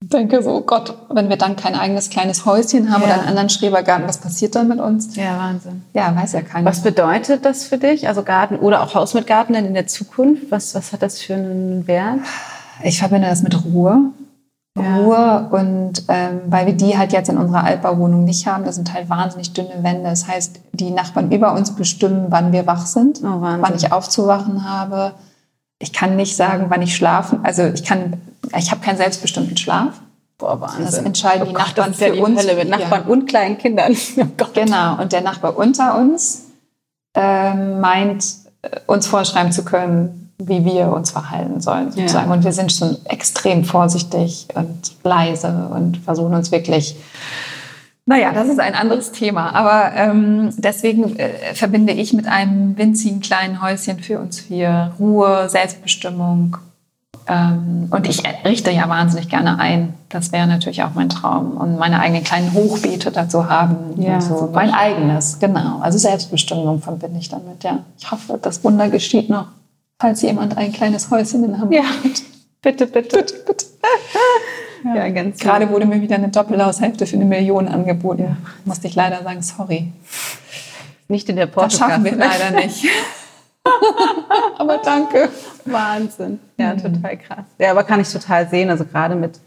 denke 0.03 0.43
so, 0.43 0.51
oh 0.51 0.61
Gott, 0.61 0.95
wenn 1.11 1.29
wir 1.29 1.37
dann 1.37 1.57
kein 1.57 1.75
eigenes 1.75 2.11
kleines 2.11 2.45
Häuschen 2.45 2.93
haben 2.93 3.03
ja. 3.03 3.09
oder 3.09 3.19
einen 3.19 3.29
anderen 3.29 3.49
Schrebergarten, 3.49 4.07
was 4.07 4.19
passiert 4.19 4.55
dann 4.55 4.69
mit 4.69 4.79
uns? 4.79 5.17
Ja, 5.17 5.39
Wahnsinn. 5.39 5.83
Ja, 5.95 6.15
weiß 6.15 6.33
ja 6.33 6.43
keiner. 6.43 6.69
Was 6.69 6.83
bedeutet 6.83 7.45
das 7.45 7.65
für 7.65 7.79
dich? 7.79 8.09
Also 8.09 8.23
Garten 8.23 8.57
oder 8.57 8.83
auch 8.83 8.95
Haus 8.95 9.15
mit 9.15 9.27
Garten 9.27 9.55
dann 9.55 9.65
in 9.65 9.75
der 9.75 9.87
Zukunft? 9.87 10.51
Was, 10.51 10.75
was 10.75 10.93
hat 10.93 11.03
das 11.03 11.21
für 11.21 11.35
einen 11.35 11.87
Wert? 11.87 12.21
Ich 12.83 12.99
verbinde 12.99 13.29
das 13.29 13.43
mit 13.43 13.65
Ruhe. 13.65 14.11
Ja. 14.77 14.97
Ruhe 14.97 15.49
und 15.51 16.05
ähm, 16.09 16.41
weil 16.47 16.66
wir 16.66 16.74
die 16.74 16.99
halt 16.99 17.12
jetzt 17.12 17.29
in 17.29 17.39
unserer 17.39 17.64
Altbauwohnung 17.64 18.24
nicht 18.24 18.47
haben, 18.47 18.64
das 18.64 18.77
sind 18.77 18.93
halt 18.93 19.09
wahnsinnig 19.09 19.53
dünne 19.53 19.83
Wände. 19.83 20.05
Das 20.05 20.29
heißt, 20.29 20.61
die 20.72 20.91
Nachbarn 20.91 21.33
über 21.33 21.55
uns 21.55 21.74
bestimmen, 21.74 22.27
wann 22.29 22.53
wir 22.53 22.66
wach 22.66 22.87
sind, 22.87 23.20
oh, 23.22 23.41
wann 23.41 23.74
ich 23.74 23.93
aufzuwachen 23.93 24.68
habe. 24.68 25.12
Ich 25.79 25.93
kann 25.93 26.16
nicht 26.16 26.37
sagen, 26.37 26.66
wann 26.68 26.83
ich 26.83 26.95
schlafen. 26.95 27.41
Also 27.43 27.64
ich 27.64 27.85
kann 27.85 28.14
ich 28.55 28.70
habe 28.70 28.81
keinen 28.81 28.97
selbstbestimmten 28.97 29.57
Schlaf. 29.57 30.01
Boah, 30.39 30.61
Wahnsinn. 30.61 30.85
Das 30.85 30.99
entscheiden 30.99 31.43
oh 31.43 31.47
die 31.47 31.55
Gott, 31.55 31.66
Nachbarn 31.68 31.91
ist 31.93 32.01
ja 32.01 32.09
für 32.09 32.22
uns. 32.22 32.43
Hölle 32.43 32.57
mit 32.57 32.68
Nachbarn 32.68 33.05
ja. 33.07 33.12
und 33.12 33.27
kleinen 33.27 33.59
Kindern. 33.59 33.97
Oh 34.18 34.47
genau. 34.53 35.01
Und 35.01 35.12
der 35.12 35.22
Nachbar 35.22 35.57
unter 35.57 35.99
uns 35.99 36.45
äh, 37.14 37.55
meint, 37.55 38.24
uns 38.87 39.07
vorschreiben 39.07 39.53
zu 39.53 39.64
können, 39.64 40.26
wie 40.39 40.64
wir 40.64 40.93
uns 40.93 41.11
verhalten 41.11 41.61
sollen, 41.61 41.93
sozusagen. 41.93 42.28
Ja. 42.28 42.34
Und 42.34 42.45
wir 42.45 42.53
sind 42.53 42.72
schon 42.72 42.97
extrem 43.07 43.64
vorsichtig 43.64 44.49
und 44.55 44.93
leise 45.03 45.68
und 45.72 45.99
versuchen 45.99 46.34
uns 46.34 46.53
wirklich 46.53 46.97
naja, 48.09 48.30
das 48.32 48.47
ist 48.47 48.61
ein 48.61 48.76
anderes 48.76 49.11
Thema. 49.11 49.53
Aber 49.53 49.93
ähm, 49.97 50.51
deswegen 50.59 51.18
äh, 51.18 51.55
verbinde 51.55 51.93
ich 51.93 52.12
mit 52.12 52.28
einem 52.28 52.78
winzigen 52.78 53.18
kleinen 53.18 53.61
Häuschen 53.61 53.99
für 53.99 54.20
uns 54.20 54.39
vier 54.39 54.93
Ruhe, 55.01 55.49
Selbstbestimmung 55.49 56.57
ähm, 57.28 57.89
und 57.91 58.09
ich 58.09 58.22
richte 58.45 58.70
ja 58.70 58.89
wahnsinnig 58.89 59.28
gerne 59.28 59.59
ein. 59.59 59.95
Das 60.09 60.32
wäre 60.32 60.47
natürlich 60.47 60.82
auch 60.84 60.95
mein 60.95 61.09
Traum. 61.09 61.57
Und 61.57 61.78
meine 61.78 62.01
eigenen 62.01 62.22
kleinen 62.22 62.53
Hochbeete 62.53 63.11
dazu 63.11 63.49
haben. 63.49 64.01
Ja, 64.01 64.20
so. 64.20 64.51
Mein 64.53 64.72
eigenes, 64.72 65.39
genau. 65.39 65.80
Also 65.80 65.99
Selbstbestimmung 65.99 66.80
verbinde 66.80 67.18
ich 67.18 67.28
damit, 67.28 67.64
ja. 67.64 67.80
Ich 67.99 68.11
hoffe, 68.11 68.39
das 68.41 68.62
Wunder 68.62 68.89
geschieht 68.89 69.28
noch, 69.28 69.49
falls 69.99 70.23
jemand 70.23 70.57
ein 70.57 70.73
kleines 70.73 71.11
Häuschen 71.11 71.45
in 71.45 71.59
Hamburg 71.59 71.79
ja. 71.79 71.85
hat. 71.85 72.23
Bitte, 72.63 72.87
bitte. 72.89 73.19
bitte, 73.19 73.35
bitte. 73.47 73.67
Ja, 74.83 74.97
ja 74.97 75.09
ganz 75.11 75.39
Gerade 75.39 75.71
wurde 75.71 75.87
mir 75.87 76.01
wieder 76.01 76.17
eine 76.17 76.31
Doppelhaushälfte 76.31 77.07
für 77.07 77.15
eine 77.15 77.25
Million 77.25 77.69
angeboten. 77.69 78.23
Ja. 78.23 78.37
Musste 78.65 78.89
ich 78.89 78.97
leider 78.97 79.23
sagen, 79.23 79.41
sorry. 79.43 79.93
Nicht 81.07 81.29
in 81.29 81.37
der 81.37 81.47
Portokasse. 81.47 81.79
Das 81.79 81.89
schaffen 81.89 82.05
wir 82.05 82.17
leider 82.17 82.51
nicht. 82.51 82.85
aber 84.59 84.79
danke. 84.79 85.29
Wahnsinn. 85.65 86.41
Ja, 86.59 86.75
mhm. 86.75 86.79
total 86.79 87.17
krass. 87.19 87.45
Ja, 87.59 87.71
aber 87.71 87.85
kann 87.85 88.01
ich 88.01 88.11
total 88.11 88.49
sehen. 88.49 88.71
Also 88.71 88.85
gerade 88.85 89.15
mit, 89.15 89.39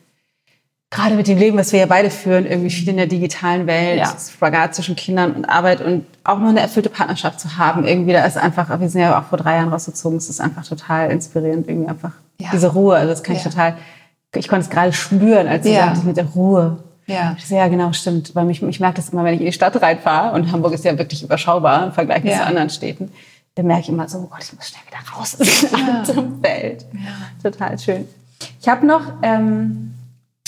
gerade 0.92 1.16
mit 1.16 1.28
dem 1.28 1.38
Leben, 1.38 1.58
was 1.58 1.72
wir 1.72 1.80
ja 1.80 1.86
beide 1.86 2.10
führen, 2.10 2.46
irgendwie 2.46 2.70
viel 2.70 2.90
in 2.90 2.98
der 2.98 3.08
digitalen 3.08 3.68
Welt, 3.68 4.00
ja. 4.00 4.14
Spagat 4.18 4.76
zwischen 4.76 4.96
Kindern 4.96 5.34
und 5.34 5.46
Arbeit 5.46 5.82
und 5.82 6.06
auch 6.24 6.40
noch 6.40 6.50
eine 6.50 6.62
erfüllte 6.62 6.90
Partnerschaft 6.90 7.40
zu 7.40 7.58
haben. 7.58 7.86
Irgendwie, 7.86 8.14
da 8.14 8.26
ist 8.26 8.38
einfach, 8.38 8.80
wir 8.80 8.90
sind 8.90 9.02
ja 9.02 9.20
auch 9.20 9.26
vor 9.26 9.38
drei 9.38 9.56
Jahren 9.56 9.70
rausgezogen, 9.70 10.18
es 10.18 10.30
ist 10.30 10.42
einfach 10.42 10.66
total 10.66 11.12
inspirierend, 11.12 11.68
irgendwie 11.68 11.90
einfach 11.90 12.14
ja. 12.40 12.50
diese 12.52 12.74
Ruhe. 12.74 12.96
Also 12.96 13.10
das 13.10 13.24
kann 13.24 13.36
ich 13.36 13.44
total, 13.44 13.78
ich 14.34 14.48
konnte 14.48 14.66
es 14.66 14.70
gerade 14.70 14.94
spüren, 14.94 15.48
als 15.48 15.64
du 15.64 15.72
ja. 15.72 15.86
sagtest, 15.86 16.06
mit 16.06 16.18
der 16.18 16.26
Ruhe. 16.26 16.84
Ja. 17.06 17.36
ja, 17.50 17.68
genau, 17.68 17.92
stimmt. 17.92 18.36
Weil 18.36 18.46
mich, 18.46 18.62
ich 18.62 18.80
merke 18.80 18.98
das 18.98 19.10
immer, 19.10 19.24
wenn 19.24 19.34
ich 19.34 19.40
in 19.40 19.48
die 19.48 19.54
Stadt 19.54 19.80
reinfahre 19.82 20.36
und 20.36 20.52
Hamburg 20.52 20.74
ist 20.74 20.86
ja 20.86 20.98
wirklich 20.98 21.24
überschaubar 21.24 21.88
im 21.88 21.92
Vergleich 21.92 22.24
ja. 22.24 22.38
zu 22.38 22.46
anderen 22.46 22.70
Städten 22.70 23.12
dann 23.60 23.68
merke 23.68 23.82
ich 23.82 23.90
immer 23.90 24.08
so, 24.08 24.20
oh 24.20 24.28
Gott, 24.28 24.42
ich 24.42 24.54
muss 24.54 24.70
schnell 24.70 24.84
wieder 24.88 25.12
raus 25.14 25.38
aus 25.40 25.70
dem 25.70 25.80
ja. 25.80 26.02
Atemfeld. 26.02 26.86
Ja. 26.94 27.52
Total 27.52 27.78
schön. 27.78 28.08
Ich 28.62 28.70
habe 28.70 28.86
noch 28.86 29.02
ähm, 29.22 29.94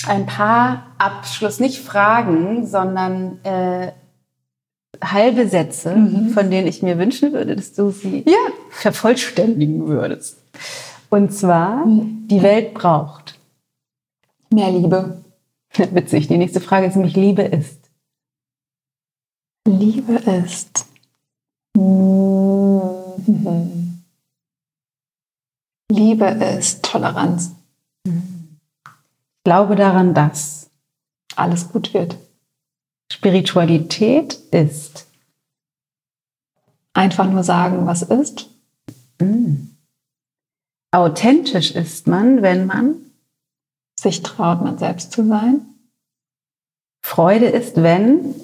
ein 0.06 0.26
paar 0.26 0.86
Abschluss, 0.98 1.60
nicht 1.60 1.80
Fragen, 1.80 2.66
sondern 2.66 3.44
äh, 3.44 3.92
halbe 5.02 5.48
Sätze, 5.48 5.94
mhm. 5.94 6.30
von 6.30 6.50
denen 6.50 6.66
ich 6.66 6.82
mir 6.82 6.98
wünschen 6.98 7.32
würde, 7.32 7.56
dass 7.56 7.72
du 7.72 7.90
sie 7.90 8.24
ja. 8.26 8.38
vervollständigen 8.70 9.86
würdest. 9.86 10.38
Und 11.10 11.32
zwar, 11.32 11.86
mhm. 11.86 12.26
die 12.28 12.42
Welt 12.42 12.74
braucht 12.74 13.38
mehr 14.52 14.70
Liebe. 14.70 15.22
Witzig, 15.76 16.28
die 16.28 16.38
nächste 16.38 16.60
Frage 16.60 16.86
ist 16.86 16.96
nämlich, 16.96 17.16
Liebe 17.16 17.42
ist. 17.42 17.80
Liebe 19.66 20.14
ist. 20.14 20.86
Mhm. 21.76 22.42
Liebe 25.90 26.26
ist 26.26 26.82
Toleranz. 26.82 27.52
Ich 28.04 28.12
glaube 29.44 29.76
daran, 29.76 30.14
dass 30.14 30.70
alles 31.36 31.70
gut 31.70 31.94
wird. 31.94 32.16
Spiritualität 33.10 34.34
ist 34.50 35.06
einfach 36.94 37.28
nur 37.30 37.42
sagen, 37.42 37.86
was 37.86 38.02
ist. 38.02 38.50
Mhm. 39.20 39.76
Authentisch 40.90 41.72
ist 41.72 42.06
man, 42.06 42.42
wenn 42.42 42.66
man 42.66 42.96
sich 43.98 44.22
traut, 44.22 44.60
man 44.60 44.78
selbst 44.78 45.12
zu 45.12 45.26
sein. 45.26 45.66
Freude 47.04 47.46
ist, 47.46 47.76
wenn 47.76 48.34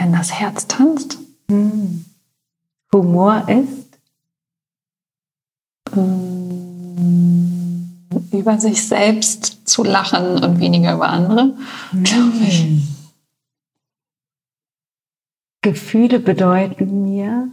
wenn 0.00 0.12
das 0.12 0.32
Herz 0.32 0.66
tanzt. 0.66 1.18
Hm. 1.48 2.06
Humor 2.92 3.48
ist. 3.48 3.79
Über 8.32 8.58
sich 8.58 8.86
selbst 8.86 9.68
zu 9.68 9.84
lachen 9.84 10.42
und 10.42 10.60
weniger 10.60 10.94
über 10.94 11.08
andere, 11.08 11.54
hm. 11.90 12.04
glaube 12.04 12.38
ich. 12.42 12.66
Gefühle 15.62 16.20
bedeuten 16.20 17.02
mir 17.02 17.50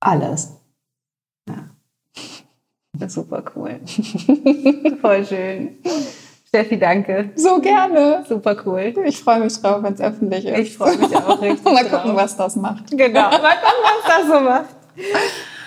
alles. 0.00 0.52
Ja. 1.48 1.68
Das 2.92 3.08
ist 3.08 3.14
super 3.14 3.42
cool. 3.54 3.80
Voll 5.00 5.26
schön. 5.26 5.78
Steffi, 6.46 6.78
danke. 6.78 7.30
So 7.34 7.60
gerne. 7.60 8.24
Super 8.28 8.56
cool. 8.64 8.94
Ich 9.04 9.18
freue 9.20 9.40
mich 9.40 9.60
drauf, 9.60 9.82
wenn 9.82 9.94
es 9.94 10.00
öffentlich 10.00 10.46
ist. 10.46 10.58
Ich 10.58 10.76
freue 10.76 10.96
mich 10.96 11.14
auch 11.14 11.40
richtig. 11.42 11.64
Mal 11.64 11.84
gucken, 11.84 12.10
drauf. 12.10 12.16
was 12.16 12.36
das 12.36 12.56
macht. 12.56 12.90
Genau. 12.90 13.30
Mal 13.30 13.56
gucken, 13.56 13.82
was 13.82 14.04
das 14.06 14.26
so 14.28 14.40
macht. 14.40 14.76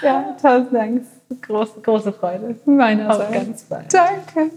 Ja, 0.01 0.35
tausend 0.41 0.73
Dank. 0.73 1.05
Große, 1.41 1.81
große 1.81 2.13
Freude. 2.13 2.55
Meinerseits. 2.65 3.21
Auf 3.21 3.31
ganz 3.31 3.63
bald. 3.63 3.93
Danke. 3.93 4.51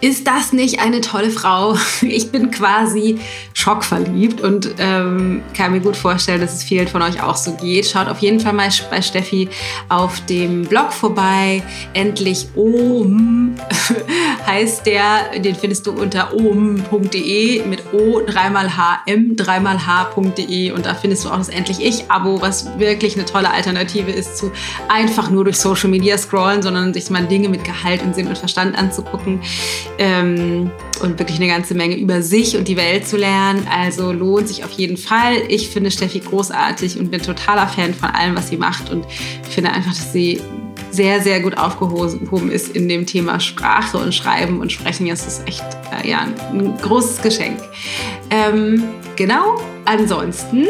Ist 0.00 0.28
das 0.28 0.52
nicht 0.52 0.80
eine 0.80 1.00
tolle 1.00 1.30
Frau? 1.30 1.76
Ich 2.02 2.30
bin 2.30 2.50
quasi 2.50 3.18
schockverliebt 3.58 4.40
und 4.40 4.76
ähm, 4.78 5.42
kann 5.52 5.72
mir 5.72 5.80
gut 5.80 5.96
vorstellen, 5.96 6.40
dass 6.40 6.54
es 6.54 6.62
vielen 6.62 6.86
von 6.86 7.02
euch 7.02 7.20
auch 7.20 7.36
so 7.36 7.54
geht. 7.54 7.86
Schaut 7.86 8.06
auf 8.06 8.20
jeden 8.20 8.38
Fall 8.38 8.52
mal 8.52 8.68
bei 8.88 9.02
Steffi 9.02 9.48
auf 9.88 10.24
dem 10.26 10.62
Blog 10.62 10.92
vorbei. 10.92 11.64
Endlich 11.92 12.46
Ohm 12.54 13.56
heißt 14.46 14.86
der. 14.86 15.40
Den 15.40 15.56
findest 15.56 15.88
du 15.88 15.90
unter 15.90 16.34
ohm.de 16.34 17.66
mit 17.66 17.82
O 17.92 18.20
dreimal 18.24 18.70
HM 18.76 19.34
dreimal 19.34 19.84
H.de 19.84 20.70
und 20.70 20.86
da 20.86 20.94
findest 20.94 21.24
du 21.24 21.30
auch 21.30 21.38
das 21.38 21.48
Endlich 21.48 21.80
Ich-Abo, 21.80 22.40
was 22.40 22.78
wirklich 22.78 23.16
eine 23.16 23.24
tolle 23.24 23.50
Alternative 23.50 24.12
ist 24.12 24.38
zu 24.38 24.52
einfach 24.88 25.30
nur 25.30 25.42
durch 25.42 25.56
Social 25.56 25.90
Media 25.90 26.16
scrollen, 26.16 26.62
sondern 26.62 26.94
sich 26.94 27.10
mal 27.10 27.26
Dinge 27.26 27.48
mit 27.48 27.64
Gehalt 27.64 28.02
und 28.02 28.14
Sinn 28.14 28.28
und 28.28 28.38
Verstand 28.38 28.78
anzugucken 28.78 29.40
ähm, 29.98 30.70
und 31.02 31.18
wirklich 31.18 31.38
eine 31.38 31.48
ganze 31.48 31.74
Menge 31.74 31.96
über 31.96 32.22
sich 32.22 32.56
und 32.56 32.68
die 32.68 32.76
Welt 32.76 33.08
zu 33.08 33.16
lernen. 33.16 33.47
Also 33.70 34.12
lohnt 34.12 34.48
sich 34.48 34.64
auf 34.64 34.70
jeden 34.72 34.96
Fall. 34.96 35.36
Ich 35.48 35.68
finde 35.68 35.90
Steffi 35.90 36.20
großartig 36.20 36.98
und 36.98 37.10
bin 37.10 37.22
totaler 37.22 37.68
Fan 37.68 37.94
von 37.94 38.10
allem, 38.10 38.36
was 38.36 38.48
sie 38.48 38.56
macht 38.56 38.90
und 38.90 39.04
finde 39.48 39.70
einfach, 39.70 39.92
dass 39.92 40.12
sie 40.12 40.40
sehr, 40.90 41.20
sehr 41.20 41.40
gut 41.40 41.56
aufgehoben 41.56 42.50
ist 42.50 42.74
in 42.74 42.88
dem 42.88 43.06
Thema 43.06 43.40
Sprache 43.40 43.98
und 43.98 44.14
Schreiben 44.14 44.60
und 44.60 44.72
Sprechen. 44.72 45.08
Das 45.08 45.26
ist 45.26 45.46
echt 45.46 45.64
äh, 45.92 46.08
ja, 46.08 46.26
ein 46.52 46.76
großes 46.78 47.22
Geschenk. 47.22 47.58
Ähm, 48.30 48.82
genau, 49.16 49.60
ansonsten 49.84 50.66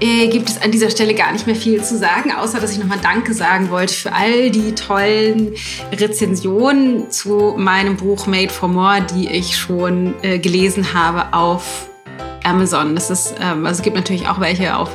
äh, 0.00 0.28
gibt 0.28 0.48
es 0.48 0.60
an 0.60 0.70
dieser 0.70 0.90
Stelle 0.90 1.14
gar 1.14 1.32
nicht 1.32 1.46
mehr 1.46 1.56
viel 1.56 1.82
zu 1.82 1.96
sagen, 1.96 2.32
außer 2.32 2.60
dass 2.60 2.72
ich 2.72 2.78
nochmal 2.78 2.98
Danke 3.02 3.34
sagen 3.34 3.70
wollte 3.70 3.94
für 3.94 4.12
all 4.12 4.50
die 4.50 4.74
tollen 4.74 5.54
Rezensionen 5.92 7.10
zu 7.10 7.54
meinem 7.56 7.96
Buch 7.96 8.26
Made 8.26 8.52
for 8.52 8.68
More, 8.68 9.04
die 9.14 9.28
ich 9.28 9.56
schon 9.56 10.14
äh, 10.22 10.38
gelesen 10.38 10.94
habe 10.94 11.32
auf 11.32 11.87
Amazon. 12.48 12.94
Das 12.94 13.10
ist, 13.10 13.34
ähm, 13.40 13.66
also 13.66 13.78
es 13.78 13.82
gibt 13.82 13.96
natürlich 13.96 14.28
auch 14.28 14.40
welche 14.40 14.76
auf 14.76 14.90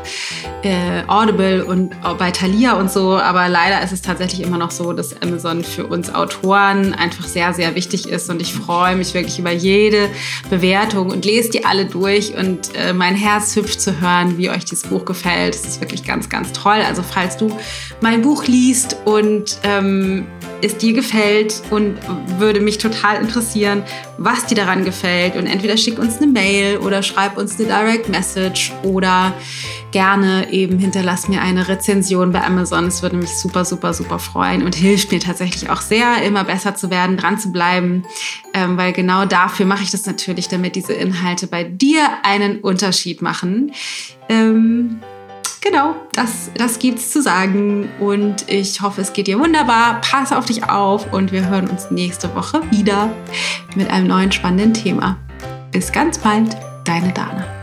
äh, 0.64 1.04
Audible 1.08 1.66
und 1.66 1.96
bei 2.18 2.32
Thalia 2.32 2.74
und 2.74 2.92
so, 2.92 3.18
aber 3.18 3.50
leider 3.50 3.82
ist 3.84 3.92
es 3.92 4.02
tatsächlich 4.02 4.42
immer 4.42 4.58
noch 4.58 4.72
so, 4.72 4.94
dass 4.94 5.22
Amazon 5.22 5.64
für 5.64 5.86
uns 5.86 6.14
Autoren 6.14 6.94
einfach 6.94 7.28
sehr, 7.28 7.54
sehr 7.54 7.76
wichtig 7.76 8.08
ist 8.08 8.30
und 8.30 8.42
ich 8.42 8.54
freue 8.54 8.96
mich 8.96 9.14
wirklich 9.14 9.40
über 9.40 9.52
jede 9.52 10.10
Bewertung 10.50 11.10
und 11.10 11.26
lese 11.26 11.52
die 11.52 11.66
alle 11.66 11.86
durch 11.86 12.36
und 12.36 12.76
äh, 12.76 12.94
mein 12.94 13.16
Herz 13.16 13.56
hüpft 13.56 13.82
zu 13.82 14.00
hören, 14.02 14.38
wie 14.38 14.50
euch 14.50 14.66
dieses 14.66 14.84
Buch 14.88 15.06
gefällt. 15.06 15.56
Es 15.56 15.66
ist 15.66 15.82
wirklich 15.82 16.04
ganz, 16.04 16.30
ganz 16.30 16.52
toll. 16.54 16.80
Also 16.88 17.04
falls 17.04 17.38
du 17.38 17.56
mein 18.02 18.22
Buch 18.22 18.46
liest 18.46 18.98
und 19.06 19.58
ähm, 19.64 20.26
es 20.64 20.78
dir 20.78 20.94
gefällt 20.94 21.62
und 21.70 21.98
würde 22.38 22.60
mich 22.60 22.78
total 22.78 23.22
interessieren, 23.22 23.84
was 24.18 24.46
dir 24.46 24.56
daran 24.56 24.86
gefällt. 24.86 25.36
Und 25.36 25.48
entweder 25.48 25.78
schick 25.78 26.00
uns 26.00 26.18
eine 26.18 26.28
Mail 26.28 26.78
oder 26.78 27.04
schreib 27.04 27.38
uns 27.38 27.60
eine 27.60 27.68
Direct 27.68 28.10
Message 28.10 28.72
oder 28.84 29.34
gerne 29.92 30.52
eben 30.52 30.80
hinterlass 30.80 31.28
mir 31.28 31.42
eine 31.42 31.68
Rezension 31.68 32.32
bei 32.32 32.44
Amazon. 32.44 32.88
Es 32.88 33.02
würde 33.04 33.16
mich 33.16 33.30
super, 33.30 33.64
super, 33.64 33.94
super 33.94 34.20
freuen 34.20 34.64
und 34.64 34.76
hilft 34.76 35.12
mir 35.12 35.20
tatsächlich 35.20 35.70
auch 35.70 35.82
sehr, 35.82 36.24
immer 36.24 36.44
besser 36.44 36.76
zu 36.76 36.90
werden, 36.90 37.16
dran 37.16 37.38
zu 37.38 37.52
bleiben, 37.52 38.04
ähm, 38.54 38.76
weil 38.76 38.92
genau 38.92 39.26
dafür 39.26 39.66
mache 39.66 39.84
ich 39.84 39.92
das 39.92 40.06
natürlich, 40.06 40.48
damit 40.48 40.76
diese 40.76 40.94
Inhalte 40.94 41.48
bei 41.48 41.64
dir 41.64 42.02
einen 42.24 42.60
Unterschied 42.62 43.22
machen. 43.22 43.72
Ähm, 44.30 45.00
genau, 45.64 45.96
das, 46.12 46.52
das 46.56 46.78
gibt's 46.78 47.10
zu 47.10 47.22
sagen. 47.22 47.90
Und 48.00 48.50
ich 48.50 48.82
hoffe, 48.82 49.02
es 49.02 49.14
geht 49.14 49.28
dir 49.28 49.40
wunderbar. 49.40 50.02
Pass 50.02 50.32
auf 50.32 50.46
dich 50.46 50.70
auf 50.70 51.12
und 51.12 51.32
wir 51.32 51.48
hören 51.50 51.68
uns 51.68 51.90
nächste 51.90 52.36
Woche 52.36 52.62
wieder 52.70 53.12
mit 53.76 53.90
einem 53.90 54.08
neuen 54.08 54.32
spannenden 54.32 54.74
Thema. 54.74 55.18
Bis 55.72 55.92
ganz 55.92 56.20
bald, 56.20 56.56
deine 56.86 57.12
Dana. 57.14 57.63